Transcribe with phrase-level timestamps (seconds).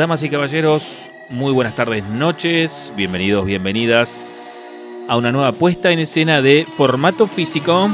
[0.00, 4.24] Damas y caballeros, muy buenas tardes, noches, bienvenidos, bienvenidas
[5.06, 7.90] a una nueva puesta en escena de formato físico.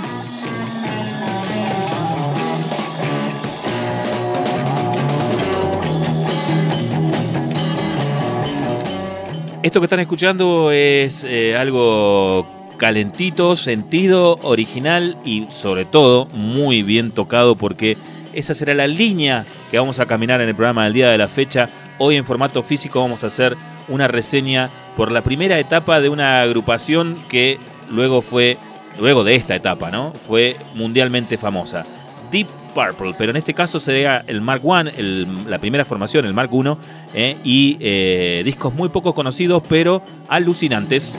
[9.65, 12.47] Esto que están escuchando es eh, algo
[12.77, 17.97] calentito, sentido, original y sobre todo muy bien tocado porque
[18.33, 21.27] esa será la línea que vamos a caminar en el programa del día de la
[21.27, 21.69] fecha
[21.99, 23.57] Hoy en formato físico vamos a hacer
[23.89, 27.59] una reseña por la primera etapa de una agrupación que
[27.91, 28.59] luego fue,
[29.01, 30.13] luego de esta etapa, ¿no?
[30.13, 31.85] Fue mundialmente famosa.
[32.31, 36.51] Deep Purple, pero en este caso sería el Mark I, la primera formación, el Mark
[36.53, 36.77] I,
[37.15, 37.39] ¿eh?
[37.43, 41.17] y eh, discos muy poco conocidos, pero alucinantes.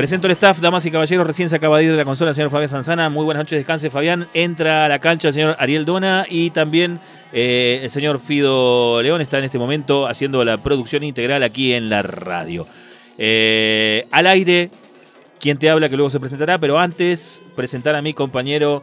[0.00, 2.34] Presento el staff, damas y caballeros, recién se acaba de ir de la consola el
[2.34, 3.10] señor Fabián Sanzana.
[3.10, 4.28] Muy buenas noches, descanse Fabián.
[4.32, 7.00] Entra a la cancha el señor Ariel Dona y también
[7.34, 11.90] eh, el señor Fido León está en este momento haciendo la producción integral aquí en
[11.90, 12.66] la radio.
[13.18, 14.70] Eh, al aire,
[15.38, 18.82] quien te habla que luego se presentará, pero antes presentar a mi compañero,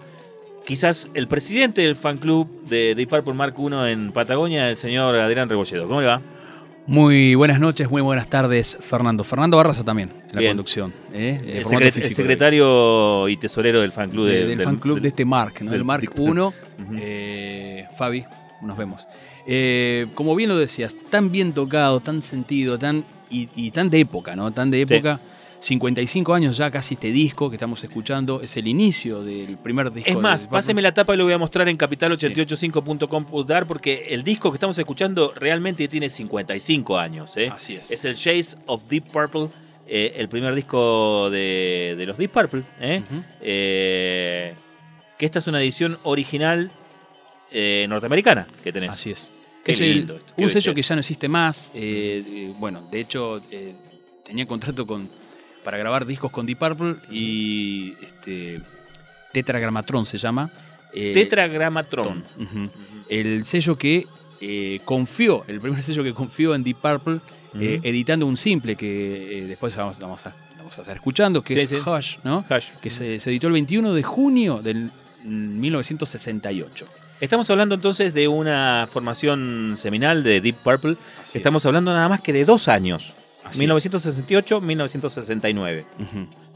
[0.67, 5.15] quizás el presidente del fan club de Deep Purple Mark I en Patagonia, el señor
[5.15, 5.87] Adrián Rebolledo.
[5.87, 6.21] ¿Cómo le va?
[6.87, 9.25] Muy buenas noches, muy buenas tardes, Fernando.
[9.25, 10.93] Fernando Barraza también en la conducción.
[11.11, 11.41] ¿eh?
[11.57, 14.27] El, secretario y tesorero del fan club.
[14.27, 15.73] De, del, fan club de este Mark, ¿no?
[15.73, 16.53] el Mark 1.
[16.99, 18.23] Eh, Fabi,
[18.61, 19.05] nos vemos.
[19.45, 24.35] Eh, como bien lo decías, tan bien tocado, tan sentido, tan y, tan de época,
[24.35, 24.51] ¿no?
[24.53, 25.19] Tan de época.
[25.59, 28.41] 55 años ya casi este disco que estamos escuchando.
[28.41, 30.09] Es el inicio del primer disco.
[30.09, 34.51] Es más, páseme la tapa y lo voy a mostrar en capital885.com.ar porque el disco
[34.51, 37.35] que estamos escuchando realmente tiene 55 años.
[37.37, 37.51] ¿eh?
[37.53, 37.91] Así es.
[37.91, 39.49] Es el Chase of Deep Purple.
[39.89, 44.53] Eh, el primer disco de, los Deep Purple, ¿eh?
[45.17, 46.69] que esta es una edición original
[47.87, 48.89] norteamericana que tenés.
[48.89, 49.31] Así es.
[49.65, 49.79] es
[50.35, 51.71] un sello que ya no existe más.
[52.59, 53.41] bueno, de hecho,
[54.25, 55.09] tenía contrato con
[55.67, 58.61] para grabar discos con Deep Purple y este,
[59.33, 60.49] Tetragrammatron se llama.
[60.93, 62.23] Eh, Tetragrammatron.
[63.09, 64.07] El sello que
[64.39, 67.19] eh, confió, el primer sello que confió en Deep Purple,
[67.59, 70.33] eh, editando un simple que después vamos, a,
[70.69, 72.45] estar escuchando, que es Hush, ¿no?
[72.81, 74.89] Que se, editó el 21 de junio del
[75.25, 76.87] 1968.
[77.19, 80.95] Estamos hablando entonces de una formación seminal de Deep Purple.
[81.33, 83.13] Estamos hablando nada más que de dos años.
[83.51, 85.85] 1968-1969.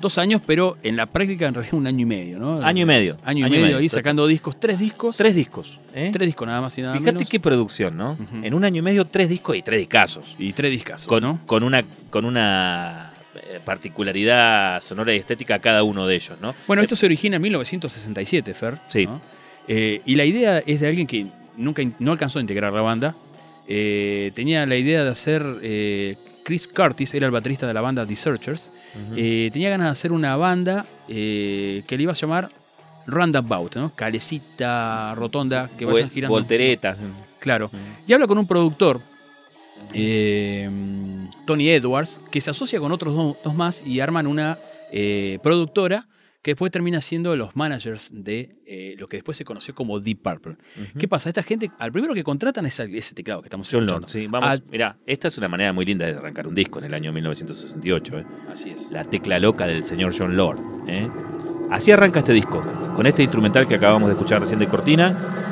[0.02, 2.66] Dos años, pero en la práctica en realidad un año y medio, ¿no?
[2.66, 3.18] Año y medio.
[3.24, 5.16] Año, y medio, ahí sacando discos, tres discos.
[5.16, 5.80] Tres discos.
[5.94, 6.10] ¿eh?
[6.12, 8.18] Tres discos nada más y nada Fíjate qué producción, ¿no?
[8.42, 10.36] En un año y medio, tres discos y tres discazos.
[10.40, 11.40] Y tres discazos, con, ¿no?
[11.46, 16.56] Con una, con una eh, particularidad sonora y estética cada uno de ellos, ¿no?
[16.66, 18.80] Bueno, esto se origina en 1967, Fer.
[18.88, 19.08] Sí.
[19.68, 21.28] Eh, y la idea es de alguien que
[21.58, 23.16] nunca no alcanzó a integrar la banda.
[23.68, 25.60] tenía la idea de hacer
[26.44, 28.72] Chris Curtis era el baterista de la banda The Searchers.
[29.16, 32.50] Eh, tenía ganas de hacer una banda eh, que le iba a llamar
[33.08, 33.96] Roundabout, ¿no?
[33.96, 36.36] Calecita, rotonda, que vayan girando.
[36.36, 37.00] Volteretas.
[37.40, 37.72] Claro.
[38.08, 39.02] Y habla con un productor,
[39.94, 40.70] eh,
[41.46, 44.58] Tony Edwards, que se asocia con otros dos, más y arman una
[45.42, 46.08] productora
[46.42, 50.22] que después termina siendo los managers de eh, lo que después se conoció como Deep
[50.22, 50.56] Purple.
[50.98, 51.30] ¿Qué pasa?
[51.30, 54.28] Esta gente, al primero que contratan es ese teclado que estamos John Lord, sí.
[54.28, 57.14] Vamos, mirá, esta es una manera muy linda de arrancar un disco en el año
[57.14, 58.20] 1968.
[58.20, 58.26] ¿eh?
[58.52, 58.92] Así es.
[58.92, 60.60] La tecla loca del señor John Lord.
[60.88, 61.08] ¿eh?
[61.70, 62.64] Así arranca este disco,
[62.96, 65.51] con este instrumental que acabamos de escuchar recién de Cortina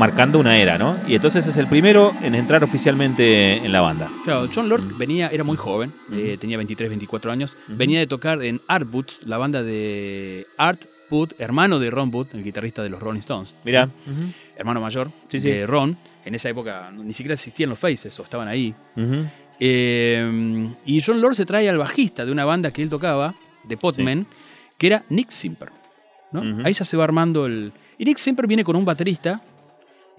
[0.00, 0.98] marcando una era, ¿no?
[1.06, 4.10] Y entonces es el primero en entrar oficialmente en la banda.
[4.24, 8.42] Claro, John Lord venía, era muy joven, eh, tenía 23, 24 años, venía de tocar
[8.42, 12.88] en Art Boots, la banda de Art Boot, hermano de Ron Boot, el guitarrista de
[12.88, 13.54] los Rolling Stones.
[13.62, 13.90] Mira.
[14.56, 15.98] Hermano mayor de Ron.
[16.24, 18.74] En esa época ni siquiera existían los Faces o estaban ahí.
[19.58, 23.76] Eh, y John Lord se trae al bajista de una banda que él tocaba, de
[23.76, 24.26] Potman,
[24.78, 25.68] que era Nick Simper.
[26.32, 26.64] ¿no?
[26.64, 27.74] Ahí ya se va armando el...
[27.98, 29.42] Y Nick Simper viene con un baterista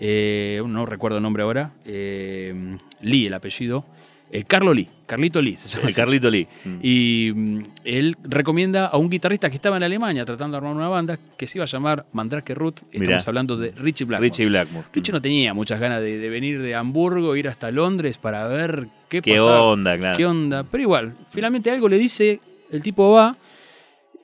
[0.03, 3.85] eh, no recuerdo el nombre ahora, eh, Lee el apellido,
[4.33, 5.89] Eh, Carlo Lee, Carlito Lee se llama.
[5.89, 5.93] El.
[5.95, 6.47] Carlito Lee.
[6.81, 10.87] Y mm, él recomienda a un guitarrista que estaba en Alemania tratando de armar una
[10.87, 12.77] banda que se iba a llamar Mandrake Root.
[12.93, 13.17] Estamos Mirá.
[13.27, 14.29] hablando de Richie Blackmore.
[14.29, 14.87] Richie Blackmore.
[14.93, 18.87] Richie no tenía muchas ganas de, de venir de Hamburgo, ir hasta Londres para ver
[19.09, 20.15] qué, ¿Qué pasaba, onda, claro?
[20.17, 20.63] qué onda.
[20.63, 22.39] Pero igual, finalmente algo le dice,
[22.71, 23.35] el tipo va,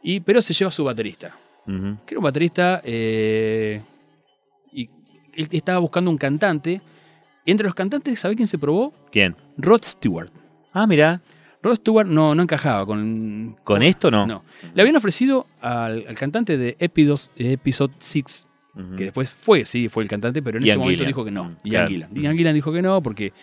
[0.01, 1.35] y, pero se lleva a su baterista.
[1.65, 3.81] Que era un baterista eh,
[5.37, 6.81] él estaba buscando un cantante.
[7.45, 8.93] Entre los cantantes, ¿sabe quién se probó?
[9.11, 9.35] ¿Quién?
[9.57, 10.29] Rod Stewart.
[10.73, 11.21] Ah, mira.
[11.63, 13.55] Rod Stewart no, no encajaba con...
[13.63, 14.27] ¿Con esto no?
[14.27, 14.43] No.
[14.73, 18.95] Le habían ofrecido al, al cantante de Epidos, Episode 6, Ujú.
[18.95, 21.07] que después fue, sí, fue el cantante, pero en Ian ese momento Gillan.
[21.07, 21.43] dijo que no.
[21.45, 21.87] Mm, Ian claro.
[21.87, 22.09] Gillan.
[22.11, 22.21] Mm.
[22.21, 23.33] Ian Gillan dijo que no porque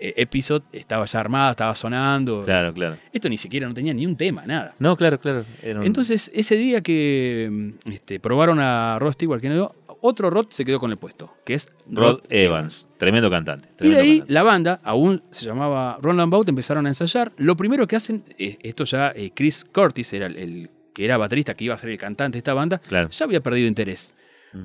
[0.00, 2.42] eh, Episode estaba ya armada, estaba sonando.
[2.44, 2.96] Claro, claro.
[3.12, 4.74] Esto ni siquiera no tenía ni un tema, nada.
[4.80, 5.44] No, claro, claro.
[5.62, 7.48] Un- Entonces, ese día que
[7.86, 9.72] mm, este, probaron a Rod Stewart, que no,
[10.02, 12.86] otro Rod se quedó con el puesto, que es Rod Evans.
[12.98, 13.68] Tremendo cantante.
[13.80, 14.32] Y de ahí cantante.
[14.34, 17.32] la banda, aún se llamaba Roland Bout, empezaron a ensayar.
[17.38, 21.16] Lo primero que hacen, eh, esto ya eh, Chris Curtis, era el, el que era
[21.16, 23.08] baterista, que iba a ser el cantante de esta banda, Claro.
[23.10, 24.12] ya había perdido interés.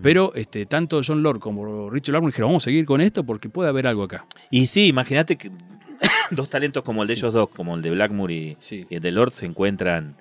[0.04, 3.48] Pero este, tanto John Lord como Richard Blackmore dijeron, vamos a seguir con esto porque
[3.48, 4.26] puede haber algo acá.
[4.52, 5.50] Y sí, imagínate que
[6.32, 7.22] dos talentos como el de Sí.
[7.22, 8.86] ellos dos, como el de Blackmore y, Sí.
[8.90, 10.18] y el de Lord, se encuentran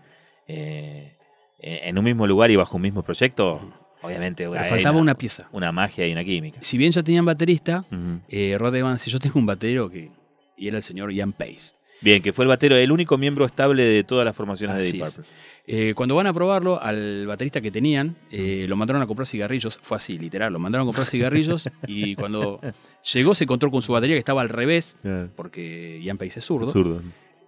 [0.47, 1.17] eh,
[1.59, 3.61] en un mismo lugar y bajo un mismo proyecto.
[4.03, 5.49] Obviamente, faltaba una pieza.
[5.53, 6.59] una magia y una química.
[6.63, 8.21] Si bien ya tenían baterista, Ujú.
[8.29, 10.11] eh, Rod Evans y yo tengo un batero que...
[10.57, 11.75] Y era el señor Ian Pace.
[12.01, 15.05] Bien, que fue el batero, el único miembro estable de todas las formaciones de Deep.
[15.05, 15.25] Purple.
[15.67, 19.79] Eh, cuando van a probarlo, al baterista que tenían, eh, lo mandaron a comprar cigarrillos.
[19.83, 20.53] Fue así, literal.
[20.53, 22.61] Lo mandaron a comprar cigarrillos y cuando
[23.15, 24.99] llegó se encontró con su batería que estaba al revés,
[25.37, 27.03] porque Ian Pace es zurdo, Zurdo.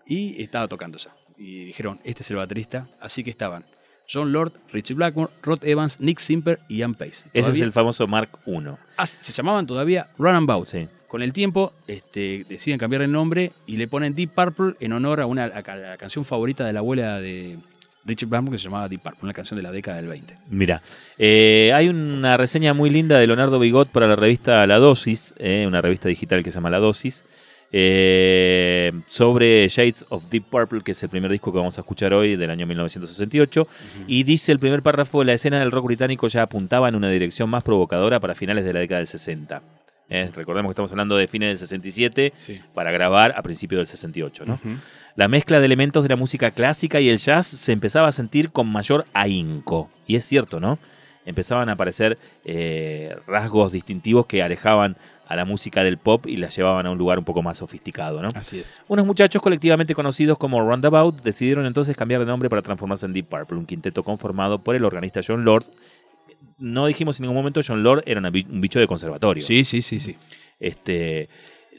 [0.07, 1.15] y estaba tocando ya.
[1.37, 2.89] Y dijeron, este es el baterista.
[3.01, 3.65] Así que estaban
[4.11, 7.27] John Lord, Richie Blackmore, Rod Evans, Nick Simper y Ian Pace.
[7.33, 8.59] Ese es el famoso Mark I.
[8.97, 10.69] Ah, se llamaban todavía Run and Bout.
[10.69, 10.89] Sí.
[11.09, 15.21] Con el tiempo este, deciden cambiar el nombre y le ponen Deep Purple en honor
[15.21, 17.59] a una a la canción favorita de la abuela de
[18.05, 20.37] Richard Blackmore que se llamaba Deep Purple, una canción de la década del 20.
[20.49, 20.83] Mira,
[21.17, 25.65] eh, hay una reseña muy linda de Leonardo Bigot para la revista La Dosis, eh,
[25.67, 27.25] una revista digital que se llama La Dosis,
[27.73, 32.13] eh, sobre Shades of Deep Purple, que es el primer disco que vamos a escuchar
[32.15, 33.67] hoy del año 1968.
[34.07, 37.51] Y dice el primer párrafo, la escena del rock británico ya apuntaba en una dirección
[37.51, 39.63] más provocadora para finales de la década del 60.
[40.11, 42.61] Eh, recordemos que estamos hablando de fines del 67 Sí.
[42.73, 44.45] para grabar a principios del 68.
[44.47, 44.55] ¿no?
[44.55, 44.69] Ujú.
[45.17, 48.51] La mezcla de elementos de la música clásica y el jazz se empezaba a sentir
[48.51, 49.91] con mayor ahínco.
[50.07, 50.79] Y es cierto, ¿no?
[51.27, 52.17] Empezaban a aparecer
[52.47, 54.97] eh, rasgos distintivos que alejaban
[55.29, 58.23] a la música del pop y la llevaban a un lugar un poco más sofisticado,
[58.23, 58.31] ¿no?
[58.35, 58.73] Así es.
[58.89, 63.27] Unos muchachos colectivamente conocidos como Roundabout decidieron entonces cambiar de nombre para transformarse en Deep
[63.27, 65.67] Purple, un quinteto conformado por el organista John Lord.
[66.59, 69.45] No dijimos en ningún momento John Lord era un bicho de conservatorio.
[69.45, 70.17] Sí, sí, sí, sí.
[70.59, 71.29] Este,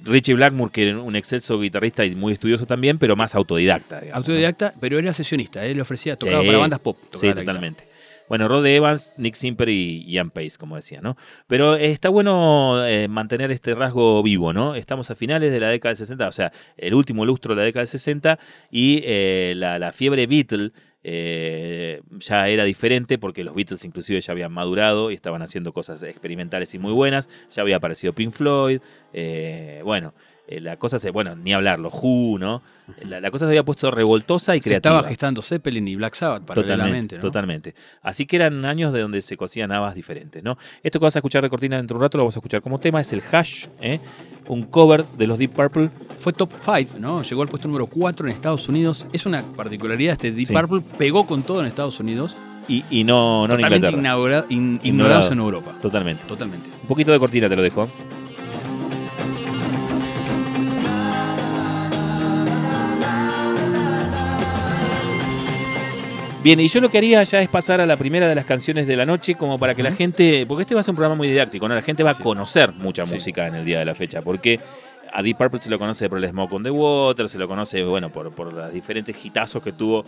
[0.02, 4.00] Richie Blackmore, que era un excelso guitarrista y muy estudioso también, pero más autodidacta.
[4.00, 4.18] digamos, ¿no?
[4.18, 5.66] Autodidacta, pero era sesionista.
[5.66, 6.48] Él le ofrecía, tocaba Sí.
[6.48, 6.98] para bandas pop.
[7.16, 7.89] Sí, totalmente.
[8.30, 11.18] Bueno, Rod Evans, Nick Simper y Ian Pace, como decía, ¿no?
[11.48, 14.76] Pero eh, está bueno eh, mantener este rasgo vivo, ¿no?
[14.76, 17.66] Estamos a finales de la década del 60, o sea, el último lustro de la
[17.66, 18.38] década del 60
[18.70, 20.72] y eh, la, fiebre Beatle
[21.02, 26.76] ya era diferente porque los Beatles inclusive ya habían madurado y estaban haciendo cosas experimentales
[26.76, 27.30] y muy buenas.
[27.50, 28.80] Ya había aparecido Pink Floyd,
[29.84, 30.14] bueno.
[30.50, 32.62] Eh, La cosa se, bueno, ni hablar, los Who, ¿no?
[33.04, 34.96] La, la cosa se había puesto revoltosa y Se creativa.
[34.96, 37.16] estaba gestando Zeppelin y Black Sabbath Totalmente, paralelamente.
[37.18, 37.22] ¿no?
[37.22, 37.76] totalmente.
[38.02, 40.58] Así que eran años de donde se cosían habas diferentes, ¿no?
[40.82, 42.62] Esto que vas a escuchar de cortina dentro de un rato lo vamos a escuchar
[42.64, 44.00] como tema, es el Hash, ¿eh?
[44.48, 45.92] un cover de los Deep Purple.
[46.18, 47.22] Fue top 5, ¿no?
[47.22, 49.06] Llegó al puesto número 4 en Estados Unidos.
[49.14, 50.54] Es una particularidad este Deep Sí.
[50.54, 50.82] Purple.
[50.98, 52.36] Pegó con todo en Estados Unidos.
[52.68, 54.46] Y, y no, no en totalmente Inglaterra.
[54.50, 54.88] in- Ignorado.
[54.88, 55.76] ignorados en Europa.
[55.82, 56.24] Totalmente.
[56.28, 56.70] Totalmente.
[56.82, 57.88] Un poquito de cortina te lo dejo.
[66.42, 68.88] Bien, y yo lo que haría ya es pasar a la primera de las canciones
[68.88, 71.16] de la noche, como para que la gente, porque este va a ser un programa
[71.16, 71.76] muy didáctico, ¿no?
[71.76, 73.14] La gente va a conocer mucha Sí.
[73.14, 74.58] música en el día de la fecha, porque
[75.12, 77.84] a Deep Purple se lo conoce por el Smoke on the Water, se lo conoce,
[77.84, 80.06] bueno, por, por los diferentes hitazos que tuvo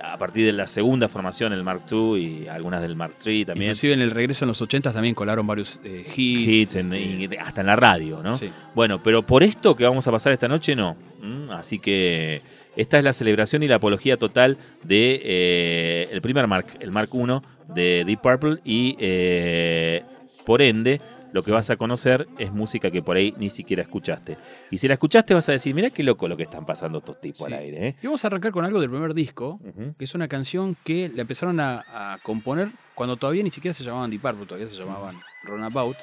[0.00, 3.66] a partir de la segunda formación, el Mark II y algunas del Mark III también.
[3.68, 6.48] Inclusive en el regreso en los 80 también colaron varios eh, hits.
[6.48, 8.36] Hits, en- este, hasta en la radio, ¿no?
[8.38, 8.48] sí.
[8.74, 10.96] Bueno, pero por esto que vamos a pasar esta noche, no.
[11.22, 11.50] ¿Mm?
[11.50, 12.42] Así que
[12.76, 17.10] esta es la celebración y la apología total de eh, el primer Mark, el Mark
[17.12, 20.02] I de Deep Purple y eh,
[20.44, 21.00] por ende
[21.32, 24.36] lo que vas a conocer es música que por ahí ni siquiera escuchaste.
[24.70, 27.20] Y si la escuchaste vas a decir, mira qué loco lo que están pasando estos
[27.20, 27.52] tipos Sí.
[27.52, 27.88] al aire.
[27.88, 27.96] ¿eh?
[28.02, 29.58] Y vamos a arrancar con algo del primer disco,
[29.98, 33.82] que es una canción que la empezaron a, a componer cuando todavía ni siquiera se
[33.82, 35.96] llamaban Deep Purple, todavía se llamaban Runabout.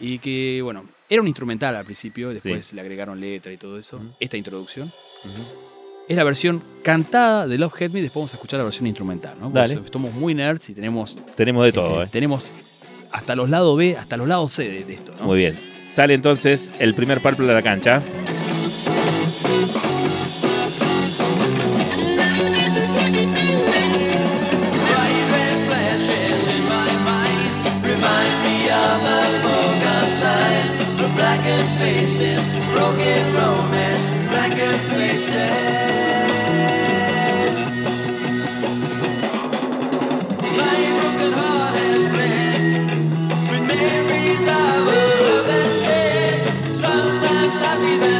[0.00, 4.00] y que, bueno, era un instrumental al principio, después le agregaron letra y todo eso,
[4.18, 4.90] esta introducción.
[6.06, 9.36] Es la versión cantada de Love Head Me, después vamos a escuchar la versión instrumental,
[9.40, 9.50] ¿no?
[9.50, 11.16] Porque Somos muy nerds y tenemos...
[11.34, 12.08] Tenemos de todo, este, ¿eh?
[12.12, 12.50] Tenemos
[13.10, 15.24] hasta los lados B, hasta los lados C de, esto, ¿no?
[15.24, 15.54] Muy bien.
[15.54, 18.02] Sale entonces el primer Purple de la cancha.
[31.44, 35.36] Blackened faces, broken romance, blackened faces.
[40.56, 42.88] My broken heart has bled
[43.50, 46.70] with memories of a love that's dead.
[46.70, 48.13] Sometimes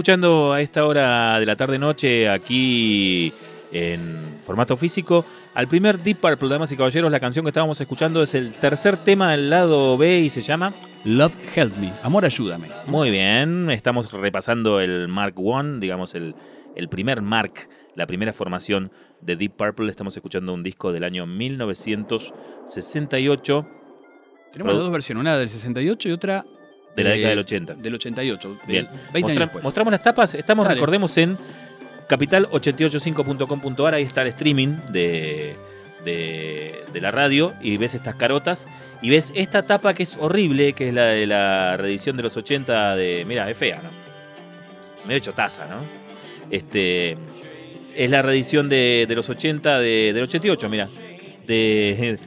[0.00, 3.30] escuchando a esta hora de la tarde-noche aquí
[3.70, 7.12] en formato físico al primer Deep Purple, damas y caballeros.
[7.12, 10.72] La canción que estábamos escuchando es el tercer tema del lado B y se llama
[11.04, 12.68] Love Help Me, Amor Ayúdame.
[12.86, 16.34] Muy bien, estamos repasando el Mark I, digamos el,
[16.76, 18.90] el primer Mark, la primera formación
[19.20, 19.90] de Deep Purple.
[19.90, 23.66] Estamos escuchando un disco del año 1968
[24.50, 26.46] Tenemos las dos versiones, una del 68 y otra
[26.96, 27.74] de la eh, década del 80.
[27.74, 28.48] Del 88.
[28.66, 30.74] de Bien, 20 Mostra- años mostramos las tapas, estamos, Dale.
[30.74, 31.36] recordemos, en
[32.08, 35.56] capital885.com.ar, ahí está el streaming de,
[36.04, 38.68] de, de la radio y ves estas carotas
[39.02, 42.36] y ves esta tapa que es horrible, que es la de la reedición de los
[42.36, 43.24] 80 de...
[43.26, 43.90] Mira, es fea, ¿no?
[45.06, 45.76] Medio chotaza, ¿no?
[46.50, 47.16] Este,
[47.94, 50.88] es la reedición de, de los 80, de, del 88, mira.
[51.46, 52.18] De...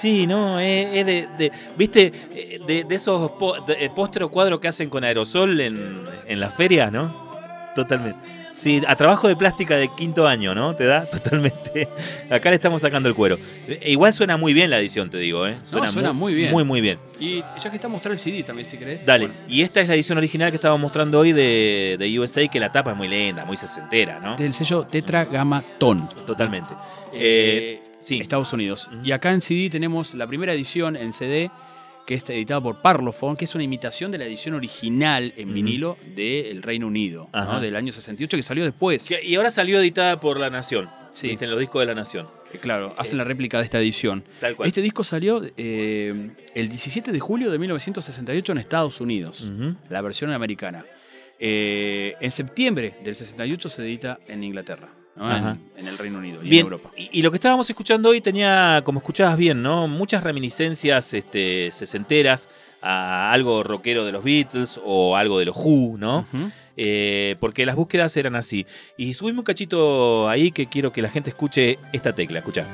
[0.00, 2.12] Sí, no, es, es de, de- ¿Viste?
[2.34, 3.30] Eh, De, de esos
[3.66, 7.26] de- eh, o cuadros que hacen con aerosol en, en las ferias, ¿no?
[7.74, 8.18] Totalmente.
[8.52, 10.74] Sí, a trabajo de plástica de quinto año, ¿no?
[10.74, 11.88] Te da totalmente.
[12.30, 13.38] Acá le estamos sacando el cuero.
[13.68, 15.58] E igual suena muy bien la edición, te digo, ¿eh?
[15.64, 16.50] suena muy bien.
[16.52, 16.98] Muy, muy bien.
[17.20, 19.04] Y ya que está mostrando el CD también, si querés.
[19.04, 19.26] Dale.
[19.26, 22.58] Bueno, Y esta es la edición original que estaba mostrando hoy de, de USA, que
[22.58, 24.36] la tapa es muy linda, muy sesentera, ¿no?
[24.36, 26.08] del sello Tetragrammaton.
[26.26, 26.72] Totalmente.
[27.12, 28.20] Eh, Eh, sí.
[28.20, 28.88] Estados Unidos.
[29.04, 31.50] Y acá en CD tenemos la primera edición en CD,
[32.06, 35.98] que está editada por Parlophone, que es una imitación de la edición original en vinilo
[36.14, 37.28] del Reino Unido,
[37.60, 39.06] del año 68, que salió después.
[39.06, 40.88] Que- y ahora salió editada por La Nación.
[41.10, 41.28] Sí.
[41.28, 41.46] ¿Viste?
[41.46, 42.28] En los discos de La Nación.
[42.52, 44.22] Que, claro, hacen la réplica de esta edición.
[44.38, 44.68] Tal cual.
[44.68, 49.44] Este disco salió eh, el 17 de julio de 1968 en Estados Unidos,
[49.90, 50.84] la versión americana.
[51.40, 54.88] Eh, en septiembre del 68 se edita en Inglaterra.
[55.18, 56.90] En, en el Reino Unido y Bien, en Europa.
[56.96, 59.88] y, y lo que estábamos escuchando hoy tenía, como escuchabas bien, ¿no?
[59.88, 62.48] Muchas reminiscencias este, sesenteras
[62.82, 66.26] a algo rockero de los Beatles o algo de los Who, ¿no?
[66.76, 68.66] Eh, porque las búsquedas eran así.
[68.96, 72.66] Y subimos un cachito ahí que quiero que la gente escuche esta tecla, escucha.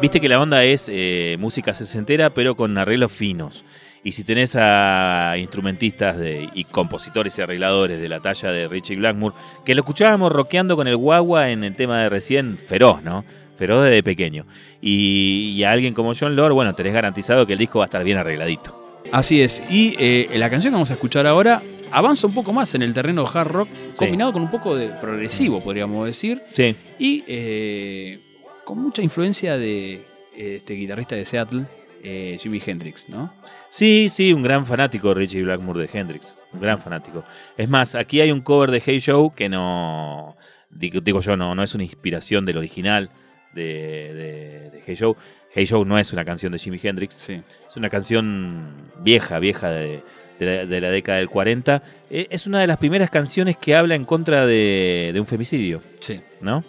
[0.00, 3.64] Viste que la onda es eh, música sesentera, pero con arreglos finos.
[4.04, 8.96] Y si tenés a instrumentistas de- y compositores y arregladores de la talla de Richie
[8.96, 13.24] Blackmore, que lo escuchábamos rockeando con el guagua en el tema de recién, feroz, ¿no?
[13.56, 14.44] Feroz desde pequeño.
[14.80, 17.86] Y, y a alguien como John Lord, bueno, tenés garantizado que el disco va a
[17.86, 18.98] estar bien arregladito.
[19.12, 19.62] Así es.
[19.70, 22.94] Y eh, la canción que vamos a escuchar ahora avanza un poco más en el
[22.94, 26.42] terreno hard rock, combinado con un poco de progresivo, podríamos decir.
[26.54, 28.18] Sí, Y eh,
[28.64, 30.06] con mucha influencia de
[30.36, 31.64] este guitarrista de Seattle,
[32.02, 33.32] eh, Jimi Hendrix, ¿no?
[33.68, 36.36] Sí, sí, un gran fanático de Richie Blackmore de Hendrix.
[36.52, 37.24] Un gran fanático.
[37.56, 40.36] Es más, aquí hay un cover de Hey Show que no.
[40.70, 43.10] Digo, digo yo, no, no es una inspiración del original
[43.54, 45.16] de, de- de Hey Show.
[45.54, 47.14] Hey Show no es una canción de Jimi Hendrix.
[47.14, 47.40] Sí.
[47.68, 50.02] Es una canción vieja, vieja de,
[50.38, 51.82] de la, década del 40.
[52.10, 55.82] Eh, Es una de las primeras canciones que habla en contra de, de un femicidio,
[56.00, 56.20] Sí.
[56.40, 56.64] ¿no?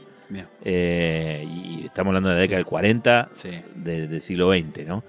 [0.64, 2.64] Eh, y estamos hablando de la década Sí.
[2.64, 3.50] del 40 Sí.
[3.76, 5.04] de- del siglo XX, ¿no?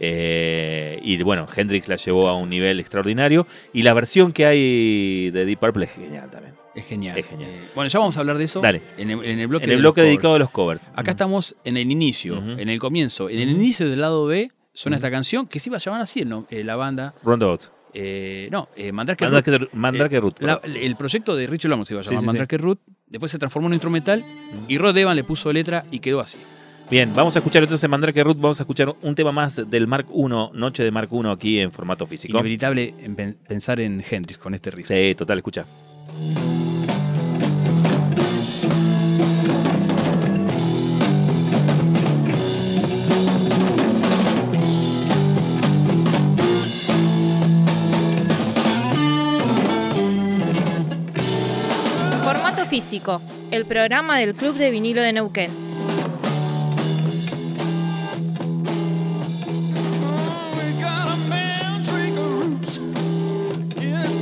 [0.00, 3.46] Eh, y bueno, Hendrix la llevó a un nivel extraordinario.
[3.72, 6.54] Y la versión que hay de Deep Purple es genial también.
[6.74, 7.18] Es genial.
[7.18, 7.50] Es genial.
[7.50, 8.80] Eh, bueno, ya vamos a hablar de eso Dale.
[8.96, 10.88] En, el, en el bloque, En el bloque dedicado a los covers.
[10.94, 13.28] Acá estamos en el inicio, en el comienzo.
[13.28, 16.24] En el inicio del lado B suena esta canción que se iba a llamar así
[16.24, 16.44] ¿no?
[16.50, 17.14] Eh, la banda.
[17.24, 17.62] Roundabout.
[17.94, 19.72] Eh, no, eh, Mandrake, Mandrake, Root.
[19.74, 20.40] Mandrake Eh, Root.
[20.40, 22.26] la- el proyecto de Richard Lamos se iba a Sí, llamar sí, sí.
[22.26, 22.80] Mandrake Root.
[23.06, 24.24] Después se transformó en un instrumental
[24.68, 26.38] y Rod Evan le puso letra y quedó así.
[26.90, 28.38] Bien, vamos a escuchar entonces Mandrake Root.
[28.38, 30.22] Vamos a escuchar un tema más del Mark I,
[30.54, 32.38] Noche de Mark I aquí en formato físico.
[32.38, 34.88] Inevitable en pen- pensar en Hendrix con este riff.
[34.88, 35.64] Sí, total, escucha.
[52.68, 55.50] Físico, el programa del Club de Vinilo de Neuquén.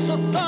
[0.09, 0.46] We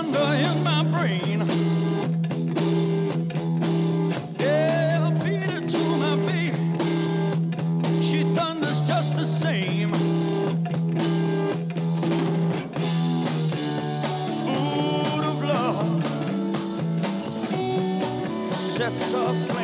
[18.78, 19.57] sets a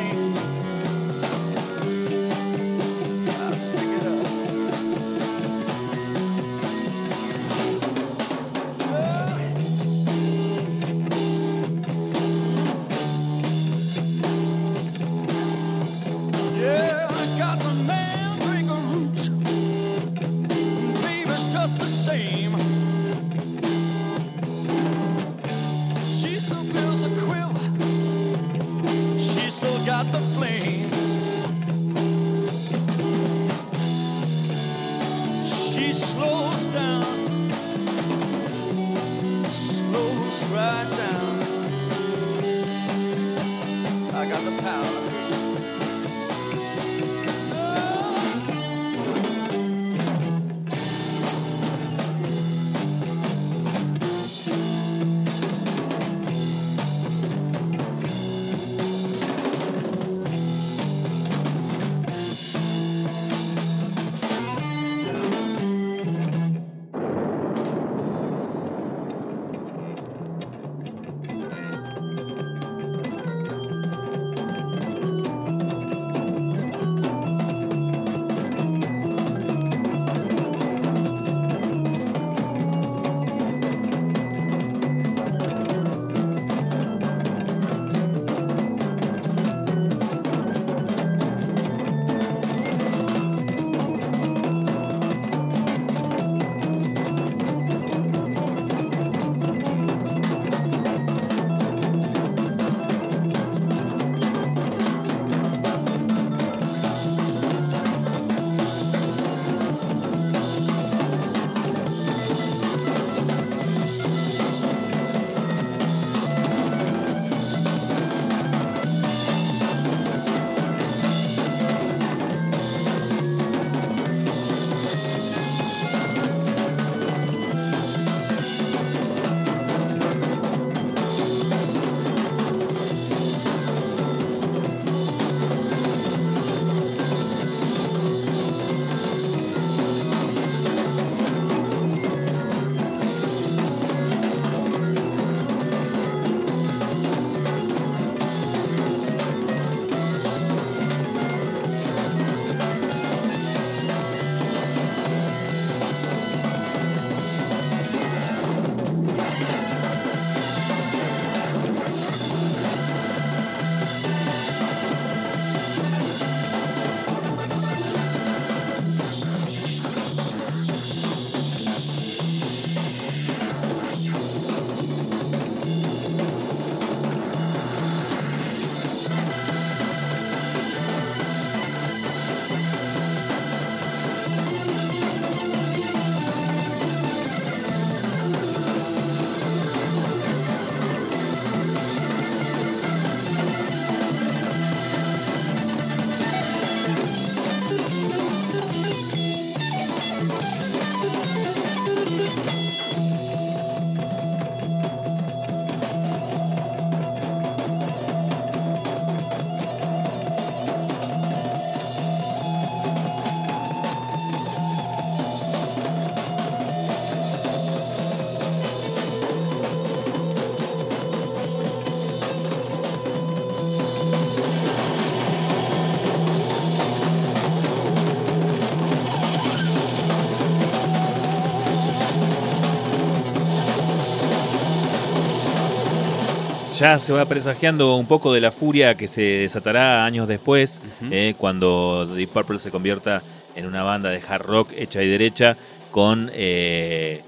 [236.79, 241.09] ya se va presagiando un poco de la furia que se desatará años después, Ujú.
[241.13, 243.21] eh, cuando Deep Purple se convierta
[243.55, 245.55] en una banda de hard rock hecha y derecha
[245.91, 247.21] con eh,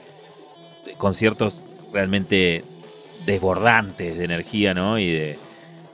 [0.97, 1.59] conciertos
[1.93, 2.63] realmente
[3.25, 4.99] desbordantes de energía, ¿no?
[4.99, 5.37] Y de,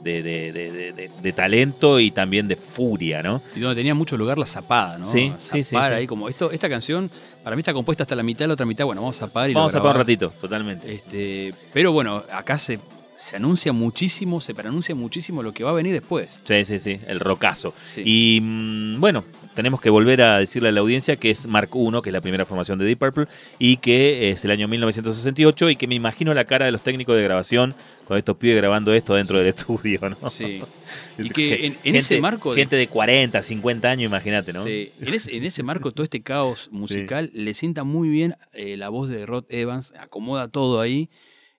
[0.02, 3.42] de, de- de- de- talento y también de furia, ¿no?
[3.56, 5.06] Y donde tenía mucho lugar la zapada, ¿no?
[5.06, 5.96] Sí, sí, sí, Zapar sí.
[6.00, 7.10] ahí como esto, esta canción
[7.44, 9.54] para mí está compuesta hasta la mitad, la otra mitad, bueno, vamos a zapar y
[9.54, 10.94] lo Vamos a parar un ratito, totalmente.
[10.94, 12.80] Este, pero bueno, acá se,
[13.16, 16.40] se anuncia muchísimo, se pronuncia muchísimo lo que va a venir después.
[16.46, 17.74] Sí, sí, sí, el rocazo.
[17.86, 18.02] Sí.
[18.06, 19.24] Y mm, bueno,
[19.56, 22.22] tenemos que volver a decirle a la audiencia que es Mark I, que es la
[22.22, 23.28] primera formación de Deep Purple,
[23.60, 27.16] y que es el año 1968, y que me imagino la cara de los técnicos
[27.16, 27.76] de grabación
[28.08, 30.30] con estos pibes grabando esto dentro del estudio, ¿no?
[30.30, 30.62] Sí.
[31.16, 32.54] Y que en, en ese Gente- marco.
[32.56, 34.64] de- Gente de 40, 50 años, imagínate, ¿no?
[34.64, 38.78] Sí, en, ese, en ese marco, todo este caos musical le sienta muy bien eh,
[38.78, 41.10] la voz de Rod Evans, acomoda todo ahí.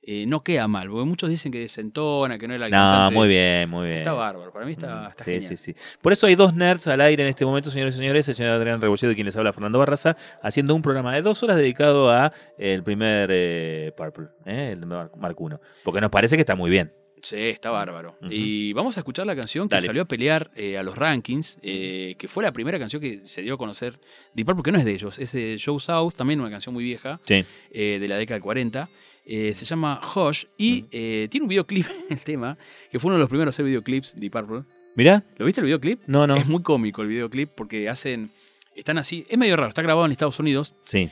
[0.07, 3.29] Eh, no queda mal, porque muchos dicen que desentona, que no era el No, muy
[3.29, 3.99] bien, muy bien.
[3.99, 5.57] Está bárbaro, para mí está, está Sí, genial.
[5.57, 5.75] sí, sí.
[6.03, 8.29] Por eso hay dos nerds al aire en este momento, señores y señores.
[8.29, 11.43] El señor Adrián Rebolledo y quien les habla, Fernando Barraza, haciendo un programa de dos
[11.43, 15.55] horas dedicado a el primer eh, Purple, eh, el Mark Mark I.
[15.83, 16.93] Porque nos parece que está muy bien.
[17.25, 18.19] Sí, está bárbaro.
[18.31, 19.87] Y vamos a escuchar la canción que Dale.
[19.87, 23.41] salió a pelear eh, a los rankings, eh, que fue la primera canción que se
[23.41, 23.99] dio a conocer
[24.35, 26.85] Deep Purple, porque no es de ellos, es de Joe South, también una canción muy
[26.85, 27.45] vieja, Sí.
[27.71, 28.89] eh, de la década del 40.
[29.27, 32.59] Eh, se llama Hush y tiene un videoclip, el tema,
[32.93, 34.65] que fue uno de los primeros a hacer videoclips, Deep Purple.
[34.97, 35.25] ¿Mirá?
[35.39, 36.03] ¿Lo viste el videoclip?
[36.07, 36.37] No, no.
[36.37, 38.31] Es muy cómico el videoclip porque hacen.
[38.77, 39.25] Están así.
[39.29, 40.75] Es medio raro, está grabado en Estados Unidos.
[40.85, 41.09] Sí.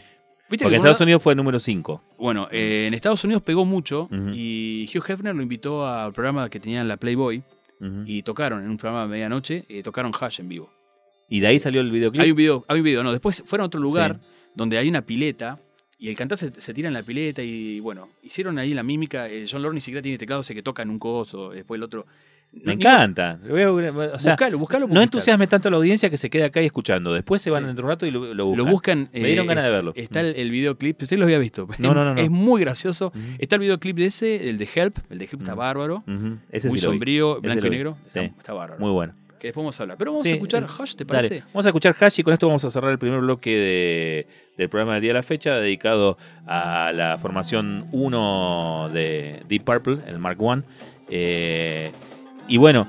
[0.53, 2.03] ¿Viste Porque que en Estados Unidos fue el número 5.
[2.19, 6.61] Bueno, eh, en Estados Unidos pegó mucho y Hugh Hefner lo invitó al programa que
[6.61, 7.43] tenían la Playboy
[8.07, 10.71] y tocaron en un programa de medianoche, eh, tocaron Hush en vivo.
[11.29, 12.23] Y de ahí salió el videoclip.
[12.23, 14.27] Hay un video, hay un video, no, después fueron a otro lugar Sí.
[14.55, 15.59] donde hay una pileta
[15.99, 19.29] y el cantante se, se tira en la pileta y bueno, hicieron ahí la mímica,
[19.31, 21.83] eh, John Lord ni siquiera tiene teclado, sé que toca en un coso, después el
[21.85, 22.07] otro...
[22.53, 23.39] Me encanta.
[23.45, 24.87] O sea, buscalo, buscalo.
[24.87, 27.13] no entusiasme tanto a la audiencia que se quede acá y escuchando.
[27.15, 27.67] Después se van Sí.
[27.69, 28.65] dentro de un rato y lo, lo buscan.
[28.67, 29.09] Lo buscan.
[29.13, 29.93] Me dieron eh, ganas de verlo.
[29.97, 31.67] Está el, el videoclip, que lo había visto.
[31.79, 32.21] No, no, no, no.
[32.21, 33.09] Es muy gracioso.
[33.09, 33.19] Ujú.
[33.39, 34.99] Está el videoclip de ese, el de Help.
[35.11, 35.61] El de Help está Ujú.
[35.61, 36.05] bárbaro.
[36.51, 37.97] Ese muy sí sombrío, blanco y negro.
[38.07, 38.33] Está, Sí.
[38.39, 38.81] está bárbaro.
[38.81, 39.15] Muy bueno.
[39.41, 39.99] Que después vamos a hablar.
[39.99, 41.29] Pero vamos Sí, a escuchar eh, Hush, ¿te Dale.
[41.29, 41.45] parece?
[41.53, 44.69] Vamos a escuchar Hash y con esto vamos a cerrar el primer bloque de- del
[44.69, 50.19] programa del día de la fecha dedicado a la formación 1 de Deep Purple, el
[50.21, 50.63] Mark I.
[51.11, 51.91] Eh,
[52.49, 52.87] y bueno,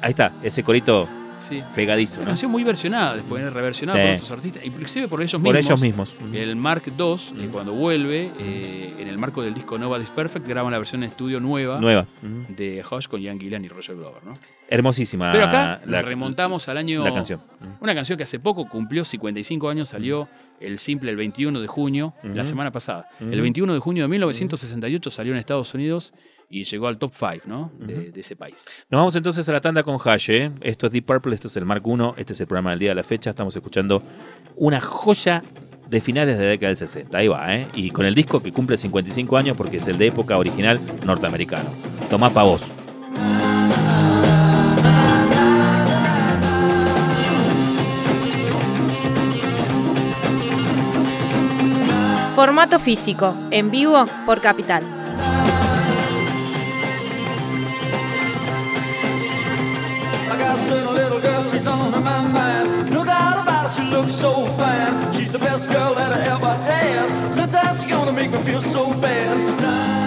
[0.00, 1.62] ahí está, ese corito Sí.
[1.76, 2.14] pegadizo.
[2.16, 2.26] Una ¿no?
[2.30, 4.06] canción muy versionada, después reversionada Sí.
[4.06, 5.64] por otros artistas, inclusive por ellos Por mismos.
[5.66, 6.14] ellos mismos.
[6.32, 10.72] El Mark II, eh, cuando vuelve, eh, en el marco del disco Nova Perfect, graban
[10.72, 12.06] la versión en estudio nueva Nueva.
[12.48, 14.24] De Hush con Ian Gillan y Roger Glover.
[14.24, 14.34] ¿no?
[14.68, 15.30] Hermosísima.
[15.30, 17.04] Pero acá la, remontamos al año.
[17.04, 17.40] la canción.
[17.80, 22.14] Una canción que hace poco cumplió 55 años, salió el simple el 21 de junio,
[22.24, 23.08] la semana pasada.
[23.20, 26.12] El 21 de junio de 1968 salió en Estados Unidos
[26.50, 27.70] y llegó al top 5 ¿no?
[27.78, 28.66] de, ese país.
[28.90, 30.30] Nos vamos entonces a la tanda con Hash.
[30.30, 30.50] ¿eh?
[30.60, 32.90] Esto es Deep Purple, esto es el Mark I, este es el programa del día
[32.90, 33.30] de la fecha.
[33.30, 34.02] Estamos escuchando
[34.56, 35.42] una joya
[35.88, 37.16] de finales de la década del 60.
[37.16, 37.68] Ahí va, ¿eh?
[37.74, 41.70] Y con el disco que cumple 55 años porque es el de época original norteamericano.
[42.10, 42.62] Tomá pa' vos.
[52.34, 54.97] Formato físico, en vivo por Capital.
[61.58, 62.90] She's on my mind.
[62.90, 65.12] No doubt about it, she looks so fine.
[65.12, 67.34] She's the best girl that I ever had.
[67.34, 69.36] Sometimes you're gonna make me feel so bad.
[69.60, 69.97] Na,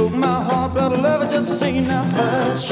[0.00, 2.04] broke my heart, but I love her just same now.
[2.04, 2.70] Hush,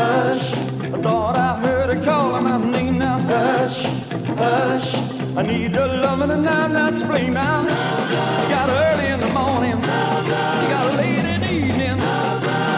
[0.00, 0.54] hush.
[0.54, 3.18] I thought I heard her calling my name now.
[3.18, 3.82] Hush,
[4.42, 4.94] hush.
[5.36, 7.60] I need your loving and I'm not to blame now.
[7.60, 9.78] You got early in the morning.
[10.62, 11.98] You got late in the evening.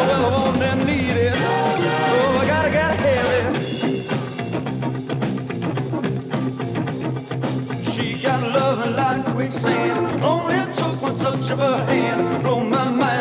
[0.07, 1.37] Well, I want and need it.
[1.37, 3.47] Oh, I gotta, gotta have it.
[7.93, 10.25] She got love like quicksand.
[10.25, 12.43] Only took one touch of her hand.
[12.43, 13.14] Blow my mind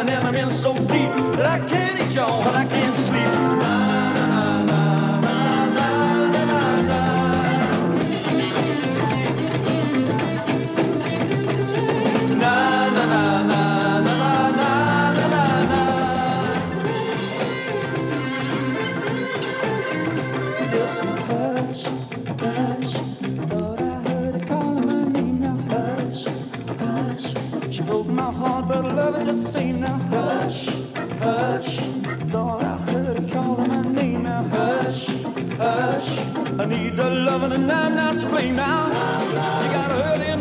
[0.64, 3.83] so deep that I can't eat y'all and I can't sleep.
[37.44, 38.88] Loving and I'm not to blame now.
[38.88, 40.33] You got her early in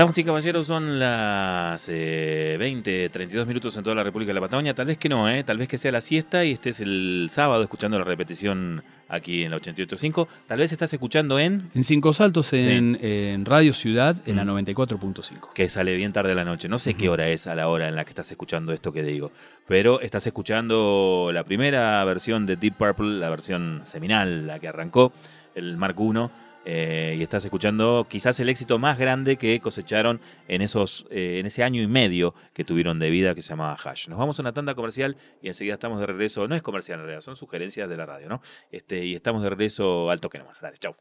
[0.00, 4.40] Damas y caballeros, son las eh, 20, 32 minutos en toda la República de la
[4.40, 4.72] Patagonia.
[4.72, 5.44] Tal vez que no, ¿eh?
[5.44, 9.50] tal vez que sea la siesta y estés el sábado escuchando la repetición aquí en
[9.50, 10.26] la 88.5.
[10.46, 14.48] Tal vez estás escuchando en En Cinco Saltos, en, en Radio Ciudad, en la Mm.
[14.64, 15.52] 94.5.
[15.52, 16.66] que sale bien tarde de la noche.
[16.66, 19.02] No sé qué hora es a la hora en la que estás escuchando esto que
[19.02, 19.32] digo,
[19.68, 25.12] pero estás escuchando la primera versión de Deep Purple, la versión seminal, la que arrancó,
[25.54, 26.30] el Mark I.
[26.64, 31.46] eh, y estás escuchando quizás el éxito más grande que cosecharon en esos eh, en
[31.46, 34.08] ese año y medio que tuvieron de vida que se llamaba Hash.
[34.08, 36.46] Nos vamos a una tanda comercial y enseguida estamos de regreso.
[36.48, 38.42] No es comercial en realidad, son sugerencias de la radio, ¿no?
[38.70, 40.60] Este, y estamos de regreso al toque nomás.
[40.60, 40.96] Dale, chau.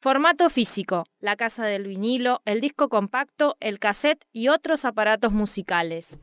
[0.00, 6.20] Formato físico, la casa del vinilo, el disco compacto, el cassette y otros aparatos musicales.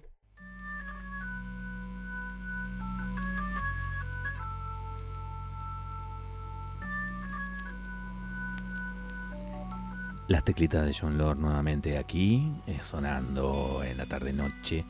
[10.31, 14.85] Las teclitas de John Lord nuevamente aquí, eh, sonando en la tarde-noche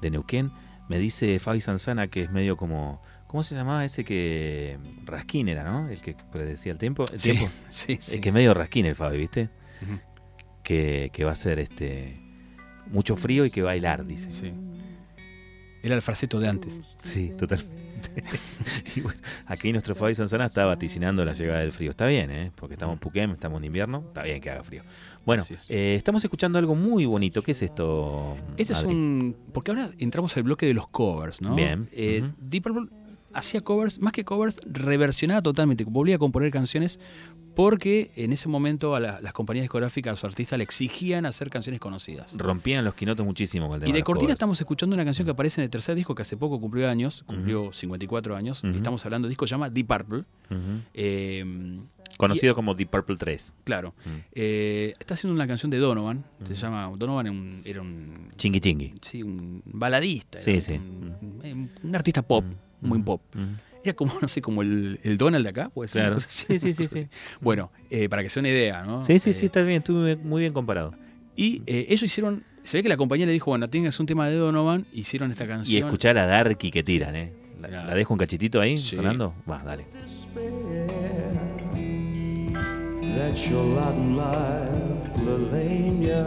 [0.00, 0.50] de Neuquén.
[0.88, 3.02] Me dice Fabi Sanzana que es medio como.
[3.26, 4.78] ¿Cómo se llamaba ese que.
[5.04, 5.90] Raskin era, ¿no?
[5.90, 7.04] El que predecía el tiempo.
[7.12, 7.50] El tiempo.
[7.68, 9.50] sí, Es que es medio Raskin el Fabi, ¿viste?
[10.62, 12.18] Que va a ser este.
[12.86, 14.30] Mucho frío y que bailar, dice.
[14.30, 14.50] Sí.
[15.82, 16.80] Era el fraseto de antes.
[17.02, 17.83] Sí, totalmente.
[18.96, 21.90] y bueno, aquí nuestro Fabi Sanzana está vaticinando la llegada del frío.
[21.90, 22.52] Está bien, ¿eh?
[22.54, 24.04] Porque estamos en Puquem, estamos en invierno.
[24.08, 24.82] Está bien que haga frío.
[25.24, 25.70] Bueno, es.
[25.70, 27.42] eh, estamos escuchando algo muy bonito.
[27.42, 28.36] ¿Qué es esto?
[28.56, 29.36] Este es un.
[29.52, 31.54] Porque ahora entramos al bloque de los covers, ¿no?
[31.54, 32.32] Bien, Eh, ujú.
[32.40, 32.96] Deep Purple
[33.34, 36.98] hacía covers, más que covers, reversionaba totalmente, volvía a componer canciones
[37.54, 41.50] porque en ese momento a la- las compañías discográficas, a los artistas le exigían hacer
[41.50, 42.36] canciones conocidas.
[42.36, 44.34] Rompían los quinotos muchísimo con el tema Y de cortina covers.
[44.36, 47.22] estamos escuchando una canción que aparece en el tercer disco que hace poco cumplió años,
[47.26, 50.24] cumplió 54 años, y estamos hablando de un disco se llama Deep Purple.
[50.94, 51.44] Eh,
[52.16, 53.54] Conocido como Deep Purple 3.
[53.64, 53.92] claro.
[54.04, 54.10] Mm.
[54.32, 58.60] Eh, está haciendo una canción de Donovan, se llama, Donovan era un, era un Chingui
[58.60, 58.94] chingui.
[59.00, 60.40] sí, un baladista.
[60.40, 60.74] Sí, sí.
[60.74, 62.44] Un, un- un artista pop,
[62.84, 63.20] muy pop.
[63.82, 66.02] Era como, no sé, como el, el Donald de acá, puede ser.
[66.02, 66.20] Claro.
[66.20, 67.06] Sí, sí, sí, sí.
[67.40, 69.04] Bueno, eh, para que sea una idea, ¿no?
[69.04, 69.78] Sí, sí, Eh, sí, está bien.
[69.78, 70.94] Estuvo muy- bien comparado.
[71.36, 74.28] Y eh, ellos hicieron, se ve que la compañía le dijo, bueno, tengas un tema
[74.28, 75.74] de Donovan, hicieron esta canción.
[75.74, 77.32] Y escuchar a Darky que tiran, ¿eh?
[77.60, 77.88] La, Claro.
[77.88, 78.96] la dejo un cachitito ahí Sí.
[78.96, 79.34] sonando.
[79.50, 79.84] Va, dale.
[83.16, 84.70] That's your lot in life,
[85.24, 86.26] Lelania.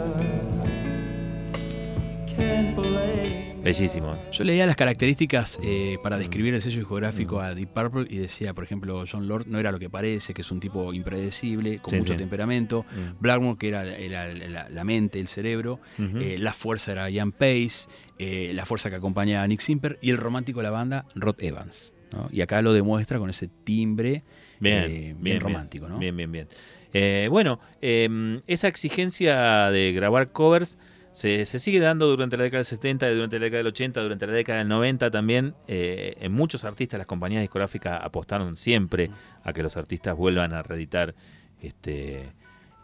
[2.36, 3.47] Can't blame.
[3.72, 4.16] Bellísimo.
[4.32, 8.54] Yo leía las características eh, para describir el sello discográfico a Deep Purple y decía,
[8.54, 11.90] por ejemplo, John Lord no era lo que parece, que es un tipo impredecible, con
[11.90, 12.18] Sí, mucho sí.
[12.18, 12.86] temperamento.
[12.90, 13.20] Mm.
[13.20, 15.80] Blackmore, que era, era la, la mente, el cerebro.
[15.98, 17.88] Eh, la fuerza era Ian Pace.
[18.18, 19.98] eh, la fuerza que acompañaba a Nick Simper.
[20.00, 21.94] Y el romántico de la banda, Rod Evans.
[22.12, 22.30] ¿no?
[22.32, 24.22] Y acá lo demuestra con ese timbre
[24.60, 25.88] Bien, eh, bien, bien romántico.
[25.90, 25.98] ¿no?
[25.98, 26.48] Bien, bien, bien.
[26.94, 30.78] Eh, bueno, eh, esa exigencia de grabar covers
[31.12, 34.26] se, se sigue dando durante la década del 70, durante la década del 80, durante
[34.26, 35.54] la década del 90 también.
[35.66, 39.10] Eh, en muchos artistas, las compañías discográficas apostaron siempre
[39.42, 41.14] a que los artistas vuelvan a reeditar
[41.60, 42.32] este,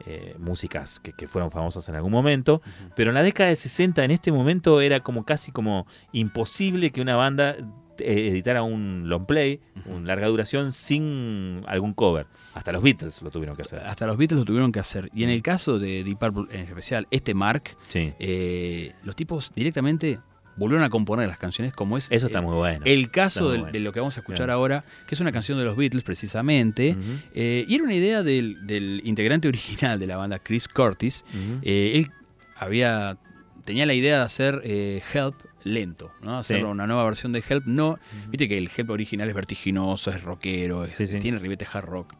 [0.07, 2.61] eh, músicas que, que fueron famosas en algún momento.
[2.97, 7.01] Pero en la década del 60, en este momento, era como casi como imposible que
[7.01, 7.57] una banda
[7.99, 12.27] editara un long play, un larga duración, sin algún cover.
[12.55, 13.81] Hasta los Beatles lo tuvieron que hacer.
[13.81, 15.11] Hasta los Beatles lo tuvieron que hacer.
[15.15, 18.13] Y en el caso de Deep Purple en especial, este Mark, Sí.
[18.19, 20.19] eh, los tipos directamente
[20.57, 22.85] volvieron a componer las canciones como es Eso está eh, muy bueno.
[22.85, 23.73] el caso bueno.
[23.73, 26.97] de lo que vamos a escuchar ahora, que es una canción de los Beatles precisamente,
[27.35, 31.25] eh, y era una idea del, del integrante original de la banda, Chris Curtis.
[31.63, 32.11] Eh, él
[32.57, 33.19] había
[33.65, 36.39] tenía la idea de hacer eh, Help lento, ¿no?
[36.39, 36.63] Hacer Sí.
[36.63, 37.67] una nueva versión de Help.
[37.67, 37.99] No,
[38.29, 41.19] viste que el Help original es vertiginoso, es rockero, es- Sí, sí.
[41.19, 42.15] tiene ribete hard rock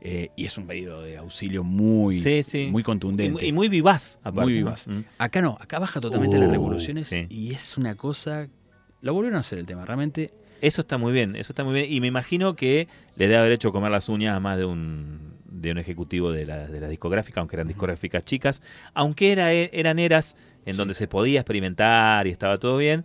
[0.00, 2.20] eh, y es un pedido de auxilio muy,
[2.70, 3.46] muy contundente.
[3.46, 4.40] y muy vivaz, aparte.
[4.42, 4.86] Muy vivaz.
[5.18, 8.48] Acá no, acá baja totalmente las Uh, revoluciones y es una cosa.
[9.00, 10.30] Lo volvieron a hacer el tema, realmente.
[10.60, 11.86] Eso está muy bien, eso está muy bien.
[11.92, 15.34] Y me imagino que le debe haber hecho comer las uñas a más de un,
[15.48, 18.60] de un ejecutivo de la, de la discográfica, aunque eran discográficas chicas.
[18.94, 20.34] Aunque era, eran eras
[20.68, 23.04] en donde se podía experimentar y estaba todo bien.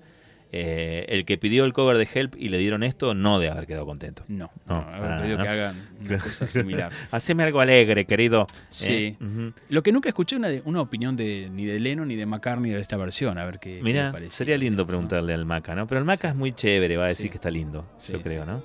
[0.56, 3.65] eh, el que pidió el cover de Help y le dieron esto no de haber
[3.65, 4.23] quedado contento.
[4.28, 5.43] No, No, haber pedido ¿no?
[5.45, 6.91] que hagan una cosa similar.
[7.12, 8.45] Haceme algo alegre, querido.
[8.69, 9.17] Sí.
[9.19, 9.52] Eh.
[9.69, 12.80] Lo que nunca escuché una, una opinión de ni de Lennon ni de McCartney de
[12.80, 14.32] esta versión, a ver qué, le Mira, parece.
[14.36, 15.88] sería lindo preguntarle al Maca, ¿no?
[15.88, 17.30] Pero el Maca es muy chévere, va a decir Sí.
[17.32, 18.62] que está lindo, Sí, yo creo, ¿no?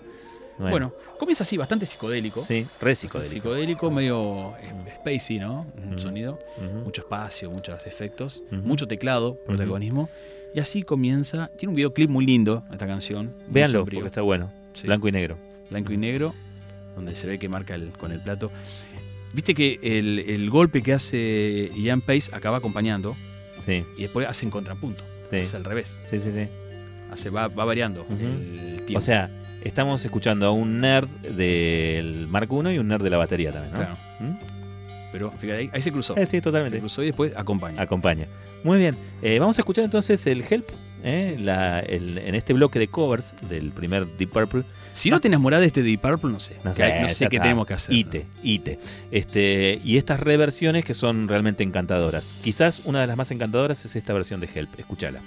[0.58, 2.40] Bueno, comienza así, bastante psicodélico.
[2.40, 3.32] sí, re psicodélico.
[3.32, 5.66] Psicodélico, medio eh, spacey, ¿no?
[5.82, 5.98] Un Ujú.
[6.00, 6.38] sonido.
[6.56, 6.84] Ujú.
[6.84, 8.62] Mucho espacio, muchos efectos, Ujú.
[8.62, 10.08] mucho teclado, protagonismo.
[10.54, 11.48] Y así comienza.
[11.58, 13.30] Tiene un videoclip muy lindo esta canción.
[13.48, 14.50] Véanlo, porque está bueno.
[14.74, 14.86] Sí.
[14.86, 15.36] Blanco y negro.
[15.70, 16.34] blanco y negro,
[16.96, 18.50] donde se ve que marca el- con el plato.
[19.34, 23.14] Viste que el, el golpe que hace Ian Pace acaba acompañando
[23.64, 25.04] Sí, y después hace en contrapunto.
[25.28, 25.36] sí.
[25.36, 25.98] Es al revés.
[26.08, 26.48] Sí, sí, sí.
[27.12, 28.96] Hace, va, va variando el tiempo.
[28.98, 29.28] O sea,
[29.62, 33.72] estamos escuchando a un nerd del Mark I y un nerd de la batería también,
[33.72, 33.78] ¿no?
[33.78, 33.94] Claro.
[34.20, 34.36] ¿Mm?
[35.12, 36.14] Pero fíjate, ahí, ahí se cruzó.
[36.16, 36.78] Eh, sí, Se totalmente.
[36.80, 37.80] cruzó y después acompaña.
[37.80, 38.26] Acompaña.
[38.62, 38.96] Muy bien.
[39.22, 40.68] Eh, vamos a escuchar entonces el Help.
[41.04, 41.36] ¿eh?
[41.38, 44.64] La- el- en este bloque de covers del primer Deep Purple.
[44.92, 46.56] Si no te enamorás de este Deep Purple, no sé.
[46.64, 47.28] No sé, no qué está.
[47.28, 47.94] tenemos que hacer.
[47.94, 48.78] Ite, ite.
[49.12, 52.26] Este, y estas reversiones que son realmente encantadoras.
[52.42, 54.78] Quizás una de las más encantadoras es esta versión de Help.
[54.78, 55.20] Escúchala.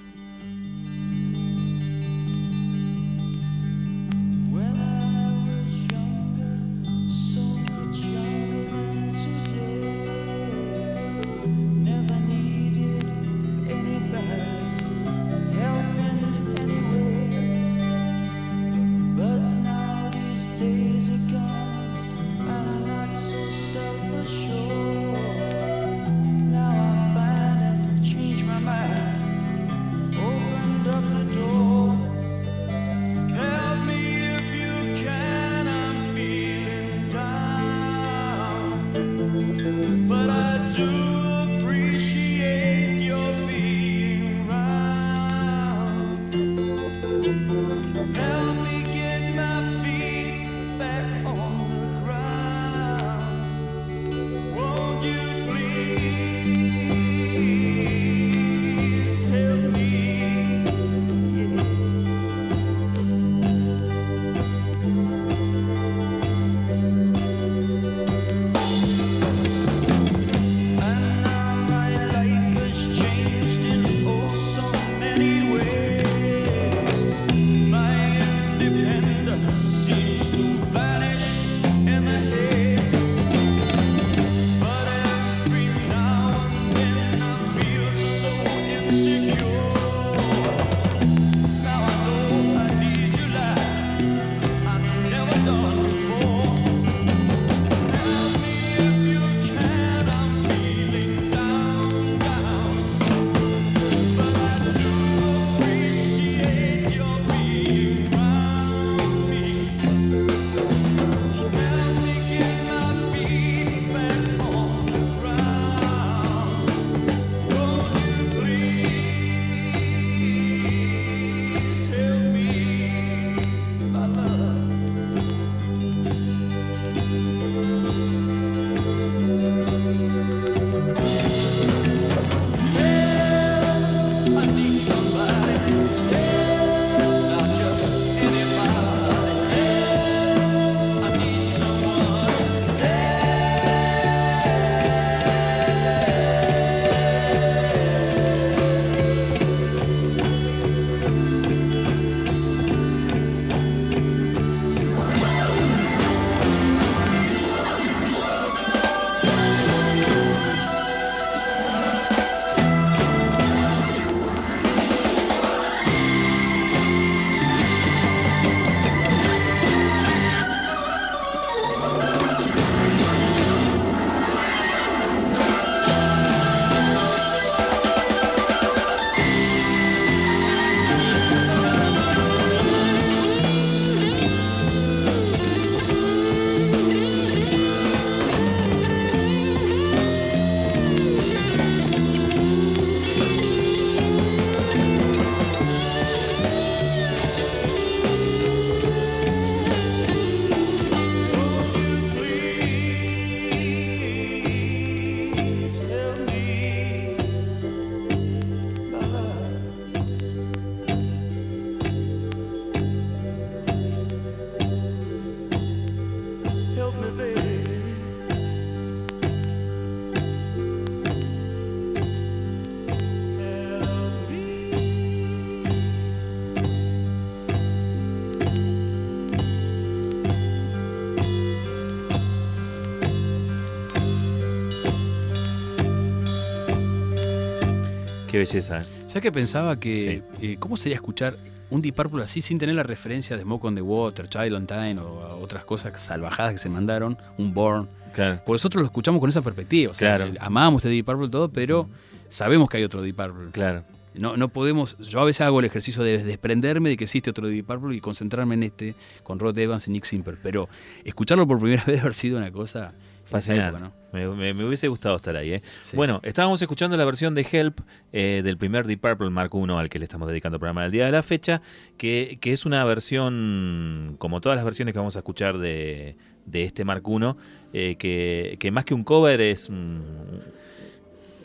[238.45, 238.81] Belleza.
[238.81, 238.85] ¿eh?
[239.07, 241.37] ¿Sabes que pensaba que eh, cómo sería escuchar
[241.69, 244.67] un Deep Purple así sin tener la referencia de Smoke on the Water, Child on
[244.67, 247.87] Time o otras cosas salvajadas que se mandaron, un Born?
[248.13, 248.41] Claro.
[248.45, 249.91] Por nosotros lo escuchamos con esa perspectiva.
[249.91, 250.33] O sea, Claro.
[250.41, 251.87] amamos este Deep Purple todo, pero
[252.27, 253.51] sabemos que hay otro Deep Purple.
[253.51, 253.83] Claro.
[254.13, 254.97] No, no podemos.
[254.97, 258.01] Yo a veces hago el ejercicio de desprenderme de que existe otro Deep Purple y
[258.01, 260.37] concentrarme en este con Rod Evans y Nick Simper.
[260.43, 260.67] Pero
[261.05, 262.93] escucharlo por primera vez haber sido una cosa
[263.31, 263.77] Fascinante.
[263.77, 264.11] época, ¿no?
[264.13, 265.53] me, me- me hubiese gustado estar ahí.
[265.53, 265.61] ¿eh?
[265.81, 265.95] Sí.
[265.95, 267.79] Bueno, estábamos escuchando la versión de Help
[268.13, 270.91] eh, del primer Deep Purple Mark I al que le estamos dedicando el programa del
[270.91, 271.61] día de la fecha,
[271.97, 276.15] que, que es una versión, como todas las versiones que vamos a escuchar de,
[276.45, 277.35] de este Mark I,
[277.73, 280.03] eh, que, que más que un cover es un,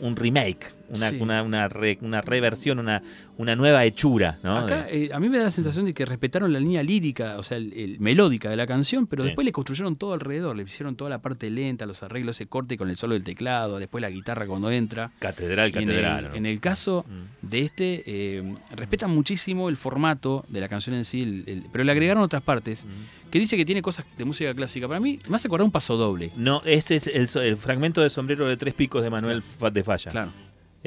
[0.01, 1.17] un remake, una, Sí.
[1.19, 3.01] una, una, re- una reversión, una,
[3.37, 4.37] una nueva hechura.
[4.43, 4.57] ¿no?
[4.57, 7.43] Acá eh, a mí me da la sensación de que respetaron la línea lírica, o
[7.43, 9.27] sea, el, el melódica de la canción, pero Sí.
[9.29, 12.77] después le construyeron todo alrededor, le hicieron toda la parte lenta, los arreglos, ese corte
[12.77, 15.11] con el solo del teclado, después la guitarra cuando entra.
[15.19, 16.25] catedral, en, catedral.
[16.25, 16.35] el, ¿no?
[16.37, 17.47] en el caso Mm.
[17.47, 21.91] de este, eh, respetan muchísimo el formato de la canción en sí, el- pero le
[21.91, 23.29] agregaron otras partes Mm.
[23.31, 24.87] que dice que tiene cosas de música clásica.
[24.87, 26.31] Para mí, me hace acordar un paso doble.
[26.35, 27.27] No, ese es el,
[27.57, 30.11] fragmento de sombrero de tres picos de Manuel de Falla.
[30.11, 30.31] Claro.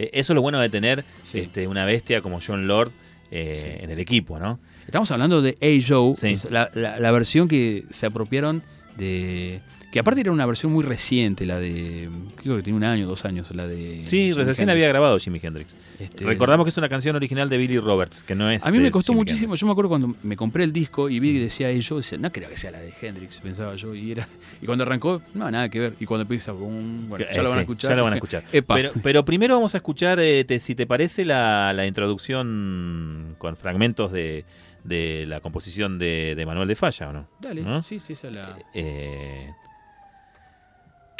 [0.03, 1.41] Eh, eso es lo bueno de tener Sí.
[1.41, 2.91] este, una bestia como John Lord
[3.31, 3.85] eh, Sí.
[3.85, 4.59] en el equipo, ¿no?
[4.87, 5.87] Estamos hablando de A.
[5.87, 6.29] Joe, Sí.
[6.29, 8.63] es la, la- la versión que se apropiaron
[8.97, 9.61] de.
[9.91, 12.09] Que aparte era una versión muy reciente, la de.
[12.37, 14.05] Creo que tiene un año, dos años, la de.
[14.07, 15.75] Sí, recién había grabado Jimi Hendrix.
[15.99, 18.65] Este, Recordamos que es una canción original de Billy Roberts, que no es.
[18.65, 19.57] A mí me costó Jimi muchísimo.
[19.57, 21.73] Yo me acuerdo cuando me compré el disco y vi que decía A.
[21.87, 23.93] Joe, decía, no creo que sea la de Hendrix, pensaba yo.
[23.95, 24.29] Y era
[24.63, 25.95] y cuando arrancó, no, nada que ver.
[25.99, 27.91] Y cuando empieza, bueno, ya lo van a Eh, escuchar.
[27.91, 28.45] Ya lo van a escuchar.
[28.69, 33.57] Pero, pero primero vamos a escuchar, eh, te- si te parece, la, la introducción con
[33.57, 34.45] fragmentos de,
[34.85, 37.27] de la composición de, de Manuel de Falla, ¿o no?
[37.41, 37.83] Dale, ¿No?
[37.83, 38.57] sí, sí, esa es la.
[38.75, 39.51] Eh,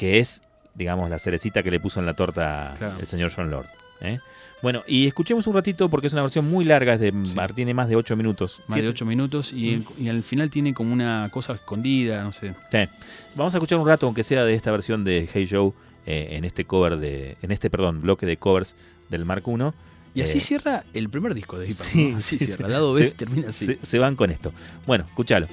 [0.01, 0.41] que es,
[0.75, 2.99] digamos, la cerecita que le puso en la torta Claro.
[2.99, 3.67] el señor John Lord.
[4.01, 4.19] ¿eh?
[4.63, 7.35] Bueno, y escuchemos un ratito porque es una versión muy larga, es de Sí.
[7.55, 8.61] Tiene más de 8 minutos.
[8.67, 12.23] Más de Siete- ocho minutos y, en- y al final tiene como una cosa escondida,
[12.23, 12.55] no sé.
[12.73, 12.79] Sí.
[13.35, 15.73] Vamos a escuchar un rato, aunque sea de esta versión de Hey Joe,
[16.07, 18.75] eh, en este cover de, en este, perdón, bloque de covers
[19.11, 19.73] del Mark I.
[20.15, 21.87] Y así Eh, cierra el primer disco de Hip Hop.
[21.87, 22.17] sí, ¿no?
[22.17, 22.67] Así sí, cierra.
[22.67, 22.73] sí.
[22.73, 23.67] Lado B termina así.
[23.67, 24.51] Se, se van con esto.
[24.87, 25.47] Bueno, escúchalo.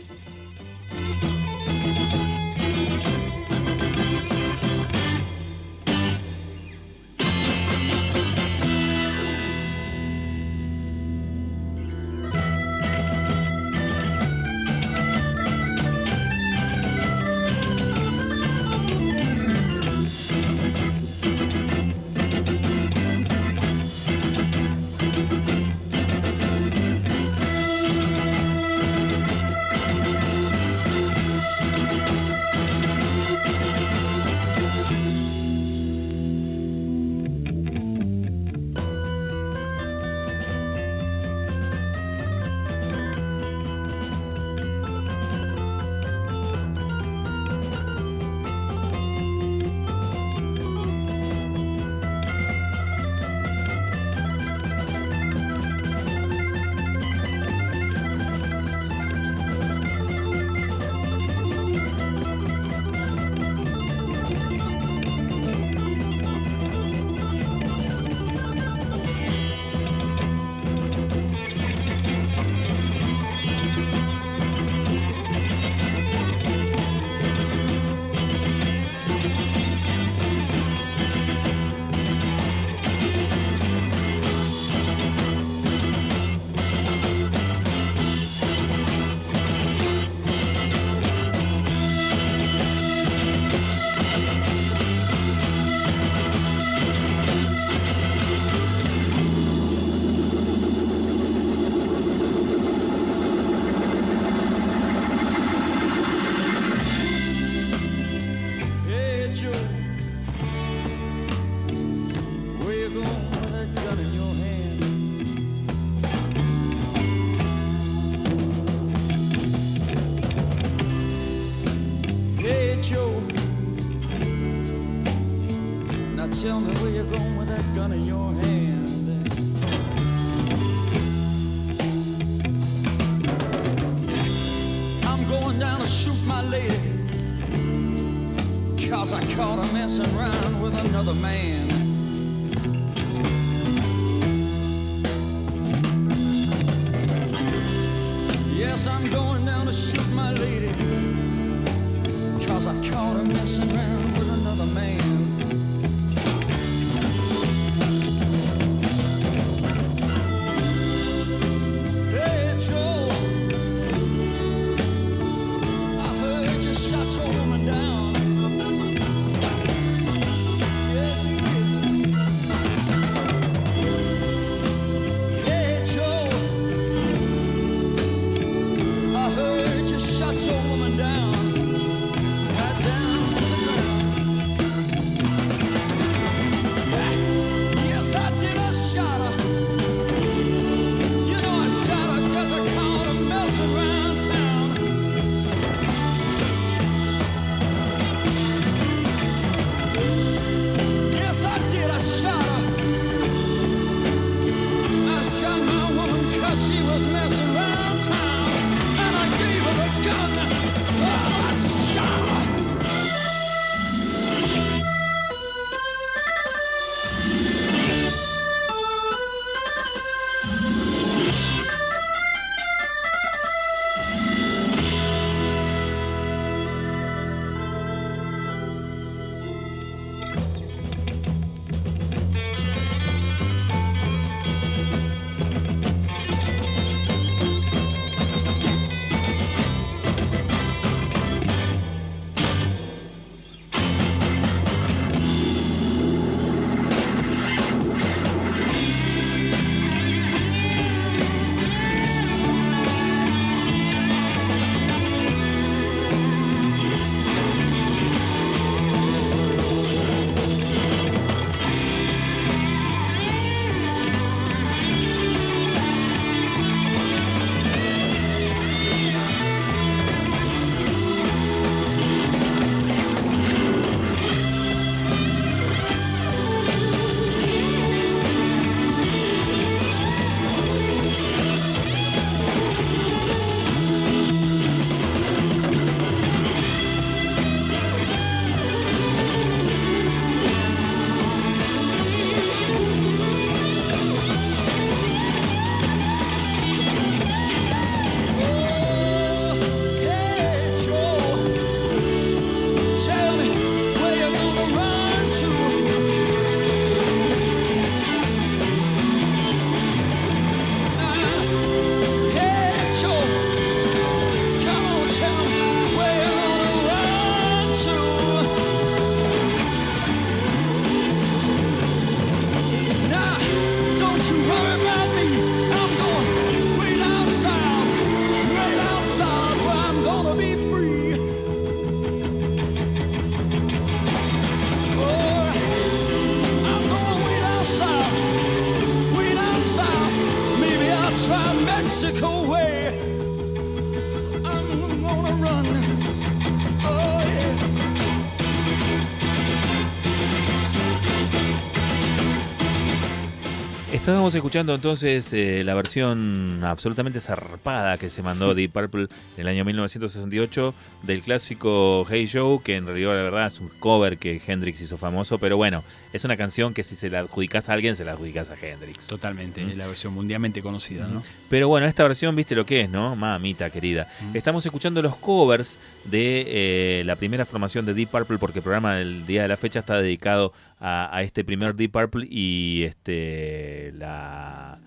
[354.28, 359.08] Estábamos escuchando entonces eh, la versión absolutamente zarpada que se mandó Deep Purple
[359.38, 360.74] en el año 1968
[361.08, 364.98] del clásico Hey Joe, que en realidad la verdad es un cover que Hendrix hizo
[364.98, 365.84] famoso, pero bueno,
[366.14, 369.08] es una canción que si se la adjudicas a alguien, se la adjudicas a Hendrix.
[369.08, 369.70] Totalmente, Mm.
[369.70, 371.24] es la versión mundialmente conocida, ¿no?
[371.50, 373.16] Pero bueno, esta versión, viste lo que es, ¿no?
[373.16, 374.08] Mamita querida.
[374.22, 374.36] Mm.
[374.38, 378.96] Estamos escuchando los covers de eh, la primera formación de Deep Purple, porque el programa
[378.96, 383.94] del día de la fecha está dedicado a, a este primer Deep Purple y este
[383.96, 384.78] la,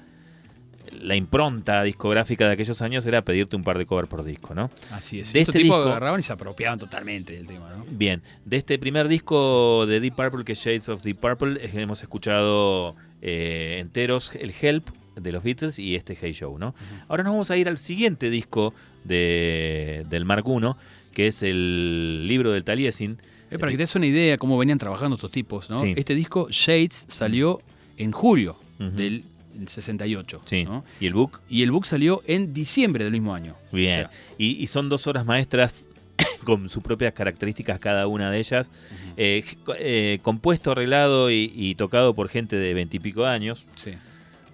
[1.01, 4.71] la impronta discográfica de aquellos años era pedirte un par de covers por disco, ¿no?
[4.91, 5.33] Así es.
[5.33, 7.85] De este tipos disco- agarraban y se apropiaban totalmente del tema, ¿no?
[7.91, 11.71] Bien, de este primer disco de Deep Purple, que es Shades of Deep Purple, eh,
[11.75, 16.75] hemos escuchado eh, enteros el Help de los Beatles y este Hey Show, ¿no?
[17.09, 18.73] Ahora nos vamos a ir al siguiente disco
[19.05, 23.19] de, del Mark I, que es el libro del Taliesin.
[23.51, 25.79] Es para que te des una idea cómo venían trabajando estos tipos, ¿no?
[25.81, 25.93] Sí.
[25.97, 27.61] Este disco, Shades, salió
[27.97, 29.25] en julio del
[29.67, 30.41] 68.
[30.45, 30.65] Sí.
[30.65, 30.85] ¿no?
[31.01, 33.55] Y el book, Y el book salió en diciembre del mismo año.
[33.73, 34.07] bien.
[34.07, 35.85] O sea, y, y son dos horas maestras
[36.45, 38.71] con sus propias características cada una de ellas.
[39.17, 39.45] Eh,
[39.79, 43.67] eh, compuesto, arreglado y, y tocado por gente de veintipico años.
[43.77, 43.93] sí.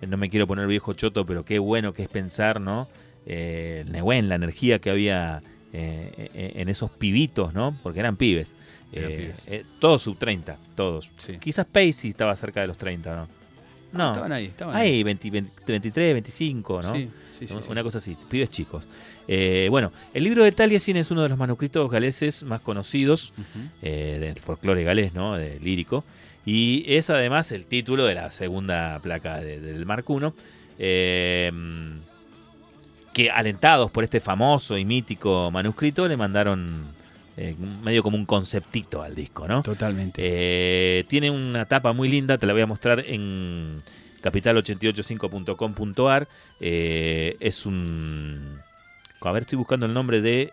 [0.07, 2.88] no me quiero poner viejo choto, pero qué bueno que es pensar, ¿no?
[3.26, 5.42] Eh, el Nehuen, la energía que había
[5.72, 7.76] eh, eh, en esos pibitos, ¿no?
[7.82, 8.55] Porque eran pibes.
[8.92, 9.44] Eran Eh, pibes.
[9.49, 11.11] eh, todos sub 30, todos.
[11.18, 11.38] Sí.
[11.40, 13.28] Quizás Pacey estaba cerca de los 30, ¿no?
[13.93, 14.09] No.
[14.09, 16.93] Estaban ahí, estaban Ahí, 20, 20, 23, 25, ¿no?
[16.93, 17.82] Sí, sí, sí, una sí.
[17.84, 18.89] cosa así, pibes chicos.
[19.28, 23.32] Eh, bueno, el libro de Taliesin es uno de los manuscritos galeses más conocidos
[23.82, 25.34] eh, del folclore galés, ¿no?
[25.37, 26.05] De lírico.
[26.45, 30.32] Y es además el título de la segunda placa de- del Mark I.
[30.78, 31.53] eh,
[33.12, 36.84] que alentados por este famoso y mítico manuscrito le mandaron
[37.37, 39.62] eh, medio como un conceptito al disco, ¿no?
[39.62, 40.22] Totalmente.
[40.24, 43.82] Eh, tiene una tapa muy linda, te la voy a mostrar en
[44.22, 46.28] capital885.com.ar.
[46.61, 48.59] Eh, es un...
[49.20, 50.53] A ver, estoy buscando el nombre de...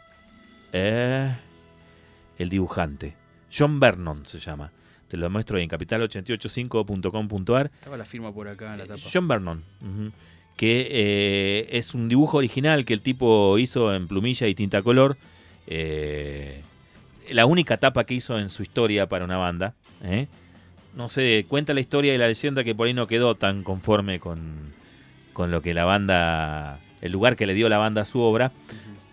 [0.72, 3.16] el dibujante.
[3.56, 4.72] John Vernon se llama.
[5.08, 7.72] Te lo muestro ahí en capital885.com.ar.
[7.72, 9.02] Estaba la firma por acá en la tapa.
[9.14, 9.64] John Vernon.
[10.58, 15.18] Que eh, es un dibujo original que el tipo hizo en plumilla y tinta color.
[15.68, 16.64] Eh,
[17.32, 19.74] la única tapa que hizo en su historia para una banda.
[20.04, 20.28] ¿eh?
[20.96, 24.20] No sé, cuenta la historia y la leyenda que por ahí no quedó tan conforme
[24.20, 24.74] con,
[25.34, 28.52] con lo que la banda, el lugar que le dio la banda a su obra.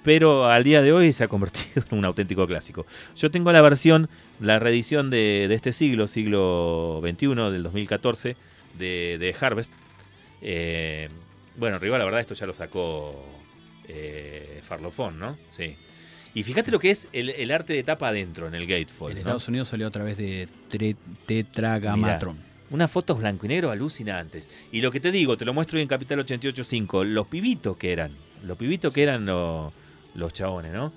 [0.03, 2.87] Pero al día de hoy se ha convertido en un auténtico clásico.
[3.17, 4.09] Yo tengo la versión,
[4.41, 8.37] la reedición de, de este siglo, siglo XXI, del 2014,
[8.79, 9.73] de, de Harvest.
[10.41, 11.09] Eh,
[11.57, 13.15] bueno, Rival, la verdad, esto ya lo sacó
[13.89, 15.37] eh, Farlofón, ¿no?
[15.51, 15.77] Sí.
[16.35, 19.11] Y fíjate lo que es el, el arte de tapa adentro, en el gatefold.
[19.13, 19.21] En ¿no?
[19.21, 20.49] Estados Unidos salió a través de
[21.27, 22.37] Tetragamatron.
[22.71, 24.49] Unas fotos blanco y negro alucinantes.
[24.71, 27.93] Y lo que te digo, te lo muestro hoy en Capital 885, los pibitos que
[27.93, 28.13] eran,
[28.47, 29.73] los pibitos que eran lo-
[30.15, 30.93] los chabones, ¿no?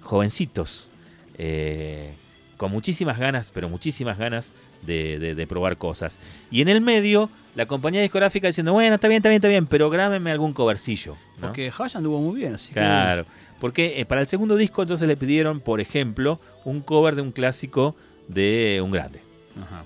[0.00, 0.88] Jovencitos,
[1.36, 2.14] eh,
[2.56, 6.18] con muchísimas ganas, pero muchísimas ganas de, de- de probar cosas.
[6.50, 9.66] Y en el medio, la compañía discográfica diciendo, bueno, está bien, está bien, está bien,
[9.66, 11.16] pero grábenme algún covercillo.
[11.40, 11.48] ¿no?
[11.48, 13.26] Porque Hash anduvo muy bien, así Claro,
[13.60, 17.32] porque eh, para el segundo disco entonces le pidieron, por ejemplo, un cover de un
[17.32, 17.96] clásico
[18.28, 19.20] de un grande,
[19.54, 19.60] que.
[19.60, 19.84] Ajá.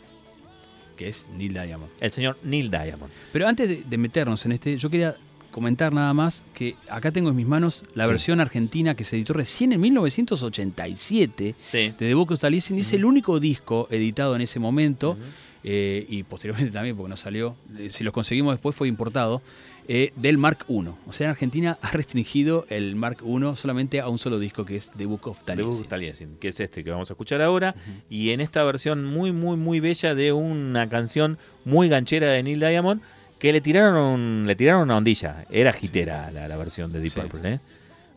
[0.96, 1.90] Que es Neil Diamond.
[2.00, 3.10] el señor Neil Diamond.
[3.32, 5.16] Pero antes de, de meternos en este, yo quería
[5.50, 8.10] comentar nada más que acá tengo en mis manos la Sí.
[8.12, 11.78] versión argentina que se editó recién en 1987 Sí.
[11.78, 12.78] de The Book of Taliesin.
[12.78, 15.16] Es el único disco editado en ese momento
[15.64, 17.54] eh, y posteriormente también porque no salió.
[17.78, 19.42] eh, si los conseguimos después fue importado.
[19.88, 20.84] Eh, del Mark I.
[21.06, 24.76] O sea, en Argentina ha restringido el Mark I solamente a un solo disco que
[24.76, 25.70] es The Book of Taliesin.
[25.78, 27.74] Book Taliesin, que es este que vamos a escuchar ahora,
[28.08, 32.60] y en esta versión muy, muy, muy bella de una canción muy ganchera de Neil
[32.60, 33.00] Diamond,
[33.38, 35.44] que le tiraron, le tiraron una ondilla.
[35.50, 37.20] Era gitera la, la versión de Deep Sí.
[37.20, 37.58] Purple, ¿eh?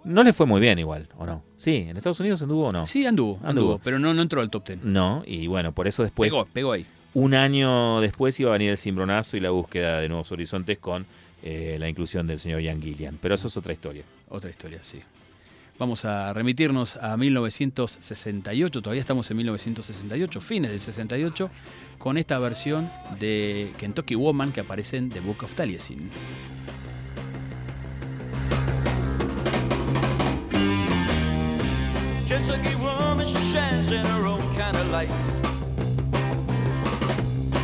[0.04, 1.42] No le fue muy bien igual, ¿o no?
[1.58, 2.86] Sí, en Estados Unidos anduvo o no.
[2.86, 3.82] Sí, anduvo, anduvo, Anduvo.
[3.84, 4.84] pero no, no entró al top 10.
[4.84, 6.86] No, y bueno, por eso después, pegó, pegó ahí.
[7.16, 11.08] un año después iba a venir el cimbronazo y la búsqueda de nuevos horizontes con
[11.46, 13.18] eh, la inclusión del señor Ian Gillian.
[13.22, 14.04] Pero eso es otra historia.
[14.30, 15.00] Otra historia, sí.
[15.78, 21.50] Vamos a remitirnos a 1968, todavía estamos en 1968, fines del 68,
[21.98, 22.90] con esta versión
[23.20, 26.10] de Kentucky Woman que aparece en The Book of Taliesin.
[32.28, 35.10] Kentucky woman, she shines in her own kind of light.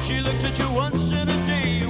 [0.06, 1.86] She looks at you once in a day,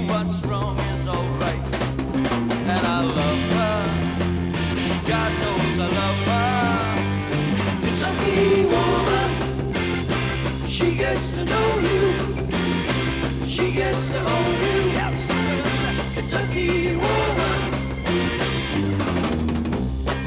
[2.84, 3.80] I love her,
[5.08, 6.52] God knows I love her.
[7.84, 9.30] Kentucky woman,
[10.68, 12.02] she gets to know you,
[13.46, 14.78] she gets to own you.
[14.98, 15.20] Yes.
[16.14, 17.60] Kentucky woman.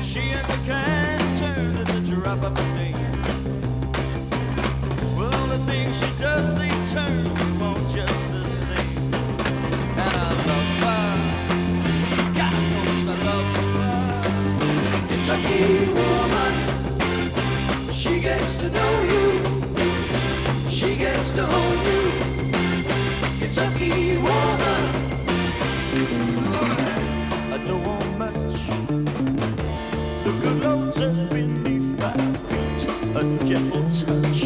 [0.01, 2.65] She and the can turn the drop of a.
[5.17, 6.64] Well, the things she does,
[18.26, 19.26] gets to know you.
[20.67, 22.03] She gets to hold you.
[23.39, 24.84] Kentucky woman.
[27.53, 28.55] I don't want much.
[30.26, 32.17] The good Lord says beneath my
[32.47, 32.82] feet
[33.19, 34.41] a gentle touch.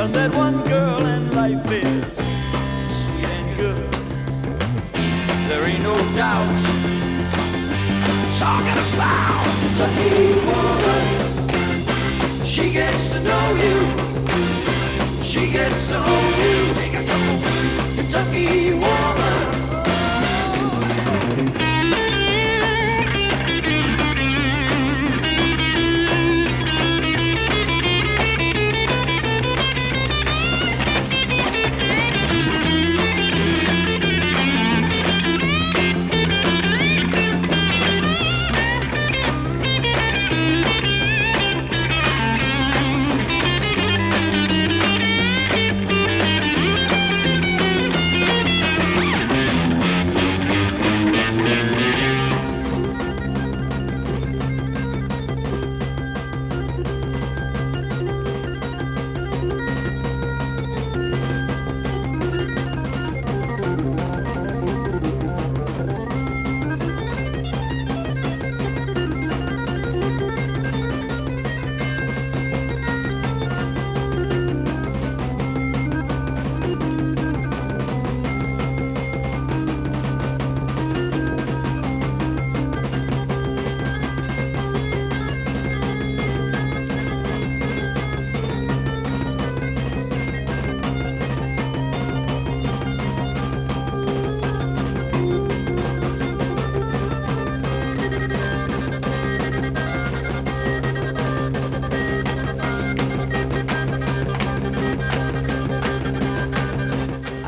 [0.00, 2.16] And that one girl in life is
[3.02, 3.92] sweet and good.
[5.48, 6.60] There ain't no doubt.
[8.40, 10.71] Talking about Kentucky woman.
[12.52, 13.76] She gets to know you.
[15.22, 16.92] She gets to hold you.
[16.92, 17.96] Gets to.
[17.96, 19.51] Kentucky woman.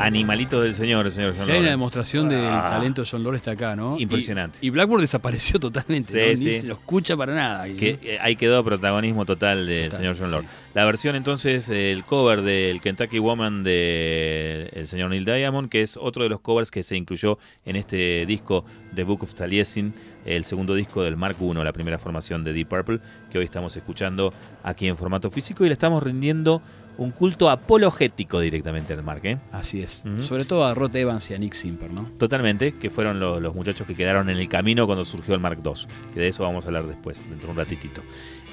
[0.05, 2.67] Animalito del señor, señor John Si hay una demostración del Ah.
[2.69, 3.97] talento de John Lord está acá, ¿no?
[3.99, 4.59] Impresionante.
[4.61, 6.45] Y, y Blackboard desapareció totalmente, Sí, ¿no?
[6.45, 6.59] Ni sí.
[6.61, 7.65] se lo escucha para nada.
[7.65, 10.43] Que eh, ahí quedó protagonismo total del señor John Lord.
[10.43, 10.49] sí.
[10.75, 15.81] La versión entonces, eh, el cover del Kentucky Woman del el señor Neil Diamond, que
[15.81, 19.93] es otro de los covers que se incluyó en este disco The Book of Taliesin,
[20.25, 22.99] el segundo disco del Mark I, la primera formación de Deep Purple,
[23.31, 24.33] que hoy estamos escuchando
[24.63, 26.61] aquí en formato físico y le estamos rindiendo
[26.97, 29.37] un culto apologético directamente al Mark, ¿eh?
[29.51, 30.03] Así es.
[30.21, 32.09] Sobre todo a Rod Evans y a Nick Simper, ¿no?
[32.17, 35.59] Totalmente, que fueron lo- los muchachos que quedaron en el camino cuando surgió el Mark
[35.63, 35.71] II,
[36.13, 38.01] que de eso vamos a hablar después, dentro de un ratitito.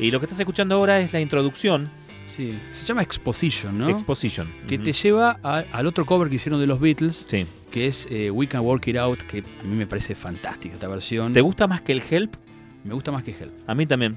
[0.01, 1.89] Y lo que estás escuchando ahora es la introducción,
[2.25, 2.57] Sí.
[2.71, 3.89] Se llama Exposition, ¿no?
[3.89, 4.47] Exposition.
[4.69, 7.45] que te lleva a- al otro cover que hicieron de los Beatles, Sí.
[7.73, 10.87] que es eh, We Can Work It Out, que a mí me parece fantástica esta
[10.87, 11.33] versión.
[11.33, 12.37] ¿Te gusta más que el Help?
[12.85, 13.53] Me gusta más que Help.
[13.69, 14.17] A mí también.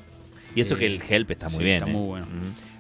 [0.55, 1.77] Y eso Eh, que el Help está muy sí, bien.
[1.79, 1.93] está ¿eh?
[1.93, 2.27] muy bueno.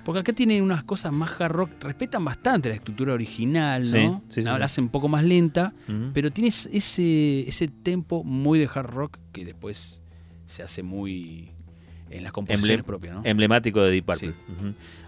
[0.05, 4.21] Porque acá tienen unas cosas más hard rock, respetan bastante la estructura original, ¿no?
[4.29, 4.59] Sí, sí, Ahora sí.
[4.59, 5.73] la hacen un poco más lenta,
[6.13, 10.03] pero tienes ese, ese tempo muy de hard rock que después
[10.45, 11.49] se hace muy
[12.11, 13.21] en las composiciones Emblem- propias, ¿no?
[13.25, 14.33] Emblemático de Deep Purple.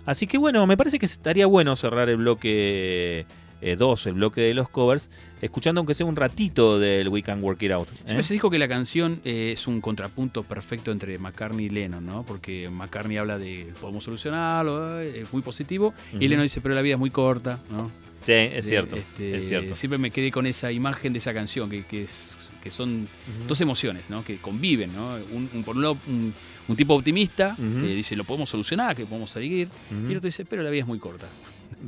[0.05, 3.25] Así que bueno, me parece que estaría bueno cerrar el bloque
[3.61, 5.09] 2, el bloque de los covers,
[5.41, 7.87] escuchando aunque sea un ratito del We Can Work It Out.
[7.89, 7.91] ¿eh?
[8.05, 12.05] Siempre se dijo que la canción eh, es un contrapunto perfecto entre McCartney y Lennon,
[12.05, 12.23] ¿no?
[12.25, 16.27] Porque McCartney habla de podemos solucionarlo, eh, es muy positivo, y.
[16.27, 17.89] Lennon dice, pero la vida es muy corta, ¿no?
[18.25, 19.75] Sí, es De- este, es cierto.
[19.75, 23.07] Siempre me quedé con esa imagen de esa canción, que, que, es- que son
[23.47, 24.23] dos emociones, ¿no?
[24.25, 25.15] Que conviven, ¿no?
[25.31, 26.33] Un, un- por un lado, un,
[26.67, 30.43] un tipo optimista que dice, lo podemos solucionar, que podemos seguir, y el otro dice,
[30.43, 31.27] pero la vida es muy corta,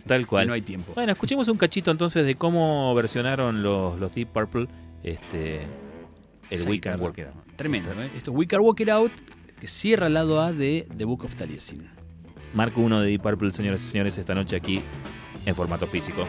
[0.05, 0.47] Tal cual.
[0.47, 0.93] no hay tiempo.
[0.95, 4.67] Bueno, escuchemos un cachito entonces de cómo versionaron los, los Deep Purple
[5.03, 5.61] este,
[6.49, 7.15] el We Can It Out.
[7.55, 8.01] Tremendo, ¿no?
[8.03, 9.11] Esto es We Can Walk It Out,
[9.59, 11.89] que cierra el lado A de The Book of Taliesin.
[12.53, 14.81] Marco 1 de Deep Purple, señoras y señores, esta noche aquí
[15.45, 16.27] en formato físico.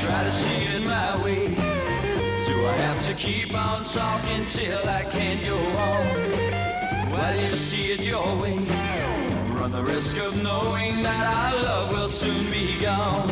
[0.00, 1.54] Try to see it my way.
[2.46, 6.06] Do I have to keep on talking till I can't go on?
[7.12, 8.56] While you see it your way,
[9.70, 13.28] run the risk of knowing that our love will soon be gone.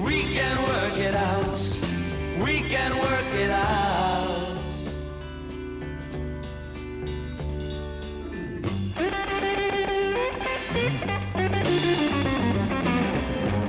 [0.00, 1.58] We can work it out.
[2.44, 4.58] We can work it out.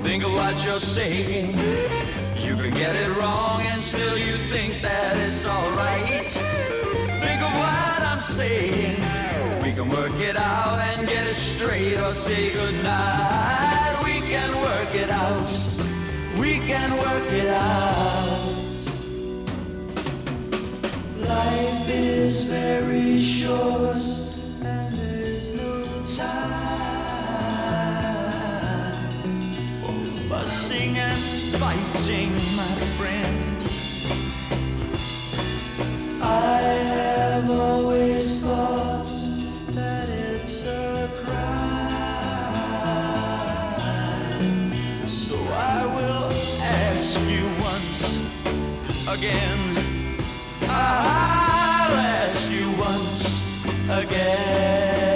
[0.04, 1.58] Think of what you're saying.
[2.38, 6.30] You can get it wrong and still you think that it's alright.
[7.24, 9.19] Think of what I'm saying.
[9.80, 14.04] Can work it out and get it straight or say goodnight.
[14.04, 15.48] We can work it out.
[16.38, 18.56] We can work it out.
[21.20, 23.96] Life is very short
[24.66, 26.60] and there's no time
[29.82, 29.94] for
[30.28, 31.22] fussing and
[31.56, 33.64] fighting, my friend.
[36.22, 36.89] I
[49.20, 49.60] again.
[50.62, 53.22] I'll ask you once
[53.90, 55.10] again.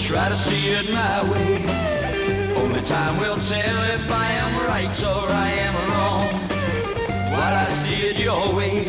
[0.00, 1.64] Try to see it my way.
[2.54, 6.28] Only time will tell if I am right or I am wrong.
[7.32, 8.84] While I see it your way,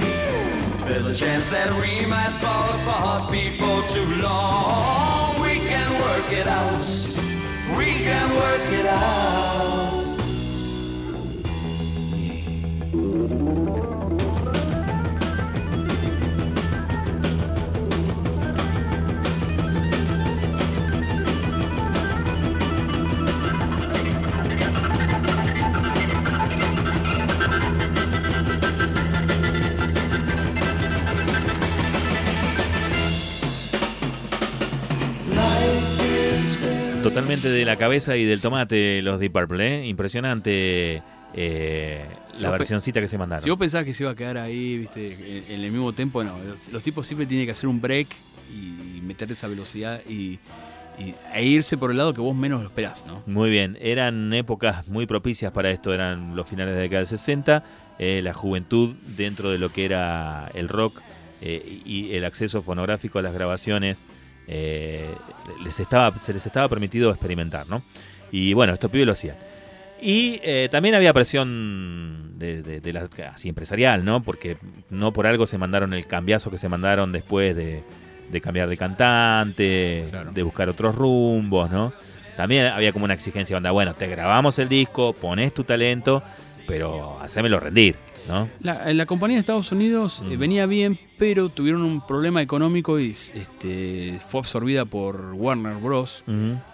[0.85, 5.12] there's a chance that we might fall apart before too long.
[6.43, 7.77] We can work it out.
[7.77, 9.42] We can work it out.
[37.13, 39.85] Totalmente de la cabeza y del tomate los Deep Purple, ¿eh?
[39.87, 41.03] Impresionante
[41.35, 43.43] eh, Si la versioncita que se mandaron.
[43.43, 46.23] Si vos pensabas que se iba a quedar ahí, viste, en, en el mismo tiempo,
[46.23, 46.39] no.
[46.43, 48.07] Los, los tipos siempre tienen que hacer un break
[48.51, 50.39] y meter esa velocidad y,
[50.97, 53.21] y- e irse por el lado que vos menos lo esperás, ¿no?
[53.27, 57.07] Muy bien, eran épocas muy propicias para esto, eran los finales de la década del
[57.07, 57.63] 60,
[57.99, 60.99] eh, la juventud dentro de lo que era el rock
[61.43, 63.99] eh, y el acceso fonográfico a las grabaciones,
[64.47, 65.13] eh,
[65.63, 67.83] les estaba, se les estaba permitido experimentar, ¿no?
[68.31, 69.35] Y bueno, estos pibes lo hacían.
[70.01, 74.21] Y eh, también había presión de, de- de la, así empresarial, ¿no?
[74.21, 74.57] Porque
[74.89, 77.83] no por algo se mandaron el cambiazo que se mandaron después de,
[78.29, 80.31] de cambiar de cantante, Claro.
[80.31, 81.93] de buscar otros rumbos, ¿no?
[82.35, 86.23] También había como una exigencia, onda, bueno, te grabamos el disco, pones tu talento,
[86.67, 87.95] pero hacémelo rendir,
[88.27, 88.49] ¿no?
[88.61, 90.39] La, la compañía de Estados Unidos eh, Mm.
[90.39, 96.23] venía bien, pero tuvieron un problema económico y este, fue absorbida por Warner Bros.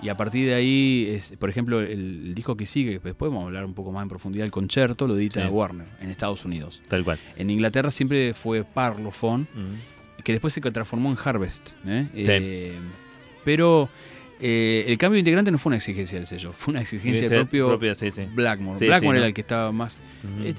[0.01, 1.89] Y a partir de ahí, es, por ejemplo, el,
[2.27, 4.51] el disco que sigue, que después vamos a hablar un poco más en profundidad, el
[4.51, 5.47] concierto, lo edita Sí.
[5.49, 6.81] Warner en Estados Unidos.
[6.87, 7.19] Tal cual.
[7.37, 9.47] En Inglaterra siempre fue Parlophone,
[10.23, 11.69] que después se transformó en Harvest.
[11.85, 12.07] ¿eh?
[12.13, 12.23] Sí.
[12.27, 12.77] Eh,
[13.45, 13.89] pero
[14.39, 17.39] eh, el cambio de integrante no fue una exigencia del sello, fue una exigencia del
[17.39, 18.25] propio propia, sí, sí.
[18.33, 18.79] Blackmore.
[18.79, 19.27] Sí, Blackmore era ¿no?
[19.27, 20.01] el que estaba más...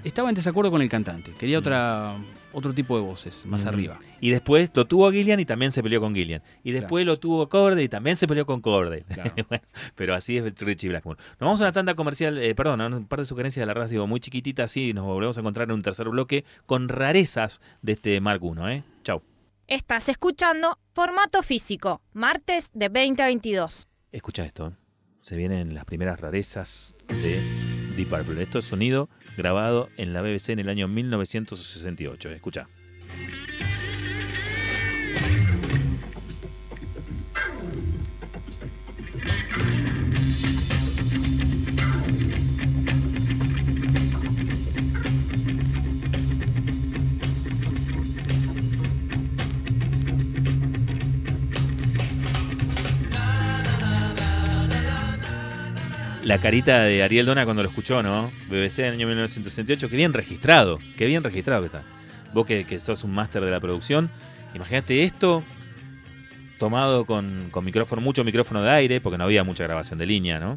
[0.04, 2.16] Estaba en desacuerdo con el cantante, quería otra,
[2.52, 3.98] otro tipo de voces, más arriba.
[4.20, 6.42] Y después lo tuvo a Gillian y también se peleó con Gillian.
[6.62, 9.04] Y después lo tuvo a Cordell y también se peleó con Cordell.
[9.04, 9.32] Claro.
[9.48, 9.64] Bueno,
[9.96, 11.18] pero así es Richie Blackmore.
[11.18, 13.74] Nos vamos a una tanda comercial, eh, perdón, a un par de sugerencias de la
[13.74, 17.92] radio muy chiquitita, así nos volvemos a encontrar en un tercer bloque con rarezas de
[17.92, 18.72] este Mark I.
[18.72, 18.82] ¿eh?
[19.02, 19.22] Chau.
[19.70, 23.86] Estás escuchando Formato Físico, martes de 20 a 22.
[24.10, 24.66] Escucha esto.
[24.66, 24.72] ¿eh?
[25.20, 27.40] Se vienen las primeras rarezas de
[27.96, 28.42] Deep Purple.
[28.42, 32.30] Esto es sonido grabado en la BBC en el año 1968.
[32.30, 32.68] Escucha.
[56.30, 58.30] La carita de Ariel Dona cuando lo escuchó, ¿no?
[58.48, 59.88] BBC en el año 1968.
[59.88, 60.78] Qué bien registrado.
[60.96, 61.82] Qué bien registrado que está.
[62.32, 64.12] Vos que, que sos un máster de la producción.
[64.54, 65.42] Imagínate esto
[66.56, 70.38] tomado con, con micrófono, mucho micrófono de aire, porque no había mucha grabación de línea,
[70.38, 70.56] ¿no?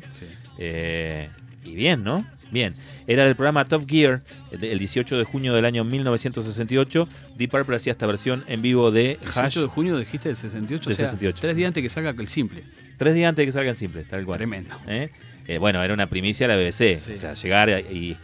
[0.60, 1.32] Eh,
[1.64, 2.24] y bien, ¿no?
[2.52, 2.76] Bien.
[3.08, 4.22] Era del programa Top Gear,
[4.52, 7.10] el el 18 de junio del año 1968.
[7.36, 9.56] Deep Purple hacía esta versión en vivo de Hash.
[9.56, 11.38] 18 de junio dijiste del 68, Del o sea, 68.
[11.42, 12.64] tres días antes que salga el simple.
[12.98, 14.38] Tres días antes de que salgan simples, tal cual.
[14.38, 14.76] Tremendo.
[14.88, 15.10] ¿Eh?
[15.48, 16.98] Eh, bueno, era una primicia la BBC.
[16.98, 17.14] Sí.
[17.14, 18.18] O sea, llegar y,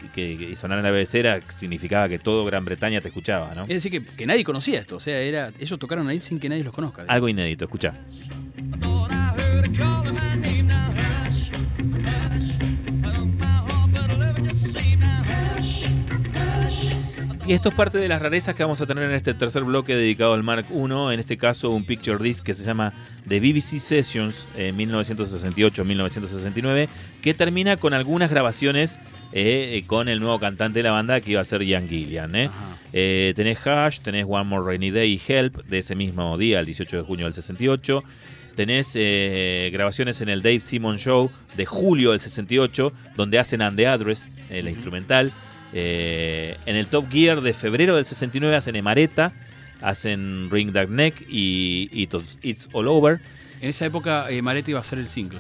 [0.56, 3.64] sonar en la BBC era, significaba que todo Gran Bretaña te escuchaba, ¿no?
[3.64, 4.98] Es decir, que, que nadie conocía esto.
[4.98, 7.04] O sea, era, ellos tocaron ahí sin que nadie los conozca.
[7.08, 7.94] Algo inédito, escucha.
[17.50, 19.96] Y esto es parte de las rarezas que vamos a tener en este tercer bloque
[19.96, 22.94] dedicado al Mark I, en este caso un picture disc que se llama
[23.28, 26.90] The BBC Sessions en 1968-1969,
[27.24, 29.00] que termina con algunas grabaciones
[29.34, 32.36] eh, con el nuevo cantante de la banda que iba a ser Ian Gillian.
[32.36, 32.52] ¿eh?
[32.94, 36.68] Eh, tenés Hash, tenés One More Rainy Day y Help de ese mismo día, el
[36.68, 38.04] 18 de junio del 68.
[38.60, 43.78] Tenés eh, grabaciones en el Dave Simon Show de julio del 68, donde hacen And
[43.78, 45.34] the Address, eh, la instrumental.
[45.74, 49.34] Eh, en el Top Gear de febrero del 69 hacen Emareta,
[49.82, 53.20] hacen Ring That Neck y It's, It's All Over,
[53.62, 55.40] En esa época, Maretti iba a ser el single.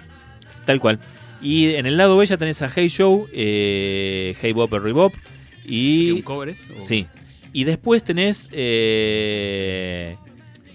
[0.66, 1.00] tal cual.
[1.42, 5.14] Y en el lado B ya tenés a Hey Show, eh, Hey Bop, Every Bop.
[5.66, 6.70] ¿Y un cover es?
[6.76, 7.08] ¿O- sí.
[7.54, 10.16] Y después tenés, eh,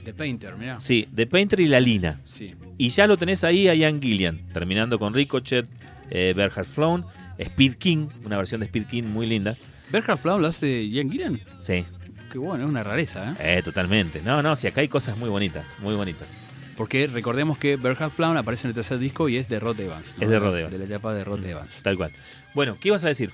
[0.05, 0.81] The Painter, mirá.
[0.81, 2.21] sí, The Painter y La Lina.
[2.25, 2.55] Sí.
[2.79, 5.67] Y ya lo tenés ahí a Ian Gillian, terminando con Ricochet,
[6.11, 7.05] eh, Bernhard Flown,
[7.39, 9.57] Speed King, una versión de Speed King muy linda.
[9.91, 11.41] ¿Berhard Flau lo hace Ian Gillan?
[11.59, 11.85] Sí,
[12.31, 13.59] Qué bueno, es una rareza, ¿eh?
[13.59, 14.21] eh, totalmente.
[14.21, 16.29] No, no, si acá hay cosas muy bonitas, muy bonitas.
[16.77, 20.17] Porque recordemos que Berhard Flau aparece en el tercer disco y es de Rod Evans.
[20.19, 20.25] ¿no?
[20.25, 20.73] Es de Rod Evans.
[20.73, 21.83] De la etapa de Rod Evans.
[21.85, 22.11] Tal cual.
[22.53, 23.31] Bueno, ¿qué ibas a decir?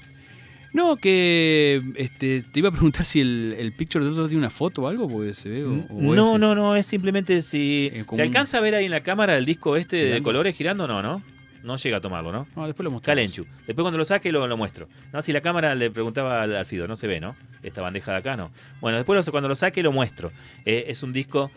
[0.75, 4.51] No, que este, te iba a preguntar si el, el picture de otro tiene una
[4.51, 5.65] foto o algo, porque se ve.
[5.65, 8.91] O, o no, no, no, es simplemente si Eh, se alcanza a ver ahí en
[8.91, 11.23] la cámara el disco este de colores girando, no, no.
[11.63, 12.47] No llega a tomarlo, ¿no?
[12.57, 13.17] No, después lo mostramos.
[13.17, 13.45] Calenchu.
[13.67, 14.89] Después cuando lo saque lo, lo muestro.
[15.13, 17.37] No, si la cámara le preguntaba al, al Fido, no se ve, ¿no?
[17.63, 18.51] Esta bandeja de acá, no.
[18.81, 20.33] Bueno, después lo- cuando lo saque lo muestro.
[20.65, 21.51] Eh, es un disco,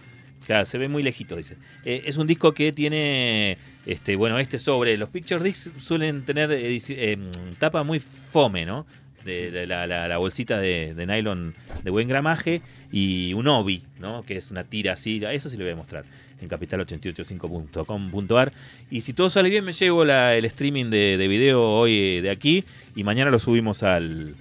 [0.46, 1.56] claro, se ve muy lejito, dice.
[1.86, 4.98] Eh, es un disco que tiene, este, bueno, este sobre.
[4.98, 7.18] Los picture discs suelen tener eh,
[7.60, 8.86] tapa muy fome, ¿no?
[9.24, 13.84] De, de la, la- la bolsita de, de nylon de buen gramaje y un obi,
[14.00, 14.24] ¿no?
[14.24, 15.22] Que es una tira así.
[15.32, 16.04] Eso sí le voy a mostrar
[16.44, 18.54] en capital885.com.ar.
[18.92, 22.22] Y si todo sale bien, me llevo la- el streaming de, de video hoy eh,
[22.22, 22.64] de aquí
[22.96, 24.36] y mañana lo subimos al,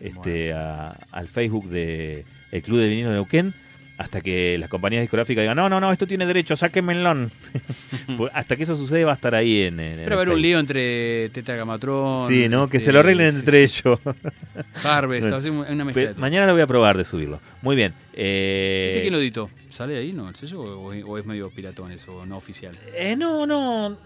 [0.00, 3.54] este, a- al Facebook de el Club de Vinilo de Neuquén.
[3.98, 7.30] Hasta que las compañías discográficas digan, no, no, no, esto tiene derecho, sáquenmelo.
[8.16, 10.34] Pues hasta que eso sucede va a estar ahí en, en- Pero va a haber
[10.34, 12.28] un lío entre Tetragamatron.
[12.28, 12.68] Sí, ¿no?
[12.68, 13.98] Que este, se lo arreglen sí, entre sí, ellos.
[14.84, 15.66] Harvest, Bueno.
[15.72, 16.14] una mezcla.
[16.18, 17.40] Mañana lo voy a probar de subirlo.
[17.62, 17.94] Muy bien.
[18.12, 19.50] Eh, ¿Ese quién lo editó?
[19.70, 20.28] ¿Sale ahí, no?
[20.28, 22.76] ¿El sello o, o es medio piratón eso, no oficial?
[22.94, 23.96] eh, no, no.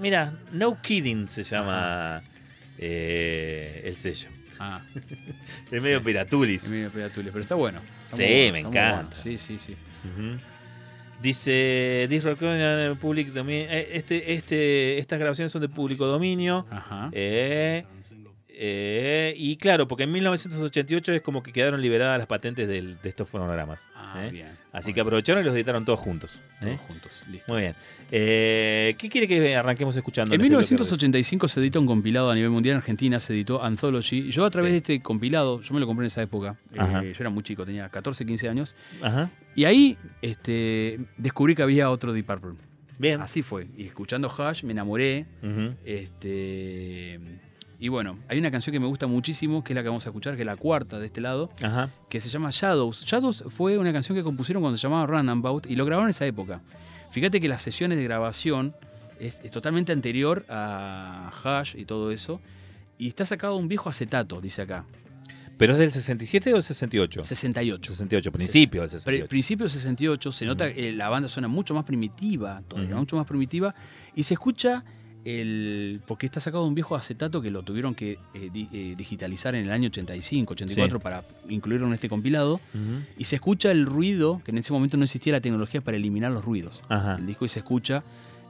[0.00, 2.22] Mira, No Kidding se llama
[2.78, 4.28] eh, el sello.
[4.64, 4.80] Ah,
[5.72, 6.04] Es medio Sí.
[6.04, 6.64] piratulis.
[6.64, 7.80] es medio piratules, pero está bueno.
[8.04, 8.94] Está Sí, bueno, me encanta.
[8.94, 9.10] bueno.
[9.14, 9.72] Sí, sí, sí.
[10.04, 10.38] Ujú.
[11.20, 13.66] Dice This recording public dominio.
[13.70, 16.66] eh, Este, este, estas grabaciones son de público dominio.
[16.70, 17.10] Ajá.
[17.12, 17.84] Eh,
[18.48, 23.08] eh, y claro, porque en 1988 es como que quedaron liberadas las patentes del- de
[23.08, 23.84] estos fonogramas.
[23.94, 24.30] Ah, ¿eh?
[24.30, 24.61] bien.
[24.72, 26.38] Así que aprovecharon y los editaron todos juntos.
[26.62, 26.64] ¿eh?
[26.64, 27.52] Todos juntos, listo.
[27.52, 27.74] Muy bien.
[28.10, 30.34] Eh, ¿Qué quiere que arranquemos escuchando?
[30.34, 33.62] En este bloque, 1985 se edita un compilado a nivel mundial en Argentina, se editó
[33.62, 34.30] Anthology.
[34.30, 34.72] Yo a través Sí.
[34.72, 37.66] de este compilado, yo me lo compré en esa época, eh, yo era muy chico,
[37.66, 38.74] tenía 14, 15 años?
[39.02, 39.30] Ajá.
[39.54, 42.52] y ahí este, descubrí que había otro Deep Purple.
[42.98, 43.20] Bien.
[43.20, 45.26] Así fue, y escuchando Hush me enamoré.
[45.42, 45.74] Ujú.
[45.84, 47.20] Este,
[47.84, 50.10] y bueno, hay una canción que me gusta muchísimo, que es la que vamos a
[50.10, 51.90] escuchar, que es la cuarta de este lado, Ajá.
[52.08, 53.04] que se llama Shadows.
[53.04, 56.24] Shadows fue una canción que compusieron cuando se llamaba Runabout y lo grabaron en esa
[56.26, 56.62] época.
[57.10, 58.74] Fíjate que las sesiones de grabación
[59.18, 62.40] es, es totalmente anterior a Hash y todo eso.
[62.98, 64.84] Y está sacado un viejo acetato, dice acá.
[65.58, 67.24] ¿Pero es del 67 o del 68?
[67.24, 67.92] 68.
[67.94, 69.28] 68, principio del Pri- 68.
[69.28, 73.26] principio del 68 se nota que la banda suena mucho más primitiva, todavía mucho más
[73.26, 73.74] primitiva,
[74.14, 74.84] y se escucha
[75.24, 76.00] el.
[76.06, 79.64] porque está sacado un viejo acetato que lo tuvieron que eh, di- eh, digitalizar en
[79.64, 81.02] el año 85, 84 Sí.
[81.02, 82.60] para incluirlo en este compilado,
[83.16, 86.32] y se escucha el ruido, que en ese momento no existía la tecnología para eliminar
[86.32, 86.82] los ruidos.
[86.88, 87.16] Ajá.
[87.16, 88.02] El disco y se escucha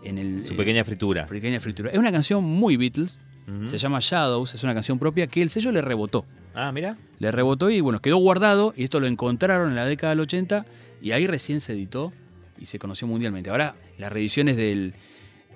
[0.02, 0.42] en el.
[0.44, 1.26] Su eh, pequeña fritura.
[1.26, 1.90] pequeña fritura.
[1.90, 3.18] Es una canción muy Beatles,
[3.66, 6.24] se llama Shadows, es una canción propia que el sello le rebotó.
[6.54, 6.96] Ah, mira.
[7.18, 10.64] Le rebotó y bueno, quedó guardado y esto lo encontraron en la década del 80
[11.02, 12.12] y ahí recién se editó
[12.58, 13.50] y se conoció mundialmente.
[13.50, 14.94] Ahora las reediciones del,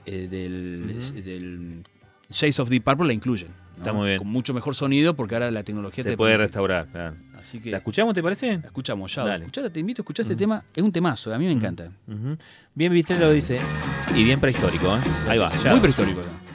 [0.07, 1.83] eh, del,
[2.31, 3.49] Shades of Deep Purple la incluyen.
[3.49, 3.77] ¿no?
[3.79, 4.19] Está muy bien.
[4.19, 7.17] Con mucho mejor sonido porque ahora la tecnología Se te puede restaurar, claro.
[7.39, 8.59] Así que ¿La escuchamos, te parece?
[8.59, 9.25] la escuchamos ya.
[9.25, 9.47] Dale.
[9.49, 10.65] Te invito a escuchar este tema.
[10.75, 11.91] Es un temazo, a mí me encanta.
[12.75, 13.61] Bien Vitelo lo dice.
[14.15, 15.01] Y bien prehistórico, ¿eh?
[15.29, 15.73] Ahí va, ya.
[15.73, 16.21] Muy prehistórico.
[16.21, 16.46] ¿no?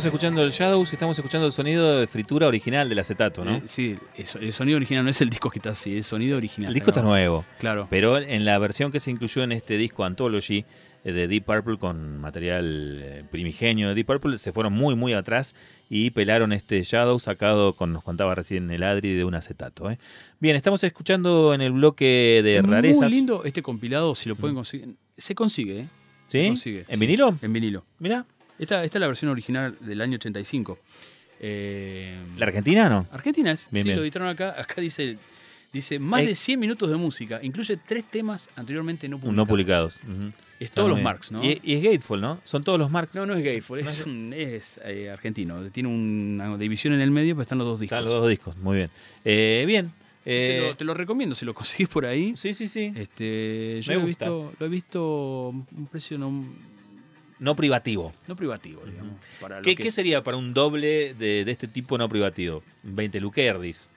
[0.00, 3.56] Estamos escuchando el Shadows y estamos escuchando el sonido de fritura original del acetato, ¿no?
[3.56, 6.38] Eh, sí, el sonido original no es el disco que está así, es el sonido
[6.38, 6.68] original.
[6.68, 7.86] el disco está nuevo, Claro.
[7.90, 10.64] pero en la versión que se incluyó en este disco Anthology
[11.04, 15.12] eh, de Deep Purple con material eh, primigenio de Deep Purple, se fueron muy, muy
[15.12, 15.54] atrás
[15.90, 19.90] y pelaron este Shadow sacado, con nos contaba recién el Adri, de un acetato.
[19.90, 19.98] ¿eh?
[20.38, 23.02] Bien, estamos escuchando en el bloque de es rarezas.
[23.02, 24.94] muy lindo este compilado, si lo pueden conseguir.
[25.18, 25.88] Se consigue, ¿eh?
[26.28, 26.48] Se ¿Sí?
[26.48, 27.36] consigue, ¿En sí, vinilo?
[27.42, 27.84] En vinilo.
[27.98, 28.24] Mira,
[28.60, 30.78] Esta, esta es la versión original del año 85.
[31.40, 33.06] Eh, ¿la Argentina no?
[33.10, 33.68] Argentina es.
[33.70, 33.96] Bien, sí, bien.
[33.96, 34.54] lo editaron acá.
[34.60, 35.16] Acá dice,
[35.72, 36.26] dice más Eh.
[36.26, 37.40] de 100 minutos de música.
[37.42, 39.36] Incluye tres temas anteriormente no publicados.
[39.36, 40.00] No publicados.
[40.60, 41.42] Es todos los marks, ¿no?
[41.42, 42.38] Y, y es Gateful, ¿no?
[42.44, 43.14] Son todos los marks.
[43.14, 45.62] No, no es Gateful, es, eh, argentino.
[45.70, 47.96] Tiene una división en el medio, pero están los dos discos.
[47.98, 48.90] Están los dos discos, muy bien.
[49.24, 49.90] Eh, bien.
[50.22, 52.34] te, lo, te lo recomiendo si lo conseguís por ahí.
[52.36, 52.92] sí, sí, sí.
[52.94, 56.44] Este, yo Me lo he, visto, lo he visto un precio no,
[57.40, 58.12] No privativo.
[58.28, 59.14] no privativo, digamos.
[59.40, 62.62] para lo ¿Qué, que qué sería para un doble de, de este tipo no privativo?
[62.84, 63.88] 20 Lucardis.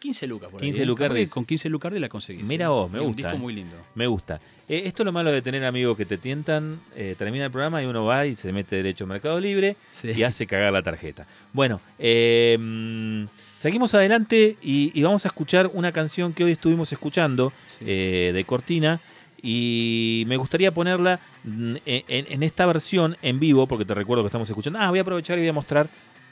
[0.00, 0.88] 15 lucas por 15 ahí.
[0.90, 1.24] ¿eh?
[1.24, 2.48] que Con 15 lucardis la conseguís.
[2.48, 2.68] Mira ¿eh?
[2.68, 3.38] vos, me Es Un gusta, disco ¿eh?
[3.38, 3.76] muy lindo.
[3.94, 4.40] Me gusta.
[4.68, 6.80] Eh, esto es lo malo de tener amigos que te tientan.
[6.96, 10.10] eh, termina el programa y uno va y se mete derecho a Mercado Libre Sí.
[10.16, 11.26] y hace cagar la tarjeta.
[11.52, 13.26] Bueno, eh,
[13.56, 17.84] seguimos adelante y, y vamos a escuchar una canción que hoy estuvimos escuchando Sí.
[17.84, 19.00] de Cortina.
[19.42, 24.78] Y me gustaría ponerla en, esta versión en vivo, porque te recuerdo que estamos escuchando.
[24.78, 25.88] Ah, voy a aprovechar y voy a mostrar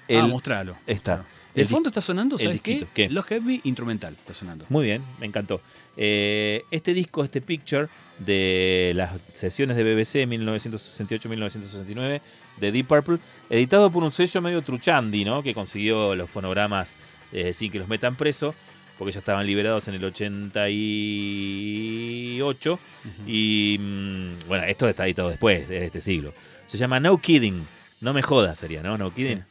[0.06, 0.20] el.
[0.20, 0.76] ah, mostralo.
[0.86, 1.24] Está.
[1.54, 2.86] El, fondo está sonando, ¿sabes qué?
[2.94, 3.08] ¿qué?
[3.10, 4.64] Los Heavy Instrumental está sonando.
[4.68, 5.60] Muy bien, me encantó.
[5.96, 12.20] Eh, este disco, este picture de las sesiones de BBC 1968-1969
[12.58, 13.18] de Deep Purple,
[13.50, 15.42] editado por un sello medio truchandi, ¿no?
[15.42, 16.96] Que consiguió los fonogramas
[17.32, 18.54] eh, sin que los metan preso,
[18.98, 22.72] porque ya estaban liberados en el 88.
[22.72, 22.80] Ujú.
[23.26, 26.34] Y mm, bueno, esto está editado después de este siglo.
[26.66, 27.66] Se llama No Kidding.
[28.00, 28.98] No me jodas sería, ¿no?
[28.98, 29.44] No Kidding.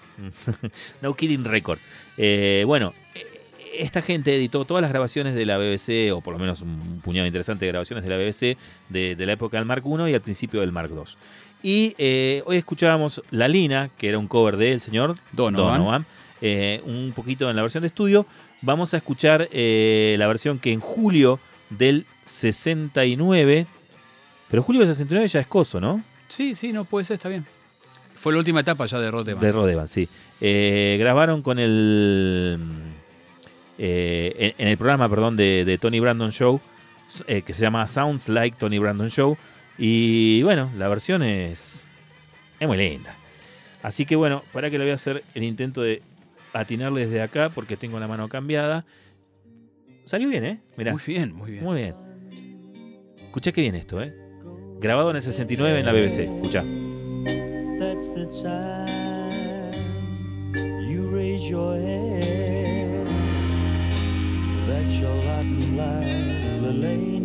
[1.01, 1.87] no Kidding Records.
[2.17, 3.25] Eh, bueno, eh,
[3.79, 7.27] esta gente editó todas las grabaciones de la BBC, o por lo menos un puñado
[7.27, 8.57] interesante de grabaciones de la BBC
[8.89, 11.03] de, de la época del Mark I y al principio del Mark II.
[11.63, 16.05] Y eh, hoy escuchábamos La Lina, que era un cover del señor Donovan.
[16.41, 18.25] eh, un poquito en la versión de estudio.
[18.61, 21.39] Vamos a escuchar eh, la versión que en julio
[21.69, 23.67] del 69,
[24.49, 26.01] pero julio del 69 ya es coso, ¿no?
[26.27, 27.45] Sí, sí, no puede ser, está bien.
[28.15, 29.45] Fue la última etapa ya de Rod Evans.
[29.45, 30.09] De Rod Evans, sí.
[30.41, 32.57] Eh, grabaron con el.
[33.77, 36.59] eh, en, en el programa, perdón, de, de Tony Brandon Show.
[37.27, 39.37] eh, que se llama Sounds Like Tony Brandon Show.
[39.77, 41.85] Y bueno, la versión es,
[42.59, 43.15] es muy linda.
[43.83, 46.01] Así que bueno, para que lo voy a hacer el intento de
[46.59, 48.85] atinarle desde acá porque tengo la mano cambiada.
[50.05, 50.61] Salió bien, ¿eh?
[50.77, 50.93] Mirá.
[50.93, 51.63] Muy bien, muy bien.
[51.63, 51.95] Muy bien.
[53.25, 54.13] Escuchá qué bien esto, ¿eh?
[54.79, 56.19] Grabado en el 69 en la BBC.
[56.19, 56.63] Escuchá.
[57.79, 59.73] That's the time
[60.89, 63.07] you raise your head.
[64.67, 67.16] That's your lot in life,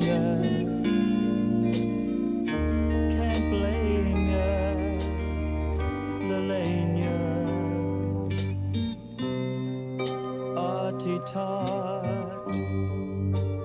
[11.32, 12.46] tart,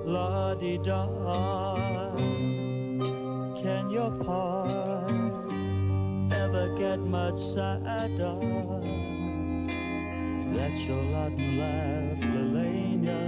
[0.06, 1.08] la di da.
[3.62, 5.18] Can your part?
[6.48, 8.36] ever get much sadder.
[10.56, 13.22] That's your lot in life, Lelania.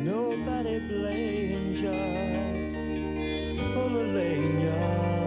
[0.00, 1.92] Nobody blames ya,
[3.76, 5.17] oh Lelania.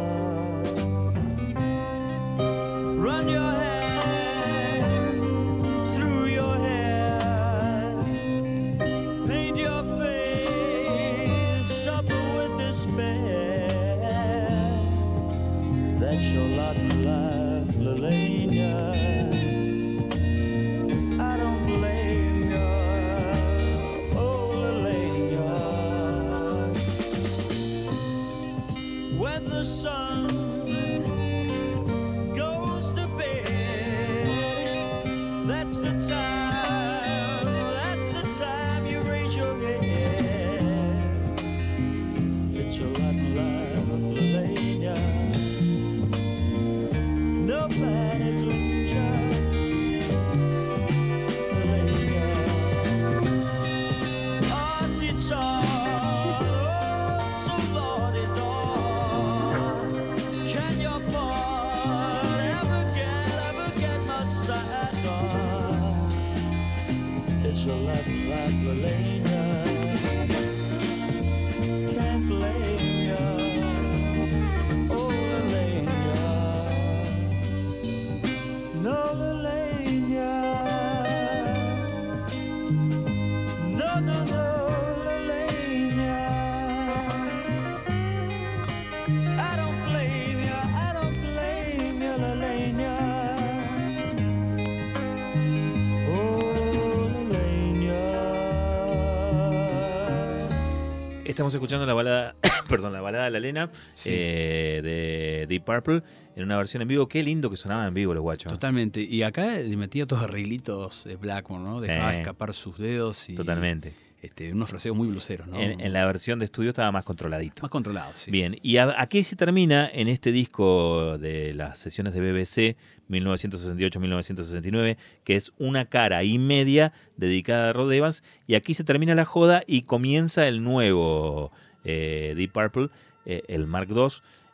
[101.42, 102.36] Estamos escuchando la balada,
[102.70, 104.12] perdón, la balada de la Lena Sí.
[104.14, 106.04] eh, de Deep Purple
[106.36, 107.08] en una versión en vivo.
[107.08, 108.52] Qué lindo que sonaba en vivo los guachos.
[108.52, 109.02] Totalmente.
[109.02, 111.82] Y acá le metía todos arreglitos de Blackmore, ¿no?
[111.82, 112.18] Dejaba Sí.
[112.18, 113.34] escapar sus dedos y.
[113.34, 113.92] Totalmente.
[114.22, 115.60] Este, unos fraseos muy bluseros, ¿no?
[115.60, 117.64] En, en la versión de estudio estaba más controladito.
[117.64, 118.30] Más controlados, sí.
[118.30, 122.78] Bien, y a- aquí se termina en este disco de las sesiones de BBC
[123.10, 129.16] 1968-1969, que es una cara y media dedicada a Rod Evans, y aquí se termina
[129.16, 131.52] la joda y comienza el nuevo
[131.84, 132.90] eh, Deep Purple,
[133.26, 134.08] eh, el Mark II,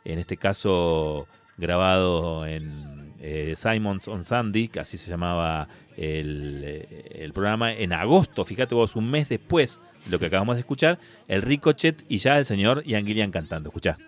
[0.04, 1.26] en este caso
[1.56, 5.68] grabado en eh, Simons on Sunday, que así se llamaba
[5.98, 10.54] el, eh, el programa, en agosto, fíjate vos, un mes después de lo que acabamos
[10.54, 13.70] de escuchar, el Ricochet y ya el señor Ian Gillian cantando.
[13.70, 13.98] Escuchá.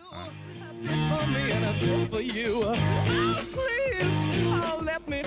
[5.08, 5.22] Me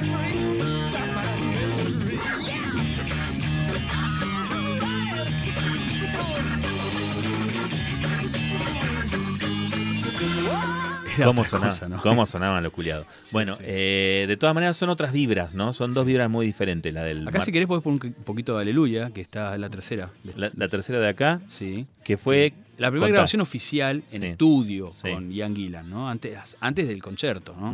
[11.16, 12.02] Era ¿Cómo, sonaba- cosa, ¿no?
[12.02, 13.06] cómo sonaban los culiados?
[13.32, 13.64] Bueno, sí.
[13.66, 15.74] eh, de todas maneras son otras vibras, ¿no?
[15.74, 16.94] Son dos vibras muy diferentes.
[16.94, 19.70] La del Acá, Mar- si querés, podés poner un poquito de Aleluya, que está la
[19.70, 20.10] tercera.
[20.36, 21.86] la, la tercera de acá, Sí.
[22.04, 22.54] que fue...
[22.78, 23.14] La primera Contá.
[23.14, 26.10] grabación oficial en estudio con Ian Gillan, ¿no?
[26.10, 27.72] Antes, antes del concierto, ¿no?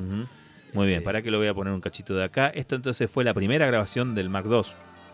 [0.73, 2.47] Muy bien, Este- para que lo voy a poner un cachito de acá.
[2.49, 4.61] Esto entonces fue la primera grabación del Mark II.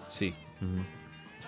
[0.10, 0.34] Sí.
[0.62, 0.84] Ujú.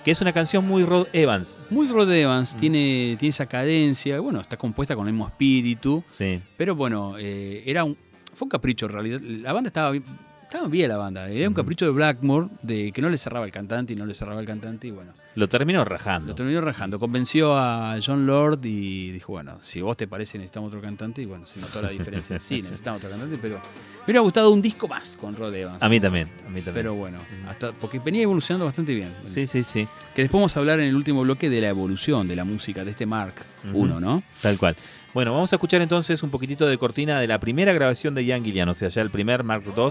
[0.08, 1.58] Que es una canción muy Rod Evans.
[1.70, 2.60] Muy Rod Evans, Mm.
[2.60, 6.40] tiene, tiene esa cadencia, bueno, está compuesta con el mismo espíritu, Sí.
[6.56, 7.98] pero bueno, eh, era un,
[8.34, 9.20] fue un capricho en realidad.
[9.20, 10.06] La banda estaba bien,
[10.48, 13.52] estaba bien la banda, era un capricho de Blackmore, de que no le cerraba el
[13.52, 16.30] cantante y no le cerraba el cantante y bueno, Lo terminó rajando.
[16.30, 17.00] lo terminó rajando.
[17.00, 21.26] Convenció a John Lord y dijo, bueno, si vos te parece necesitamos otro cantante y
[21.26, 22.40] bueno, se notó la diferencia.
[22.48, 25.84] Sí, necesitamos otro cantante, pero me hubiera gustado un disco más con Rod Evans.
[25.84, 26.74] A mí también, a mí también.
[26.76, 27.20] Pero bueno,
[27.50, 29.14] hasta porque venía evolucionando bastante bien.
[29.26, 29.86] Sí, sí, sí.
[30.16, 32.86] Que después vamos a hablar en el último bloque de la evolución de la música
[32.86, 33.34] de este Mark.
[33.66, 34.24] I, ¿no?
[34.42, 34.78] Tal cual.
[35.14, 38.44] Bueno, vamos a escuchar entonces un poquitito de cortina de la primera grabación de Ian
[38.44, 39.90] Gillian, o sea, ya el primer Mark II,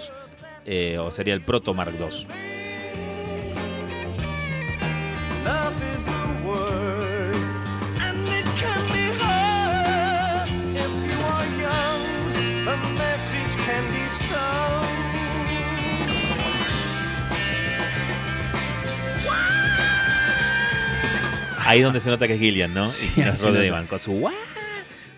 [0.67, 2.27] eh, o sería el proto Mark II.
[21.65, 22.87] Ahí es donde se nota que es Gillian, ¿no?
[22.87, 24.31] Sí, y nos rodean con su...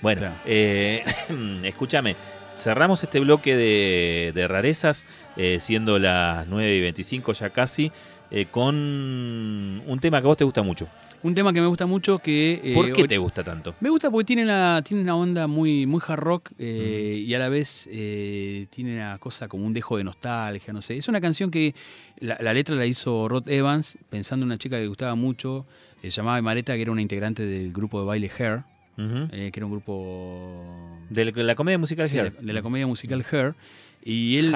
[0.01, 1.05] Bueno, eh,
[1.63, 2.17] escúchame,
[2.59, 5.07] Cerramos este bloque de, de rarezas,
[5.37, 7.93] eh, siendo las 9 y 25 ya casi,
[8.31, 10.89] eh, con un tema que a vos te gusta mucho.
[11.23, 12.61] Un tema que me gusta mucho que...
[12.63, 13.75] eh, ¿Por qué te gusta tanto?
[13.81, 17.39] Me gusta porque tiene una, tiene una onda muy, muy hard rock eh, y a
[17.41, 20.97] la vez eh, tiene una cosa como un dejo de nostalgia, no sé.
[20.97, 21.75] Es una canción que
[22.21, 25.67] la, la letra la hizo Rod Evans pensando en una chica que le gustaba mucho,
[26.03, 28.63] se llamaba Mareta, que era una integrante del grupo de baile Hair,
[28.99, 33.55] Eh, que era un grupo De la, comedia musical sí, de, la comedia musical Hair.
[34.03, 34.53] Y él,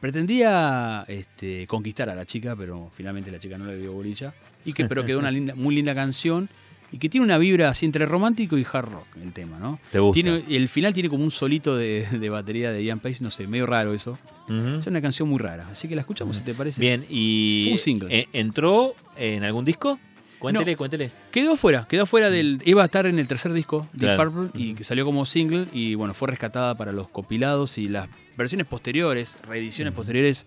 [0.00, 4.34] pretendía este, conquistar a la chica, pero finalmente la chica no le dio bolilla.
[4.64, 6.48] Y que, pero quedó una linda, muy linda canción
[6.92, 9.80] y que tiene una vibra así entre romántico y hard rock el tema, ¿no?
[9.90, 10.14] ¿Te gusta?
[10.14, 13.46] Tiene, el final tiene como un solito de, de batería de Ian Page, no sé,
[13.46, 14.18] medio raro eso.
[14.48, 16.78] Es una canción muy rara, así que la escuchamos si te parece.
[16.78, 18.18] Bien, y Fue un single.
[18.18, 19.98] eh, ¿entró en algún disco?
[20.42, 21.10] Cuéntele, cuéntele.
[21.30, 22.60] Quedó fuera, quedó fuera del.
[22.64, 24.32] Iba a estar en el tercer disco, Deep Claro.
[24.32, 28.08] Purple, y que salió como single, y bueno, fue rescatada para los compilados y las
[28.36, 30.46] versiones posteriores, reediciones posteriores.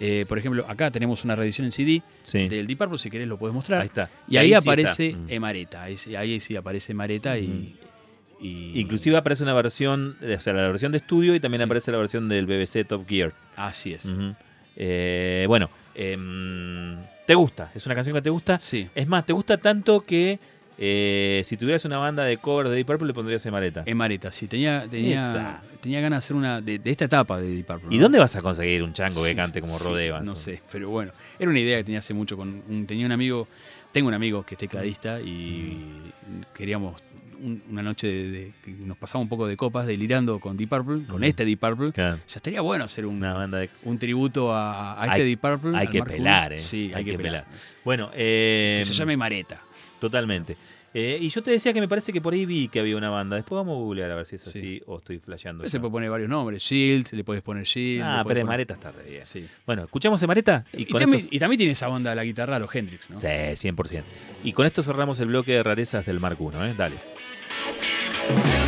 [0.00, 2.48] Eh, por ejemplo, acá tenemos una reedición en CD Sí.
[2.48, 3.80] del Deep Purple, si querés lo puedes mostrar.
[3.82, 4.10] Ahí está.
[4.28, 5.18] Y ahí, sí aparece está.
[5.20, 5.26] Mm.
[5.30, 7.76] Emareta, ahí, sí- ahí sí aparece Mareta y,
[8.40, 11.64] y- Inclusive aparece una versión, o sea, la versión de estudio y también Sí.
[11.64, 13.32] aparece la versión del BBC Top Gear.
[13.56, 14.12] Así es.
[14.76, 17.70] Eh, bueno, em, ¿te gusta?
[17.74, 18.58] ¿Es una canción que te gusta?
[18.60, 18.88] Sí.
[18.94, 20.38] Es más, ¿te gusta tanto que
[20.76, 23.82] eh, si tuvieras una banda de cover de Deep Purple le pondrías Emareta?
[23.86, 24.46] Emareta, sí.
[24.48, 26.60] Tenía, tenía, tenía ganas de hacer una.
[26.60, 27.94] de, de esta etapa de Deep Purple.
[27.94, 29.84] ¿Y dónde vas a conseguir un chango que cante como sí?
[30.24, 32.36] No sé, pero bueno, era una idea que tenía hace mucho.
[32.36, 33.46] Con un- tenía un amigo,
[33.92, 36.12] tengo un amigo que es tecladista y
[36.54, 37.00] queríamos
[37.44, 40.68] un- una noche de, de- que nos pasaba un poco de copas delirando con Deep
[40.70, 41.92] Purple, con este Deep Purple.
[41.92, 43.70] Claro, Ya estaría bueno hacer un, una banda de...
[43.84, 45.78] un tributo a, a este Hay- Deep Purple.
[45.78, 46.54] hay que Mark pelar, I.
[46.56, 46.58] eh.
[46.58, 47.44] Sí, hay, que, pelar.
[47.84, 49.60] Bueno, eh, Que se llame Mareta.
[50.00, 50.56] totalmente.
[50.96, 53.10] Eh, y yo te decía que me parece que por ahí vi que había una
[53.10, 53.34] banda.
[53.34, 54.58] Después vamos a googlear a ver si es Sí.
[54.60, 55.68] así o estoy flasheando.
[55.68, 56.62] Se puede poner varios nombres.
[56.62, 58.00] Shield, le puedes poner Shield.
[58.04, 59.26] Ah, pero poner- Mareta está re bien.
[59.26, 59.44] Sí.
[59.66, 62.54] Bueno, escuchamos Emareta y, Y, con también, y también tiene esa onda de la guitarra
[62.54, 63.18] a los Hendrix, ¿no?
[63.18, 64.04] Sí, 100%.
[64.44, 66.74] Y con esto cerramos el bloque de rarezas del Mark 1, ¿eh?
[66.78, 66.94] Dale.
[68.30, 68.63] Yeah.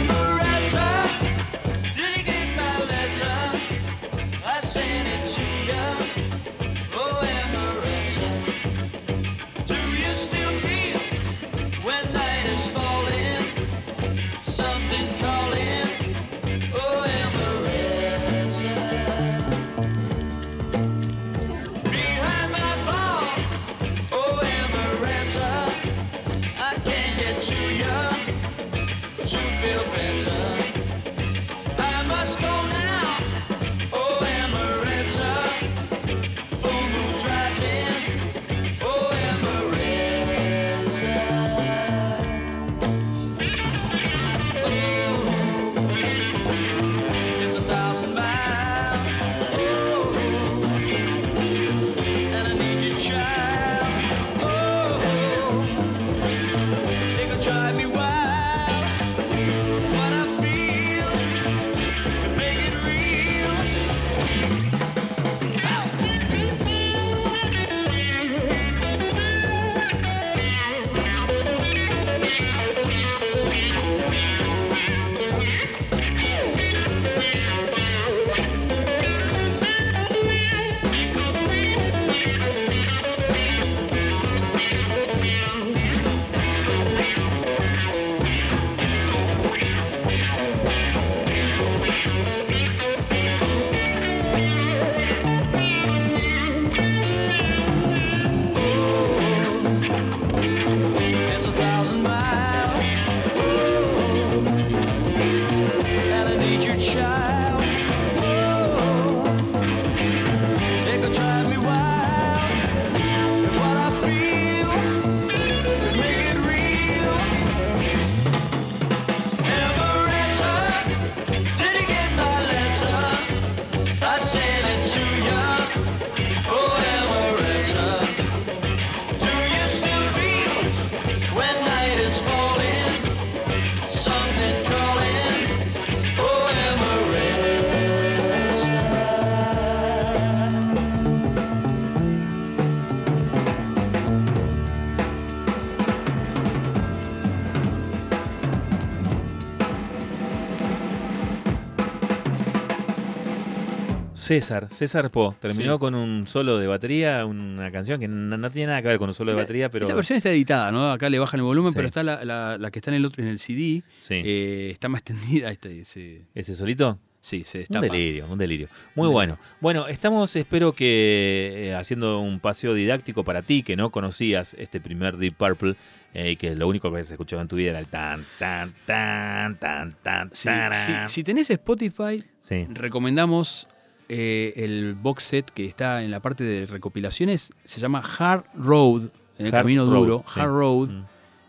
[154.27, 155.79] César, César Po, terminó Sí.
[155.79, 159.09] con un solo de batería, una canción que no, no tiene nada que ver con
[159.09, 160.91] un solo de batería, pero Esta versión está editada, ¿no?
[160.93, 161.77] Acá le bajan el volumen, Sí.
[161.77, 164.23] pero está la, la- la que está en el otro, en el CD, sí.
[164.25, 165.51] eh, está más extendida.
[165.51, 166.99] Este, se- ¿Ese solito?
[167.21, 167.87] sí, se Un destapa.
[167.87, 168.69] delirio, un delirio.
[168.95, 169.39] Muy Un bueno.
[169.61, 174.81] Bueno, estamos, espero que eh, haciendo un paseo didáctico para ti, que no conocías este
[174.81, 175.75] primer Deep Purple,
[176.15, 178.73] eh, y que lo único que habías escuchado en tu vida era el tan, tan,
[178.87, 181.09] tan, tan, tan, Sí, tarán.
[181.09, 182.67] si, si tenés Spotify, Sí.
[182.71, 183.67] recomendamos
[184.09, 187.53] eh, el box set que está en la parte de recopilaciones.
[187.65, 189.09] Se llama Hard Road,
[189.39, 190.25] en el Hard camino Road, duro.
[190.33, 190.41] sí.
[190.41, 190.89] Hard Road.
[190.91, 191.05] Mm.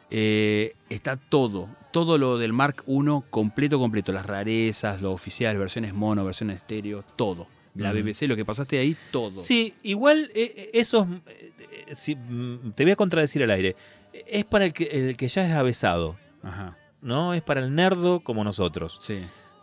[0.10, 4.12] Eh, está todo, todo lo del Mark I completo, completo.
[4.12, 7.48] Las rarezas, lo oficial, versiones mono, versiones estéreo, todo.
[7.76, 7.92] La.
[7.94, 9.38] BBC, lo que pasaste ahí, todo.
[9.38, 11.06] Sí, igual eh, eh, esos.
[11.28, 11.52] eh,
[11.94, 13.76] si- mm, te voy a contradecir al aire.
[14.26, 17.36] Es para el que, el que ya es avesado, Ajá, ¿no?
[17.36, 18.98] Es para el nerdo como nosotros.
[19.02, 19.20] sí.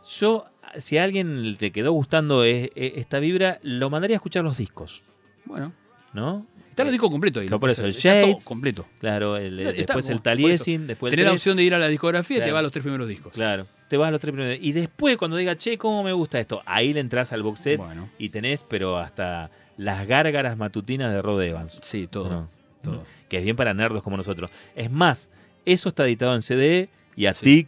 [0.08, 4.44] Yo, si a alguien te quedó gustando eh, eh, esta vibra, lo mandaría a escuchar
[4.44, 5.02] los discos,
[5.44, 5.72] Bueno,
[6.12, 6.46] ¿no?
[6.70, 7.46] está el Eh, disco completo ahí.
[7.46, 7.60] claro, ¿no?
[7.60, 8.44] por eso, el Shades.
[8.44, 8.86] completo.
[9.00, 10.20] Claro, el- el- Está- después el.
[10.22, 12.54] Taliesin, después el Tenés la opción de ir a la discografía y te Claro.
[12.54, 13.32] va a los tres primeros discos.
[13.32, 14.58] Claro, te vas a los tres primeros.
[14.60, 16.62] Y después, cuando diga, che, ¿cómo me gusta esto?
[16.66, 21.22] Ahí le entras al box set Bueno, y tenés, pero hasta las gárgaras matutinas de
[21.22, 21.78] Rod Evans.
[21.82, 22.28] sí, todo.
[22.30, 22.48] No,
[22.82, 23.04] todo.
[23.28, 24.50] Que es bien para nerdos como nosotros.
[24.76, 25.30] Es más,
[25.64, 27.44] eso está editado en CD y a Sí.
[27.44, 27.66] ti,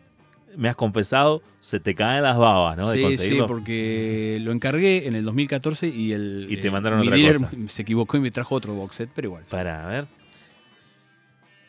[0.57, 2.85] me has confesado, se te caen las babas, ¿no?
[2.91, 7.07] Sí, sí, porque lo encargué en el 2014 y el Y te eh, mandaron mi
[7.07, 7.51] otra dealer cosa.
[7.69, 9.45] se equivocó y me trajo otro box set, pero igual.
[9.49, 10.07] Para, a ver.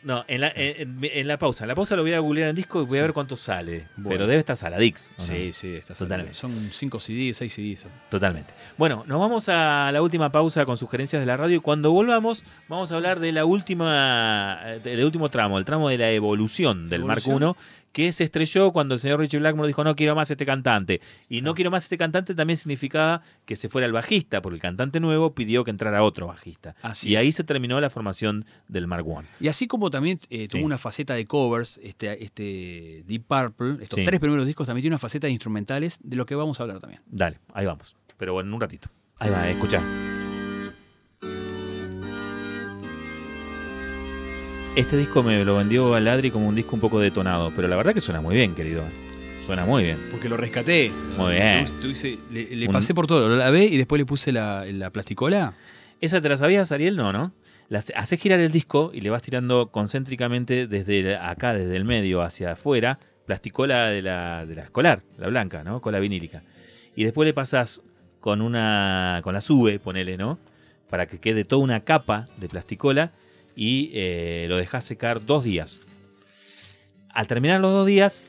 [0.00, 1.64] No, en la, en, en la pausa.
[1.64, 3.86] En la pausa lo voy a googlear en disco y voy a ver cuánto sale.
[3.96, 4.10] Bueno.
[4.10, 5.10] Pero debe estar Saladix.
[5.10, 5.24] ¿o no?
[5.26, 6.34] Sí, sí, está Totalmente.
[6.34, 7.86] Son 5 CDs, 6 CDs.
[8.08, 8.54] Totalmente.
[8.76, 12.44] Bueno, nos vamos a la última pausa con sugerencias de la radio y cuando volvamos
[12.68, 16.88] vamos a hablar de la última, eh, del último tramo, el tramo de la evolución
[16.88, 17.56] del Mark ¿Evolución?
[17.56, 21.00] I, que se estrelló cuando el señor Richie Blackmore dijo no quiero más este cantante.
[21.28, 24.60] Y no quiero más este cantante también significaba que se fuera el bajista, porque el
[24.62, 26.76] cantante nuevo pidió que entrara otro bajista.
[26.82, 29.44] Así y ahí se terminó la formación del Mark I.
[29.44, 30.64] Y así como también eh, tuvo Sí.
[30.64, 34.04] una faceta de covers, este, este Deep Purple, estos Sí.
[34.04, 36.80] tres primeros discos también tiene una faceta de instrumentales, de lo que vamos a hablar
[36.80, 37.00] también.
[37.06, 37.96] Dale, ahí vamos.
[38.16, 38.88] Pero bueno, en un ratito.
[39.18, 39.80] Ahí va, escucha.
[44.78, 47.74] Este disco me lo vendió a Ladri como un disco un poco detonado, pero la
[47.76, 48.84] verdad que suena muy bien, querido.
[49.44, 49.98] Suena muy bien.
[50.12, 50.92] Porque lo rescaté.
[51.16, 51.66] Muy bien.
[51.80, 54.64] Tu hice- le le Un- pasé por todo, lo lavé y después le puse la,
[54.66, 55.54] la plasticola.
[56.00, 56.96] ¿Esa te la sabías, Ariel?
[56.96, 57.32] No, ¿no?
[57.96, 62.52] Haces girar el disco y le vas tirando concéntricamente desde acá, desde el medio hacia
[62.52, 65.80] afuera, plasticola de la, de la escolar, la blanca, ¿no?
[65.80, 66.42] Cola vinílica.
[66.94, 67.82] Y después le pasas
[68.20, 69.20] con una.
[69.24, 70.38] con la sube, ponele, ¿no?
[70.88, 73.10] Para que quede toda una capa de plasticola
[73.60, 75.80] y eh, lo dejas secar dos días.
[77.12, 78.22] Al terminar los dos días,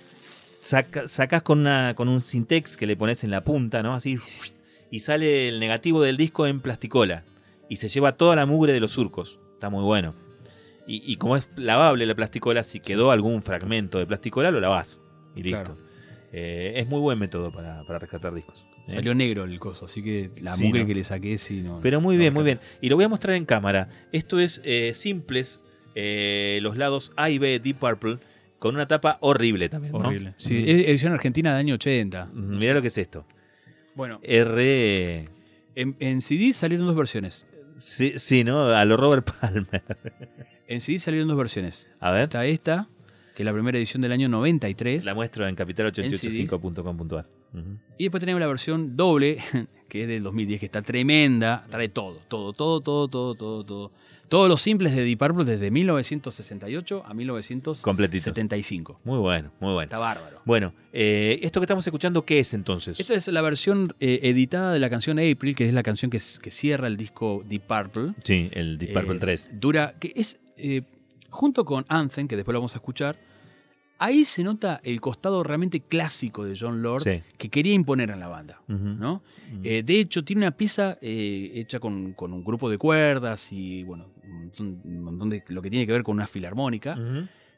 [0.60, 3.94] saca- sacas con, una, con un Sintex que le pones en la punta, ¿no?
[3.94, 4.16] Así.
[4.90, 7.24] Y sale el negativo del disco en plasticola.
[7.70, 9.38] Y se lleva toda la mugre de los surcos.
[9.54, 10.16] Está muy bueno.
[10.88, 15.00] Y, y como es lavable la plasticola, si quedó algún fragmento de plasticola, lo lavás.
[15.36, 15.76] Y listo.
[15.76, 15.90] Claro.
[16.32, 18.66] Eh, es muy buen método para, para rescatar discos.
[18.90, 18.96] ¿Eh?
[18.96, 20.88] Salió negro el coso, así que la Sí, mugre ¿no?
[20.88, 21.80] que le saqué, sí, no.
[21.82, 22.60] Pero muy no bien, muy bien.
[22.82, 23.90] Y lo voy a mostrar en cámara.
[24.12, 25.62] Esto es eh, simples,
[25.96, 28.18] eh, los lados A y B Deep Purple,
[28.60, 29.94] con una tapa horrible también.
[29.94, 30.00] ¿no?
[30.00, 30.34] Horrible.
[30.38, 30.58] Sí, Mm.
[30.70, 32.26] es edición argentina de año 80.
[32.34, 33.26] Mm, Mirá lo que es esto.
[33.96, 35.28] Bueno, R.
[35.76, 37.46] en, en CD salieron dos versiones.
[37.78, 38.66] Sí, sí, ¿no?
[38.66, 39.84] A lo Robert Palmer.
[40.68, 41.90] En CD salieron dos versiones.
[42.00, 42.24] A ver.
[42.24, 42.88] Está esta,
[43.36, 45.04] que es la primera edición del año 93.
[45.04, 47.26] La muestro en capital885.com.ar.
[47.98, 49.40] Y después tenemos la versión doble,
[49.90, 51.66] que es del 2010, que está tremenda.
[51.70, 53.92] Trae todo, todo, todo, todo, todo, todo, todo.
[54.30, 57.82] Todos los simples de Deep Purple desde 1968 a 1975.
[57.84, 59.00] Completito.
[59.04, 59.84] Muy bueno, muy bueno.
[59.86, 60.42] Está bárbaro.
[60.46, 63.00] Bueno, eh, esto que estamos escuchando, ¿qué es entonces?
[63.00, 66.20] Esta es la versión eh, editada de la canción April, que es la canción que
[66.20, 68.14] cierra el disco Deep Purple.
[68.24, 69.52] Sí, el Deep Purple Eh, 3.
[69.54, 70.84] Dura, que es, eh,
[71.32, 73.18] junto con Anthem, que después lo vamos a escuchar,
[74.00, 77.22] ahí se nota el costado realmente clásico de John Lord Sí.
[77.38, 78.62] que quería imponer en la banda.
[78.68, 79.22] ¿no?
[79.64, 83.84] Eh, de hecho, tiene una pieza eh, hecha con, con un grupo de cuerdas y,
[83.84, 86.98] bueno, un montón, un montón de lo que tiene que ver con una filarmónica.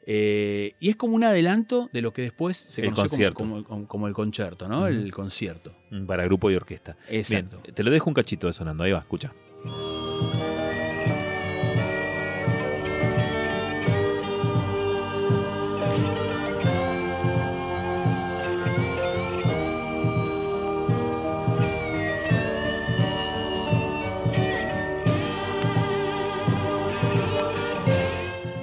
[0.04, 3.64] Eh, y es como un adelanto de lo que después se El conoció como- concierto.
[3.68, 4.88] como, como- el concierto, ¿no?
[4.88, 5.74] El concierto.
[6.08, 6.96] Para grupo y orquesta.
[7.08, 7.60] Exacto.
[7.62, 8.82] Bien, te lo dejo un cachito de sonando.
[8.82, 9.32] Ahí va, escucha.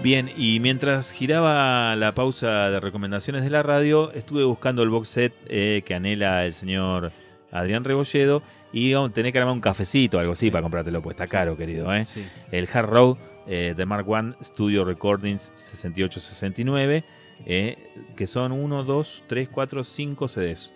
[0.09, 5.07] Bien, y mientras giraba la pausa de recomendaciones de la radio, estuve buscando el box
[5.07, 7.11] set eh, que anhela el señor
[7.51, 8.41] Adrián Rebolledo
[8.73, 10.51] y vamos, tenés que armar un cafecito o algo así Sí.
[10.51, 11.93] para comprártelo, pues está caro, querido.
[11.93, 12.05] ¿eh?
[12.05, 12.25] Sí.
[12.51, 17.03] El Hard Road eh, de Mark I Studio Recordings 6869,
[17.45, 17.77] eh,
[18.15, 20.73] que son 1, 2, 3, 4, 5 CDs.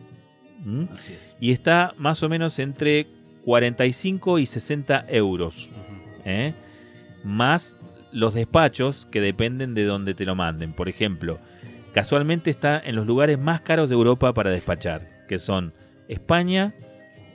[0.64, 0.84] ¿Mm?
[0.96, 1.36] Así es.
[1.40, 3.08] Y está más o menos entre
[3.46, 5.72] 45 y 60 euros.
[6.24, 6.54] ¿eh?
[7.24, 7.78] Más
[8.14, 10.74] los despachos que dependen de donde te lo manden.
[10.74, 11.40] Por ejemplo,
[11.94, 15.74] casualmente está en los lugares más caros de Europa para despachar, que son
[16.08, 16.74] España,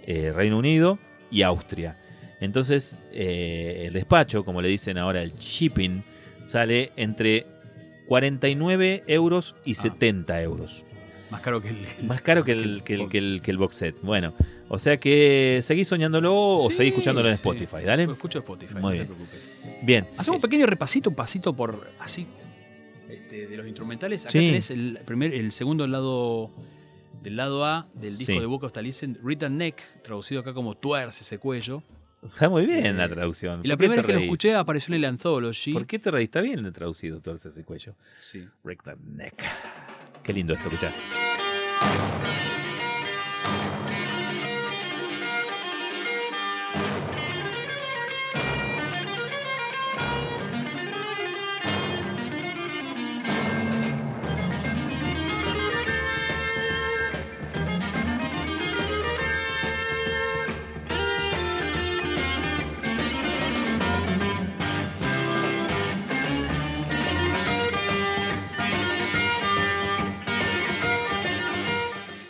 [0.06, 0.98] eh, Reino Unido
[1.30, 1.98] y Austria.
[2.40, 6.02] Entonces, eh, el despacho, como le dicen ahora el shipping,
[6.44, 7.46] sale entre
[8.06, 9.82] 49 euros y Ah.
[9.82, 10.84] 70 euros.
[11.30, 11.86] Más caro que el.
[12.04, 13.96] Más caro que el, que el, que el, que el box set.
[14.02, 14.32] Bueno,
[14.68, 17.40] o sea que seguís soñándolo o Sí, seguís escuchándolo en sí.
[17.40, 18.06] Spotify, ¿dale?
[18.06, 19.06] Lo escucho Spotify, Muy no bien.
[19.06, 19.52] te preocupes.
[19.82, 20.06] Bien.
[20.16, 22.26] Hacemos un pequeño repasito, un pasito por así
[23.08, 24.22] este, de los instrumentales.
[24.24, 24.38] Acá Sí.
[24.38, 26.50] tenés el primer, el segundo lado
[27.22, 31.38] del lado A del disco de Taliesin, Read the Neck, traducido acá como tuerce ese
[31.38, 31.82] cuello.
[32.26, 33.60] Está muy bien la Eh, traducción.
[33.62, 35.72] Y la ¿Por qué primera vez que lo escuché apareció en el Anthology.
[35.72, 36.24] ¿Por qué te reís?
[36.24, 37.94] Está bien traducido todo ese cuello.
[38.20, 38.44] Sí.
[38.64, 39.42] The neck.
[40.28, 40.92] Qué lindo esto, escuchar.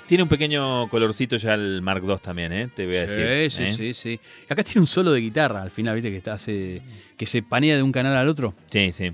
[0.08, 2.68] Tiene un pequeño colorcito ya el Mark II también, ¿eh?
[2.74, 3.50] Te voy a Sí, decir.
[3.50, 3.74] sí, ¿eh?
[3.74, 4.20] sí, sí.
[4.48, 6.80] Acá tiene un solo de guitarra al final, viste, que está hace,
[7.18, 8.54] que se panea de un canal al otro.
[8.70, 9.12] Sí, sí.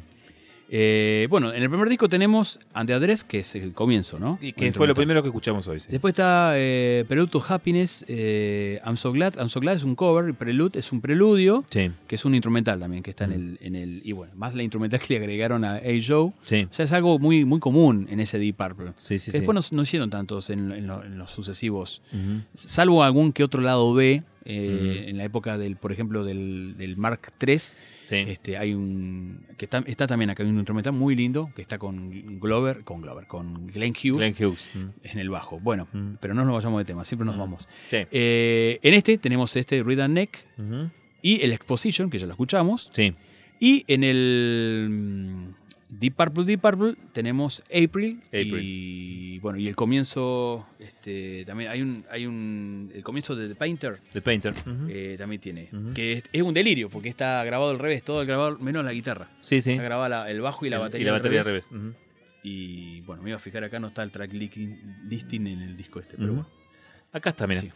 [0.71, 4.39] Eh, bueno, en el primer disco tenemos Ante Address, que es el comienzo, ¿no?
[4.41, 5.79] Y que fue lo primero que escuchamos hoy.
[5.81, 5.89] sí.
[5.91, 9.35] Después está eh, Prelude to Happiness, eh, I'm So Glad.
[9.39, 12.35] I'm So Glad es un cover, y Prelude es un preludio, Sí, que es un
[12.35, 13.35] instrumental también, que está en, Mm.
[13.35, 14.03] el, en el.
[14.05, 15.81] Y bueno, más la instrumental que le agregaron a A.
[16.07, 16.33] Joe.
[16.43, 18.93] sí, O sea, es algo muy, muy común en ese Deep Purple.
[18.99, 19.31] sí, sí.
[19.31, 19.75] Que después sí.
[19.75, 22.03] no, no hicieron tantos en, en lo- en los sucesivos.
[22.55, 25.09] Salvo algún que otro lado B, eh, Mm.
[25.11, 27.59] en la época del, por ejemplo, del, del Mark III.
[27.59, 28.17] Sí.
[28.17, 29.41] Este, hay un.
[29.57, 33.01] que está, está también acá, hay un instrumental muy lindo, que está con Glover, con
[33.01, 34.65] Glover, con Glenn Hughes Glenn Hughes.
[35.03, 35.59] En el bajo.
[35.61, 36.15] Bueno, Mm.
[36.21, 37.69] pero no nos vayamos de tema, siempre nos vamos.
[37.89, 37.99] Sí.
[38.11, 40.39] Eh, en este tenemos este Read and Neck
[41.23, 42.91] y el Exposition, que ya lo escuchamos.
[42.93, 43.15] Sí.
[43.61, 45.54] Y en el mm,
[45.99, 52.05] Deep Purple, Deep Purple tenemos April, y bueno, y el comienzo, este, también hay un,
[52.11, 54.55] hay un, el comienzo de The Painter The Painter.
[54.89, 58.27] Eh, también tiene, que es, es un delirio porque está grabado al revés, todo el
[58.27, 59.29] grabado menos la guitarra.
[59.41, 59.73] Sí, sí.
[59.73, 61.69] Está grabada la- el bajo y la El- batería, y la al batería al revés.
[62.43, 64.51] Y bueno, me iba a fijar acá, no está el track li-
[65.09, 66.49] listing en el disco este, pero bueno.
[67.13, 67.61] Acá está, mira.
[67.61, 67.71] Sí.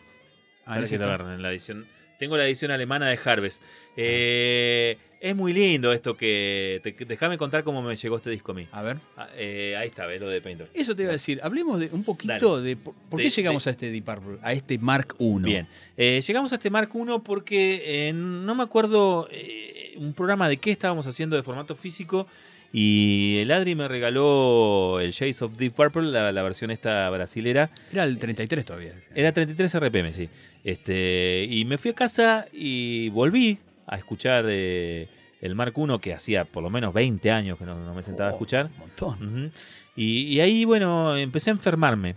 [0.66, 1.14] Ah, que está.
[1.34, 1.86] en la edición.
[2.18, 3.62] Tengo la edición alemana de Harvest.
[3.96, 6.80] Eh, es muy lindo esto que.
[6.82, 8.66] te- déjame contar cómo me llegó este disco a mí.
[8.72, 8.98] A ver.
[9.16, 10.68] Ah, eh, ahí está, ves lo de Painter.
[10.74, 13.66] Eso te iba a decir, hablemos de un poquito de por, por De- qué llegamos
[13.66, 15.38] a este Deep Purple, a este Mark I.
[15.40, 15.66] Bien.
[15.96, 20.56] Eh, llegamos a este Mark I porque eh, no me acuerdo eh, un programa de
[20.58, 22.26] qué estábamos haciendo de formato físico.
[22.70, 27.70] Y el Adri me regaló el Shades of Deep Purple, la, la versión esta brasilera.
[27.90, 28.92] Era el 33 todavía.
[29.14, 30.28] Era 33 RPM, sí.
[30.64, 33.56] Este, y me fui a casa y volví
[33.88, 35.08] a escuchar eh,
[35.40, 38.28] el Mark I, que hacía por lo menos 20 años que no, no me sentaba
[38.30, 38.66] a Oh, escuchar.
[38.66, 39.52] Un montón.
[39.96, 42.14] Y, y ahí, bueno, empecé a enfermarme.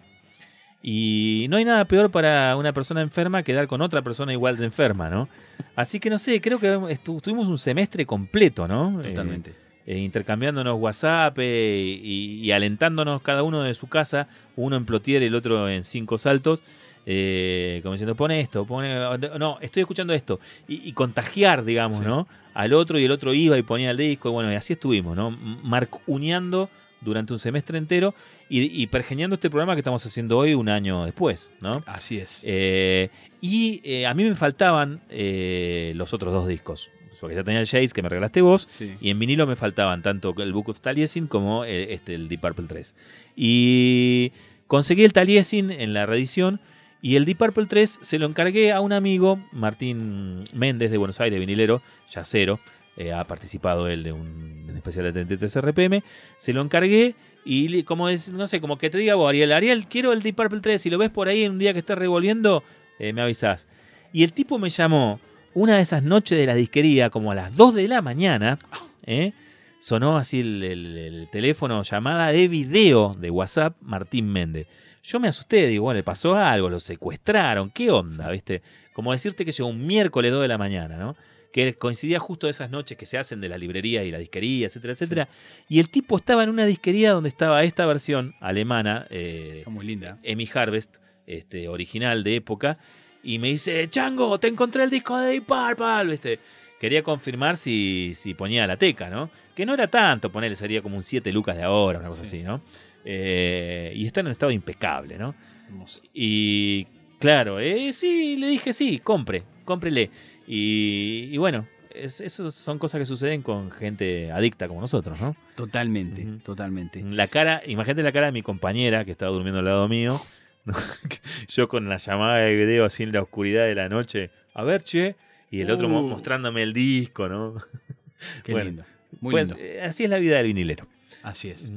[0.83, 4.57] Y no hay nada peor para una persona enferma que dar con otra persona igual
[4.57, 5.29] de enferma, ¿no?
[5.75, 8.99] Así que no sé, creo que estu- tuvimos un semestre completo, ¿no?
[9.01, 9.53] Eh, Totalmente.
[9.85, 15.21] eh, intercambiándonos WhatsApp eh, y, y alentándonos cada uno de su casa, uno en Plotier
[15.21, 16.63] y el otro en Cinco Saltos,
[17.05, 18.93] eh, como diciendo, pone esto, pone,
[19.39, 22.05] no, estoy escuchando esto, y, y contagiar, digamos, Sí.
[22.05, 22.27] ¿no?
[22.53, 25.15] Al otro y el otro iba y ponía el disco, y bueno, y así estuvimos,
[25.15, 25.31] ¿no?
[25.31, 26.69] Marcuneando
[26.99, 28.13] durante un semestre entero
[28.49, 31.83] y, y pergeñando este programa que estamos haciendo hoy un año después, ¿no?
[31.87, 32.43] Así es.
[32.45, 33.09] Eh,
[33.41, 36.89] y eh, a mí me faltaban eh, los otros dos discos.
[37.19, 38.63] Porque ya tenía el Shades que me regalaste vos.
[38.67, 38.95] Sí.
[38.99, 42.41] Y en vinilo me faltaban tanto el Book of Taliesin como eh, este, el Deep
[42.41, 42.95] Purple 3.
[43.35, 44.31] Y
[44.65, 46.59] conseguí el Taliesin en la reedición.
[47.01, 51.19] Y el Deep Purple 3 se lo encargué a un amigo, Martín Méndez de Buenos
[51.19, 52.59] Aires, vinilero, yacero.
[52.97, 56.03] eh, ha participado él de un, especial de 33 RPM.
[56.37, 57.15] Se lo encargué
[57.45, 60.35] y como es, no sé, como que te diga vos, Ariel, Ariel, quiero el Deep
[60.35, 60.79] Purple 3.
[60.81, 62.63] Si lo ves por ahí en un día que estés revolviendo,
[62.99, 63.67] eh, me avisás.
[64.13, 65.19] Y el tipo me llamó
[65.53, 68.59] una de esas noches de la disquería, como a las 2 de la mañana,
[69.05, 69.31] ¿eh?
[69.79, 74.67] sonó así el- el teléfono, llamada de video de WhatsApp, Martín Méndez.
[75.03, 78.29] Yo me asusté, digo, bueno, le pasó algo, lo secuestraron, ¿qué onda?
[78.29, 78.61] ¿Viste?
[78.93, 81.15] Como decirte que llegó un miércoles 2 de la mañana, ¿no?
[81.51, 84.93] Que coincidía justo esas noches que se hacen de la librería y la disquería, etcétera,
[84.93, 85.27] etcétera.
[85.67, 90.17] Y el tipo estaba en una disquería donde estaba esta versión alemana, eh, muy linda.
[90.23, 92.77] Emi Harvest, este, original de época,
[93.23, 96.39] y me dice, Chango, te encontré el disco de Deep Purple, ¿viste?
[96.79, 99.29] Quería confirmar si, si ponía la teca, ¿no?
[99.55, 102.37] Que no era tanto, ponerle, sería como un 7 lucas de ahora, una cosa Sí.
[102.37, 102.61] así, ¿no?
[103.05, 105.33] Eh, y está en un estado impecable, ¿no?
[105.67, 106.01] Hermoso.
[106.13, 106.85] Y
[107.19, 110.09] claro, eh, sí, le dije sí, compre, cómprele.
[110.47, 115.35] Y, y bueno, es- esas son cosas que suceden con gente adicta como nosotros, ¿no?
[115.55, 117.01] Totalmente, totalmente.
[117.03, 120.21] La cara, imagínate la cara de mi compañera que estaba durmiendo al lado mío.
[121.47, 124.29] Yo con la llamada de video así en la oscuridad de la noche.
[124.53, 125.15] A ver, che.
[125.49, 126.01] Y el otro Uh.
[126.07, 127.55] mostrándome el disco, ¿no?
[128.43, 128.83] Qué Bueno, lindo.
[129.19, 129.63] Muy Pues, lindo.
[129.63, 130.87] eh, así es la vida del vinilero.
[131.23, 131.71] Así es.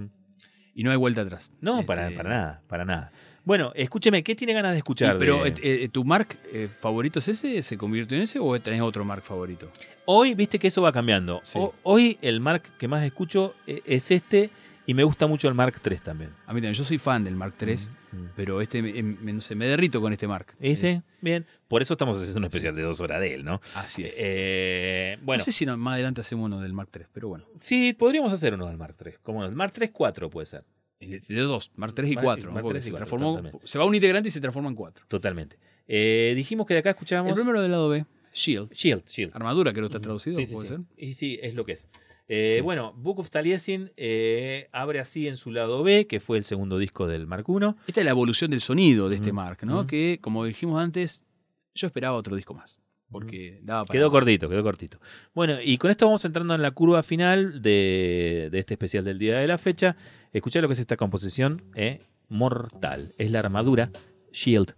[0.75, 1.53] Y no hay vuelta atrás.
[1.61, 3.13] No, Este, para, para nada, para nada.
[3.45, 5.19] Bueno, escúcheme, ¿qué tiene ganas de escuchar?
[5.19, 7.63] pero, de- eh, eh, ¿tu Mark eh, favorito es ese?
[7.63, 9.71] ¿Se convirtió en ese o tenés otro Mark favorito?
[10.07, 11.41] Hoy, viste que eso va cambiando.
[11.45, 11.59] Sí.
[11.61, 14.51] O- hoy el Mark que más escucho es este
[14.87, 16.31] y me gusta mucho el Mark 3 también.
[16.47, 17.75] A mí también, yo soy fan del Mark III,
[18.13, 18.17] Mm.
[18.37, 20.55] pero este me, me- no sé, me derrito con este Mark.
[20.61, 20.91] ¿Ese?
[20.91, 21.47] Es- Bien.
[21.69, 23.61] Por eso estamos haciendo un especial de dos horas de él, ¿no?
[23.75, 24.17] así es.
[24.21, 27.45] Eh, bueno, No sé si no- más adelante hacemos uno del Mark III, pero bueno.
[27.57, 29.19] sí, podríamos hacer uno del Mark 3.
[29.23, 30.65] Como el Mark 3 4 puede ser.
[31.01, 32.53] De dos, Mark 3 y Mark- 4.
[32.53, 35.05] Mark III y se, transformó, va un integrante y se transforma en 4.
[35.09, 35.59] Totalmente.
[35.87, 37.35] Eh, dijimos que de acá El escuchábamos.
[37.39, 38.73] primero del lado B, Shield.
[38.73, 39.33] Shield, Shield.
[39.35, 40.75] Armadura, creo que está traducido, Sí, sí, puede sí.
[40.75, 40.83] ser.
[40.97, 41.89] Y sí, es lo que es.
[42.29, 42.61] Eh, Sí.
[42.63, 46.79] Bueno, Book of Taliesin eh, abre así en su lado B, que fue el segundo
[46.79, 47.77] disco del Mark 1.
[47.87, 49.87] Esta es la evolución del sonido de este Ujú, Mark, ¿no?
[49.87, 51.27] Que, como dijimos antes,
[51.75, 52.81] yo esperaba otro disco más.
[53.11, 53.97] Porque daba para.
[53.99, 54.13] Quedó más.
[54.13, 54.99] cortito, quedó cortito.
[55.35, 59.19] Bueno, y con esto vamos entrando en la curva final de, de este especial del
[59.19, 59.95] día de la fecha.
[60.33, 63.15] Escuchá lo que es esta composición, eh, mortal.
[63.19, 63.91] Es la armadura,
[64.33, 64.75] Shield.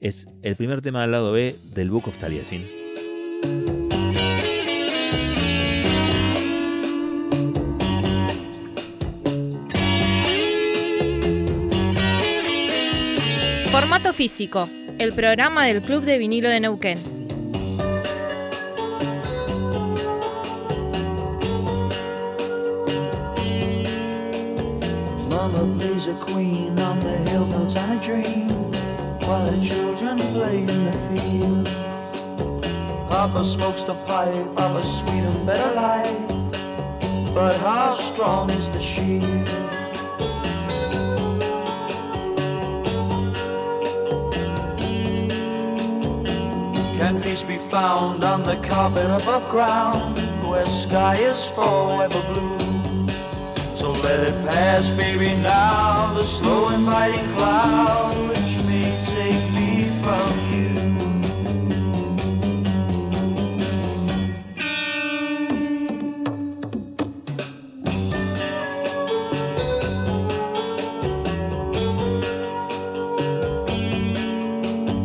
[0.00, 2.89] Es el primer tema del lado B del Book of Taliesin.
[14.20, 14.68] Físico,
[14.98, 16.98] el programa del Club de Vinilo de Neuquén.
[25.30, 28.50] Mama plays a queen on the hill, notes on a dream,
[29.22, 31.66] while the children play in the field.
[33.08, 38.80] Papa smokes the pipe of a sweet and better life, but how strong is the
[38.80, 39.79] shield?
[47.18, 50.16] Peace be found on the carpet above ground,
[50.48, 52.58] where sky is forever blue?
[53.74, 60.30] So let it pass, baby, now, the slow inviting cloud which may take me from
[60.54, 60.70] you.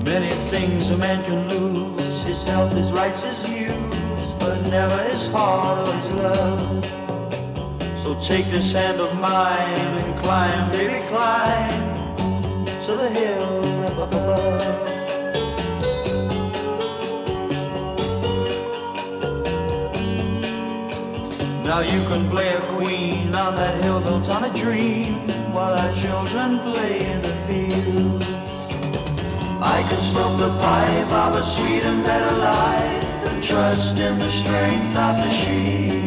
[0.06, 1.65] Many things a man can lose,
[2.46, 6.86] health, his rights, his views, but never his heart or his love.
[7.98, 11.96] So take this hand of mine and climb, baby, climb
[12.82, 14.96] to the hill up above.
[21.64, 25.16] Now you can play a queen on that hill built on a dream,
[25.52, 28.55] while our children play in the fields.
[29.66, 34.30] I can smoke the pipe of a sweet and better life and trust in the
[34.30, 36.05] strength of the sheep.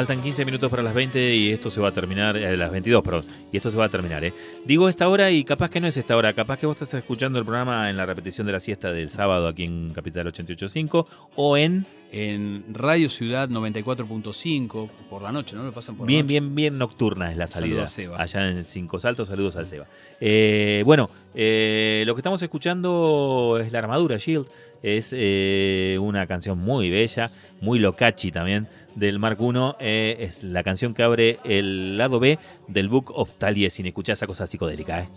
[0.00, 3.04] Faltan 15 minutos para las 20 y esto se va a terminar, eh, las 22,
[3.04, 4.32] perdón, y esto se va a terminar, ¿eh?
[4.64, 7.38] Digo esta hora y capaz que no es esta hora, capaz que vos estás escuchando
[7.38, 11.06] el programa en la repetición de la siesta del sábado aquí en Capital 885
[11.36, 11.84] o en...
[12.12, 15.62] En Radio Ciudad 94.5 por la noche, ¿no?
[15.62, 16.28] Lo pasan por Bien, noche.
[16.40, 17.86] bien, bien nocturna es la salida.
[17.86, 18.20] Saludos a Seba.
[18.20, 19.86] Allá en Cinco Saltos, saludos al Seba.
[20.20, 24.48] Eh, bueno, eh, lo que estamos escuchando es La Armadura, Shield.
[24.82, 29.72] Es eh, una canción muy bella, muy locachi también, del Mark I.
[29.80, 32.38] Eh, es la canción que abre el lado B
[32.68, 33.86] del Book of Taliesin.
[33.86, 35.08] Escuchá esa cosa psicodélica, ¿eh?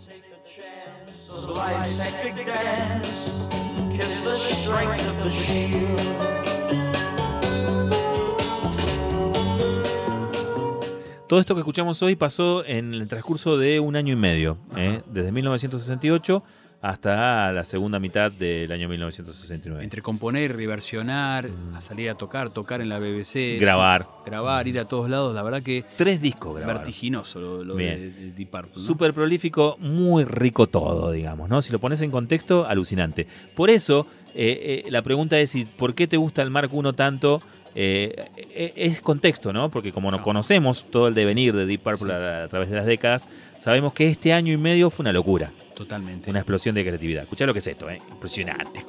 [11.26, 15.02] Todo esto que escuchamos hoy pasó en el transcurso de un año y medio, ¿eh?
[15.06, 16.42] desde 1968
[16.86, 19.82] hasta la segunda mitad del año 1969.
[19.82, 21.76] Entre componer, reversionar, Mm.
[21.76, 24.06] a salir a tocar, tocar en la BBC, Grabar.
[24.26, 26.82] grabar, ir a todos lados, la verdad que Tres discos grabaron.
[26.82, 28.72] vertiginoso lo, lo de, Deep Purple.
[28.76, 28.78] ¿no?
[28.82, 31.62] Súper prolífico, muy rico todo, digamos, ¿no?
[31.62, 33.26] Si lo pones en contexto, alucinante.
[33.54, 36.92] Por eso, eh, eh, la pregunta es, si, ¿por qué te gusta el Mark I
[36.92, 37.40] tanto?
[37.76, 39.70] Eh, es contexto, ¿no?
[39.70, 40.22] Porque como no No.
[40.22, 43.26] conocemos todo el devenir de Deep Purple a, a través de las décadas,
[43.58, 46.30] sabemos que este año y medio fue una locura, Totalmente.
[46.30, 47.24] una explosión de creatividad.
[47.24, 48.00] Escuchá lo que es esto, ¿eh?
[48.10, 48.84] Impresionante.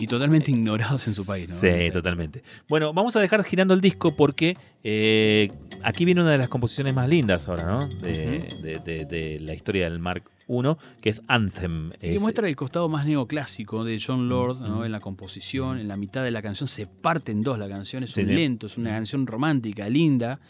[0.00, 1.54] Y totalmente ignorados en su país, ¿no?
[1.56, 2.42] Sí, totalmente.
[2.68, 5.52] Bueno, vamos a dejar girando el disco porque eh,
[5.82, 7.86] aquí viene una de las composiciones más lindas ahora, ¿no?
[8.00, 10.62] De, de- de- de la historia del Mark I,
[11.00, 11.90] que es Anthem.
[11.90, 14.84] Que Es- muestra el costado más neoclásico de John Lord, ¿no?
[14.84, 18.02] En la composición, en la mitad de la canción se parte en dos la canción,
[18.02, 18.32] es un sí.
[18.32, 20.40] lento, es una canción romántica, linda,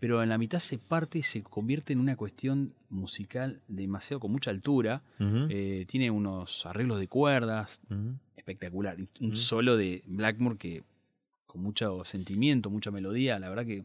[0.00, 4.30] pero en la mitad se parte y se convierte en una cuestión musical demasiado con
[4.32, 5.02] mucha altura.
[5.18, 7.80] Eh, tiene unos arreglos de cuerdas.
[8.44, 10.82] Espectacular, un solo de Blackmore que
[11.46, 13.84] con mucho sentimiento, mucha melodía, la verdad que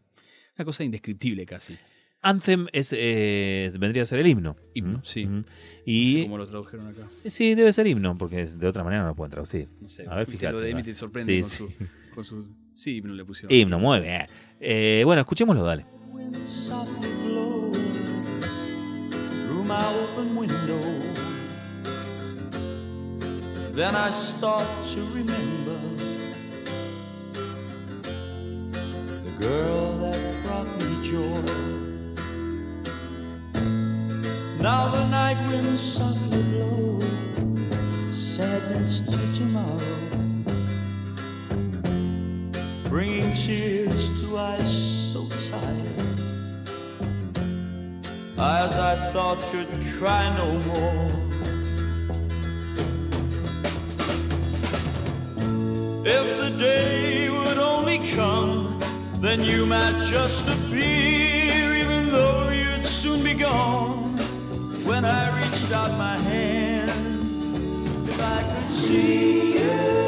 [0.57, 1.77] una cosa indescriptible casi.
[2.21, 4.57] Anthem es, eh, vendría a ser el himno.
[4.73, 5.25] Himno, Mm, sí.
[5.25, 5.35] mm.
[5.37, 5.47] No sé
[5.85, 7.07] Y cómo lo tradujeron acá.
[7.25, 9.69] sí, debe ser himno, porque de otra manera no lo pueden traducir.
[9.79, 10.05] No sé.
[10.09, 11.75] A ver, fíjate, Lo de Emi te sorprende Sí, con, sí.
[11.77, 12.47] Su, con su.
[12.73, 13.55] Sí, himno le pusieron.
[13.55, 14.25] Himno, muy bien.
[14.59, 15.85] Eh, bueno, escuchémoslo, dale.
[19.69, 21.18] my open window.
[23.79, 25.79] Then I start to remember
[29.23, 31.45] the girl that brought me joy.
[34.61, 36.99] Now the night winds softly blow
[38.11, 39.79] sadness to tomorrow
[42.89, 45.21] bringing tears to eyes so
[45.55, 46.19] tired.
[48.37, 51.28] Eyes I thought could cry no more.
[56.59, 58.79] Day would only come,
[59.21, 64.03] then you might just appear, even though you'd soon be gone.
[64.85, 66.89] When I reached out my hand,
[68.09, 69.98] if I could see you.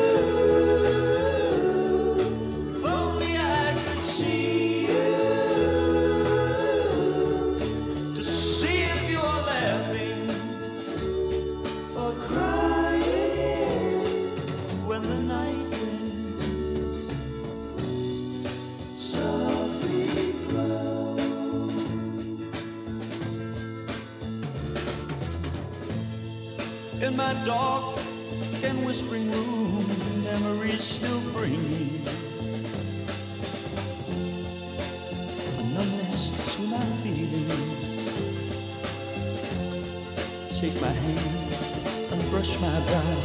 [42.53, 43.18] And my brow.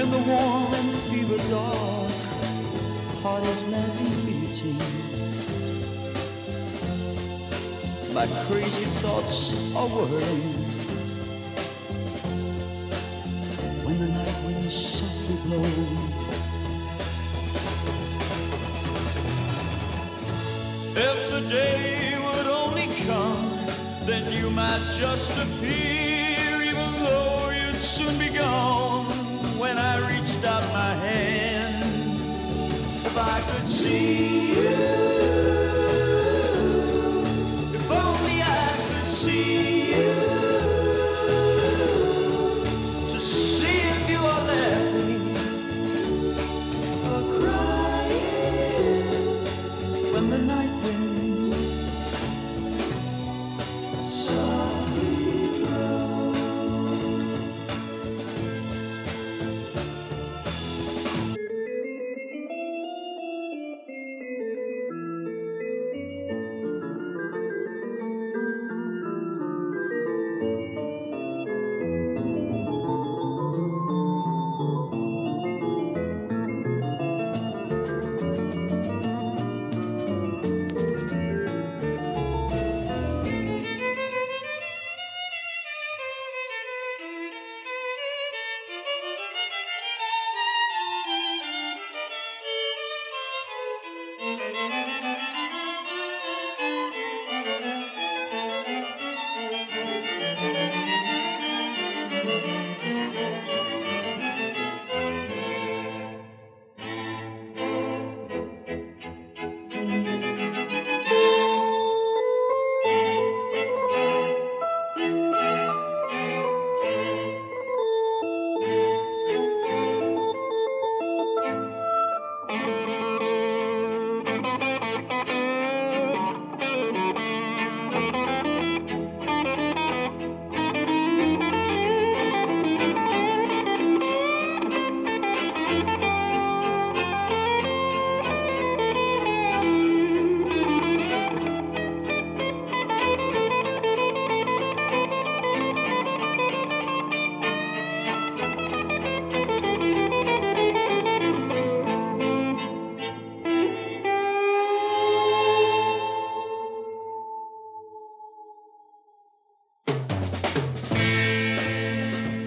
[0.00, 2.10] In the warm and fever dark,
[3.22, 4.80] heart is madly beating.
[8.14, 10.59] My crazy thoughts are whirling.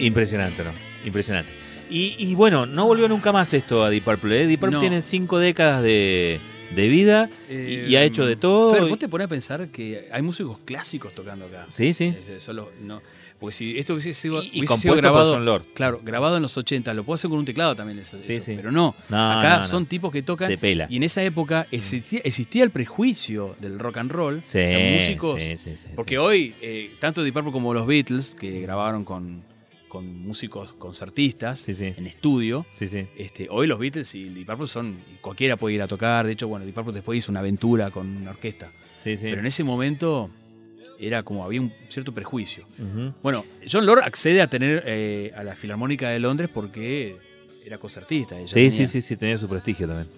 [0.06, 0.72] Impresionante, ¿no?
[1.06, 1.50] Impresionante.
[1.90, 4.44] Y, y bueno, no volvió nunca más esto a Deep Purple.
[4.44, 4.48] ¿eh?
[4.48, 4.80] Deep Purple No.
[4.80, 6.40] tiene cinco décadas de,
[6.76, 7.54] de vida y,
[7.92, 8.74] y ha hecho de todo.
[8.76, 11.68] Eh, Fer, vos te pones a pensar que hay músicos clásicos tocando acá.
[11.72, 12.06] Sí, sí.
[12.18, 13.02] Es- es solo- no,
[13.40, 15.66] porque si esto hubiese sido, Y- hubiese sido grabado, Lord.
[15.76, 18.46] claro, grabado en los 80, lo puedo hacer con un teclado también eso, Sí, eso,
[18.46, 18.54] sí.
[18.56, 19.68] pero no, No, acá no, no.
[19.68, 20.88] son tipos que tocan Se pela.
[20.90, 24.94] y en esa época existía, existía el prejuicio del rock and roll, Sí, o sea,
[24.98, 29.04] músicos, sí, sí, sí, porque hoy eh, tanto Deep Purple como los Beatles que grabaron
[29.04, 29.42] con,
[29.94, 31.94] con músicos concertistas Sí, sí.
[31.96, 33.06] en estudio, Sí, sí.
[33.16, 36.48] este, hoy los Beatles y Deep Purple son cualquiera puede ir a tocar, de hecho
[36.48, 38.72] bueno Deep Purple después hizo una aventura con una orquesta.
[39.04, 40.30] Pero en ese momento
[41.00, 42.66] era como había un cierto prejuicio.
[43.22, 47.16] Bueno, John Lord accede a tener eh, a la Filarmónica de Londres porque
[47.68, 48.36] era concertista.
[48.38, 50.10] ella Sí, tenía- sí, sí, sí, tenía su prestigio también.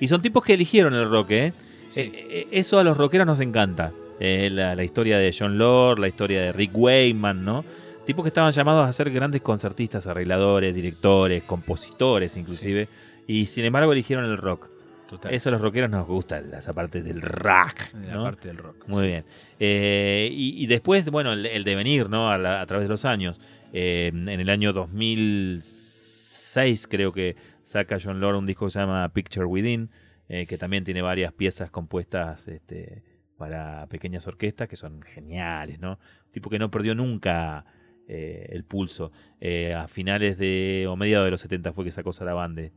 [0.00, 1.52] Y son tipos que eligieron el rock, ¿eh?
[1.90, 2.00] Sí.
[2.00, 3.92] Eh, eh, Eso a los rockeros nos encanta.
[4.18, 7.64] Eh, la, la historia de John Lord, la historia de Rick Wayman, ¿no?
[8.10, 12.88] Tipos que estaban llamados a ser grandes concertistas, arregladores, directores, compositores inclusive.
[13.28, 14.68] Y sin embargo eligieron el rock.
[15.08, 15.32] Total.
[15.32, 17.76] Eso a los rockeros nos gusta, esa parte del rock.
[18.04, 18.24] la ¿no?
[18.24, 18.88] parte del rock.
[18.88, 19.06] Muy Sí.
[19.06, 19.24] bien.
[19.60, 22.32] Eh, y, y después, bueno, el, el devenir, ¿no?
[22.32, 23.38] A, la- a través de los años.
[23.72, 29.08] Eh, en el año 2006 creo que saca John Lord un disco que se llama
[29.10, 29.88] Picture Within,
[30.28, 33.04] eh, que también tiene varias piezas compuestas este,
[33.36, 35.92] para pequeñas orquestas que son geniales, ¿no?
[36.26, 37.64] Un tipo que no perdió nunca
[38.10, 39.12] eh, el pulso.
[39.40, 42.72] Eh, a finales de, o mediados de los 70 fue que sacó Sarabande.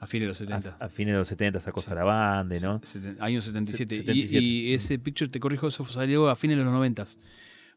[0.00, 0.78] A fines de los 70.
[0.80, 1.86] A, a fines de los 70 sacó Sí.
[1.86, 2.80] Sarabande, ¿no?
[2.80, 3.94] Seten- Año 77.
[3.94, 4.44] Y- 77.
[4.44, 7.04] Y, ese picture, te corrijo, eso salió a fines de los 90.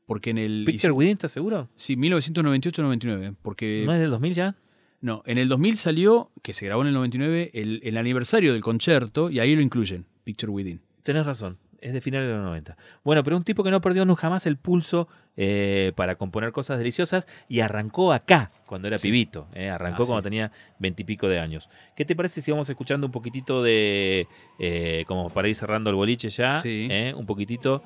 [0.08, 0.64] Porque en el.
[0.66, 1.70] Picture Within, ¿estás seguro?
[1.76, 3.36] Sí, 1998-99.
[3.42, 3.84] Porque.
[3.86, 4.56] ¿No es del 2000 ya?
[5.02, 8.64] No, en el 2000 salió, que se grabó en el 99, el, el aniversario del
[8.64, 10.82] concierto y ahí lo incluyen, Picture Within.
[11.04, 11.58] Tenés razón,
[11.88, 12.76] es de finales de los 90.
[13.04, 15.08] Bueno, pero un tipo que no perdió nunca jamás el pulso
[15.38, 19.08] eh, para componer cosas deliciosas y arrancó acá, cuando era Sí.
[19.10, 19.48] pibito.
[19.54, 20.24] eh, arrancó Ah, cuando sí.
[20.24, 21.70] tenía veintipico de años.
[21.96, 24.28] ¿Qué te parece si vamos escuchando un poquitito de,
[24.60, 26.88] eh, como para ir cerrando el boliche ya, Sí.
[27.16, 27.84] un poquitito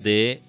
[0.00, 0.42] de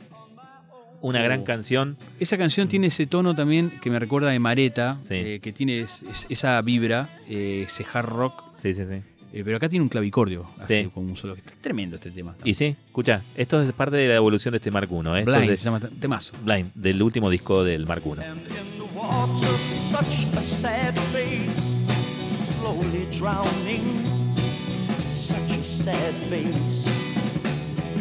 [1.02, 1.44] una gran Oh.
[1.46, 1.98] canción?
[2.20, 5.14] Esa canción tiene ese tono también que me recuerda de Mareta, Sí.
[5.16, 9.02] eh, que tiene es- es- esa vibra, eh, ese hard rock, Sí, sí, sí.
[9.34, 10.90] Eh, pero acá tiene un clavicordio, así Sí.
[10.94, 11.36] como un solo.
[11.36, 12.36] Está tremendo este tema.
[12.44, 14.96] Y sí, escucha, esto es parte de la evolución de este Mark I.
[14.96, 15.20] ¿eh?
[15.20, 16.34] Esto Blind es se llama temazo.
[16.38, 18.10] de- Blind, del último disco del Mark I.
[18.12, 19.50] And in the water,
[19.92, 21.62] such a sad face,
[22.60, 24.04] slowly drowning.
[25.04, 26.88] Such a sad face.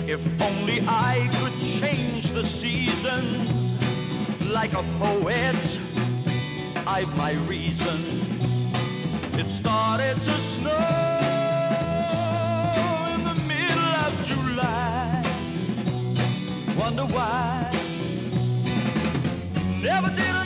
[0.06, 3.76] If only I could change the seasons
[4.52, 5.80] like a poet,
[6.86, 8.20] I've my reasons.
[9.38, 11.18] It started to snow
[14.62, 15.22] July.
[16.78, 17.70] Wonder why.
[19.82, 20.41] Never did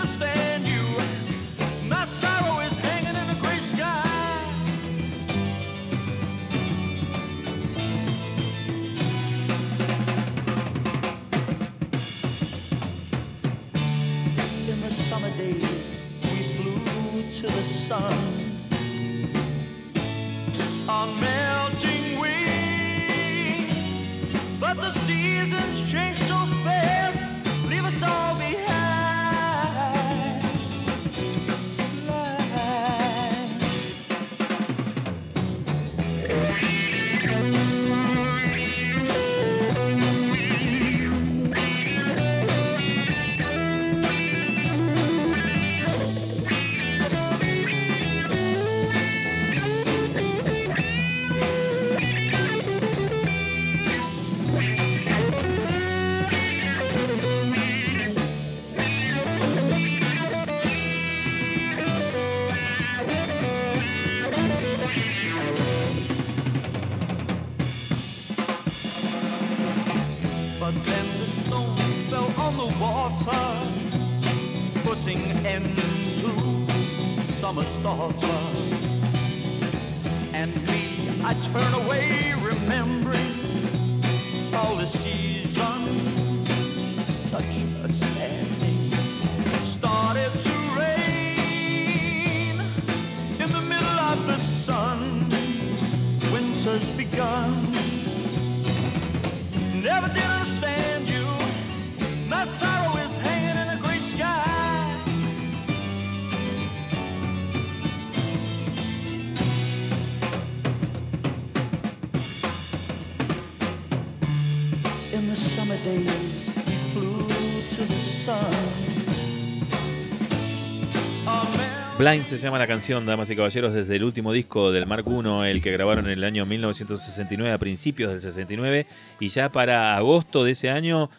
[122.07, 125.51] Blind se llama la canción, damas y caballeros, desde el último disco del Mark I,
[125.51, 128.87] el que grabaron en el año 1969, a principios del 69,
[129.19, 131.11] y ya para agosto de ese año,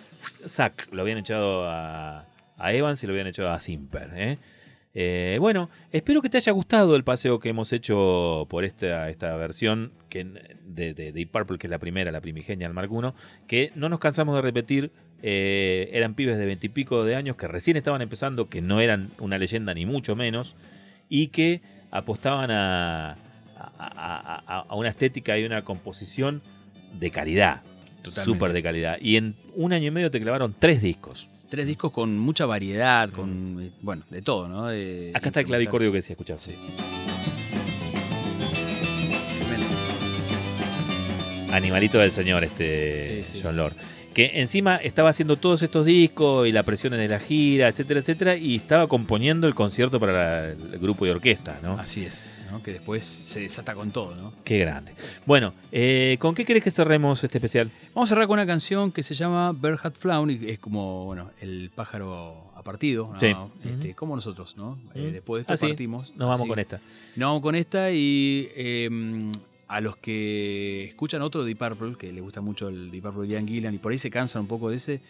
[0.47, 2.25] Zack lo habían echado a,
[2.57, 4.11] a Evans y lo habían echado a Simper.
[4.15, 4.37] ¿eh?
[4.93, 9.35] Eh, bueno, espero que te haya gustado el paseo que hemos hecho por esta, esta
[9.35, 10.23] versión que,
[10.63, 13.89] de, de Deep Purple, que es la primera, la primigenia del Mark I, que no
[13.89, 14.93] nos cansamos de repetir
[15.23, 19.37] eh, eran pibes de veintipico de años que recién estaban empezando, que no eran una
[19.37, 20.55] leyenda ni mucho menos,
[21.09, 21.61] y que
[21.91, 23.11] apostaban a,
[23.57, 26.41] a, a- a una estética y una composición
[26.99, 27.61] de calidad,
[28.23, 28.97] súper de calidad.
[29.01, 31.27] Y en un año y medio te clavaron tres discos.
[31.49, 34.67] Tres discos con mucha variedad, con, eh, bueno, de todo, ¿no?
[34.67, 36.41] De- Acá está el clavicordio que decía, escuchás.
[36.41, 36.55] Sí.
[41.51, 43.41] Animalito del señor, este Sí, sí.
[43.43, 43.73] John Lord.
[44.17, 48.35] Que encima estaba haciendo todos estos discos y las presiones de la gira, etcétera, etcétera,
[48.35, 51.73] y estaba componiendo el concierto para el grupo de orquesta, ¿no?
[51.77, 52.63] Así es, ¿no?
[52.63, 54.33] Que después se desata con todo, ¿no?
[54.43, 54.93] Qué grande.
[55.27, 57.69] Bueno, eh, ¿con qué querés que cerremos este especial?
[57.93, 59.49] Vamos a cerrar con una canción que se llama
[59.83, 63.19] Hat Flown y es como, bueno, el pájaro a partido, ¿no?
[63.19, 63.35] Sí.
[63.69, 64.79] Este, como nosotros, ¿no?
[64.95, 65.67] Eh, después de esto Ah, sí.
[65.67, 66.09] partimos.
[66.15, 66.49] Nos vamos Así.
[66.49, 66.81] con esta.
[67.15, 68.89] Nos vamos con esta y eh,
[69.69, 73.33] a los que escuchan otro Deep Purple, que les gusta mucho el Deep Purple de
[73.33, 75.01] Ian Gillan y por ahí se cansan un poco de ese,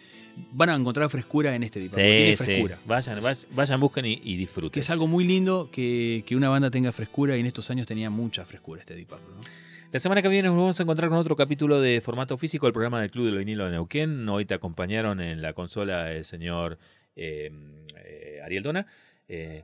[0.52, 2.04] van a encontrar frescura en este Deep Purple.
[2.06, 2.44] Tiene Sí, sí.
[2.44, 2.78] frescura.
[2.86, 4.80] Vayan, vayan, vayan, busquen y, y Que disfruten.
[4.80, 8.10] es algo muy lindo que, que una banda tenga frescura y en estos años tenía
[8.10, 9.28] mucha frescura este Deep Purple.
[9.36, 9.42] ¿no?
[9.92, 12.74] La semana que viene nos vamos a encontrar con otro capítulo de formato físico del
[12.74, 14.28] programa del Club del Vinilo de Neuquén.
[14.28, 16.78] Hoy te acompañaron en la consola el señor
[17.16, 17.50] eh,
[17.96, 18.86] eh, Ariel Dona.
[19.28, 19.62] Eh,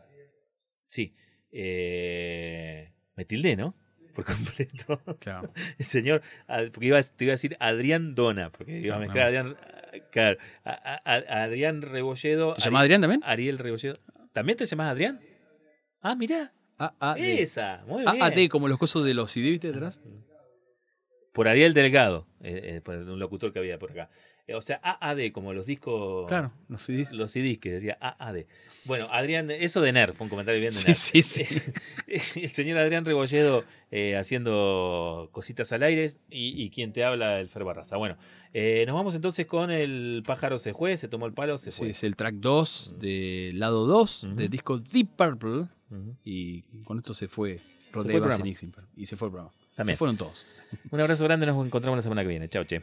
[0.84, 1.12] sí.
[1.52, 3.74] Eh, me tildé, ¿no?
[4.14, 5.00] Por completo.
[5.18, 5.50] Claro.
[5.78, 9.04] El señor, ah, porque iba, te iba a decir Adrián Dona, porque iba a No,
[9.04, 9.28] mezclar no.
[9.40, 9.56] Adrián,
[10.12, 10.70] claro, a-
[11.04, 12.54] a- a- Adrián Rebolledo.
[12.54, 13.20] ¿Te llamas Adrián también?
[13.24, 13.98] Ariel Rebolledo.
[14.32, 15.20] ¿También te llamas Adrián?
[16.00, 16.52] Ah, mirá.
[16.78, 17.40] A, A, D.
[17.42, 18.22] Esa, muy bien.
[18.22, 20.00] A, A, D, como los cosos de los CD, ¿viste detrás?
[21.32, 24.08] Por Ariel Delgado, eh, eh, por un locutor que había por acá.
[24.46, 26.26] Eh, o sea, AAD, como los discos.
[26.28, 27.12] Claro, los CDs.
[27.12, 28.44] Los CDs que decía AAD.
[28.84, 31.24] Bueno, Adrián, eso de Nerd, fue un comentario bien de Sí, Nerd.
[31.24, 31.72] sí, sí.
[32.42, 37.48] el señor Adrián Rebolledo eh, haciendo cositas al aire y, y quien te habla, el
[37.48, 37.96] Fer Barraza.
[37.96, 38.18] Bueno,
[38.52, 41.78] eh, nos vamos entonces con el pájaro se fue, se tomó el palo, se Sí,
[41.78, 41.90] fue.
[41.90, 44.34] es el track 2 del lado 2 Ujú.
[44.34, 45.66] del disco Deep Purple.
[46.24, 47.60] Y con esto se fue
[47.92, 48.42] Rod fue el Evans
[48.96, 49.54] y se fue el programa.
[49.76, 49.94] También.
[49.94, 50.46] Se fueron todos.
[50.90, 52.48] Un abrazo grande, nos encontramos la semana que viene.
[52.50, 52.82] Chao, che.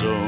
[0.00, 0.27] so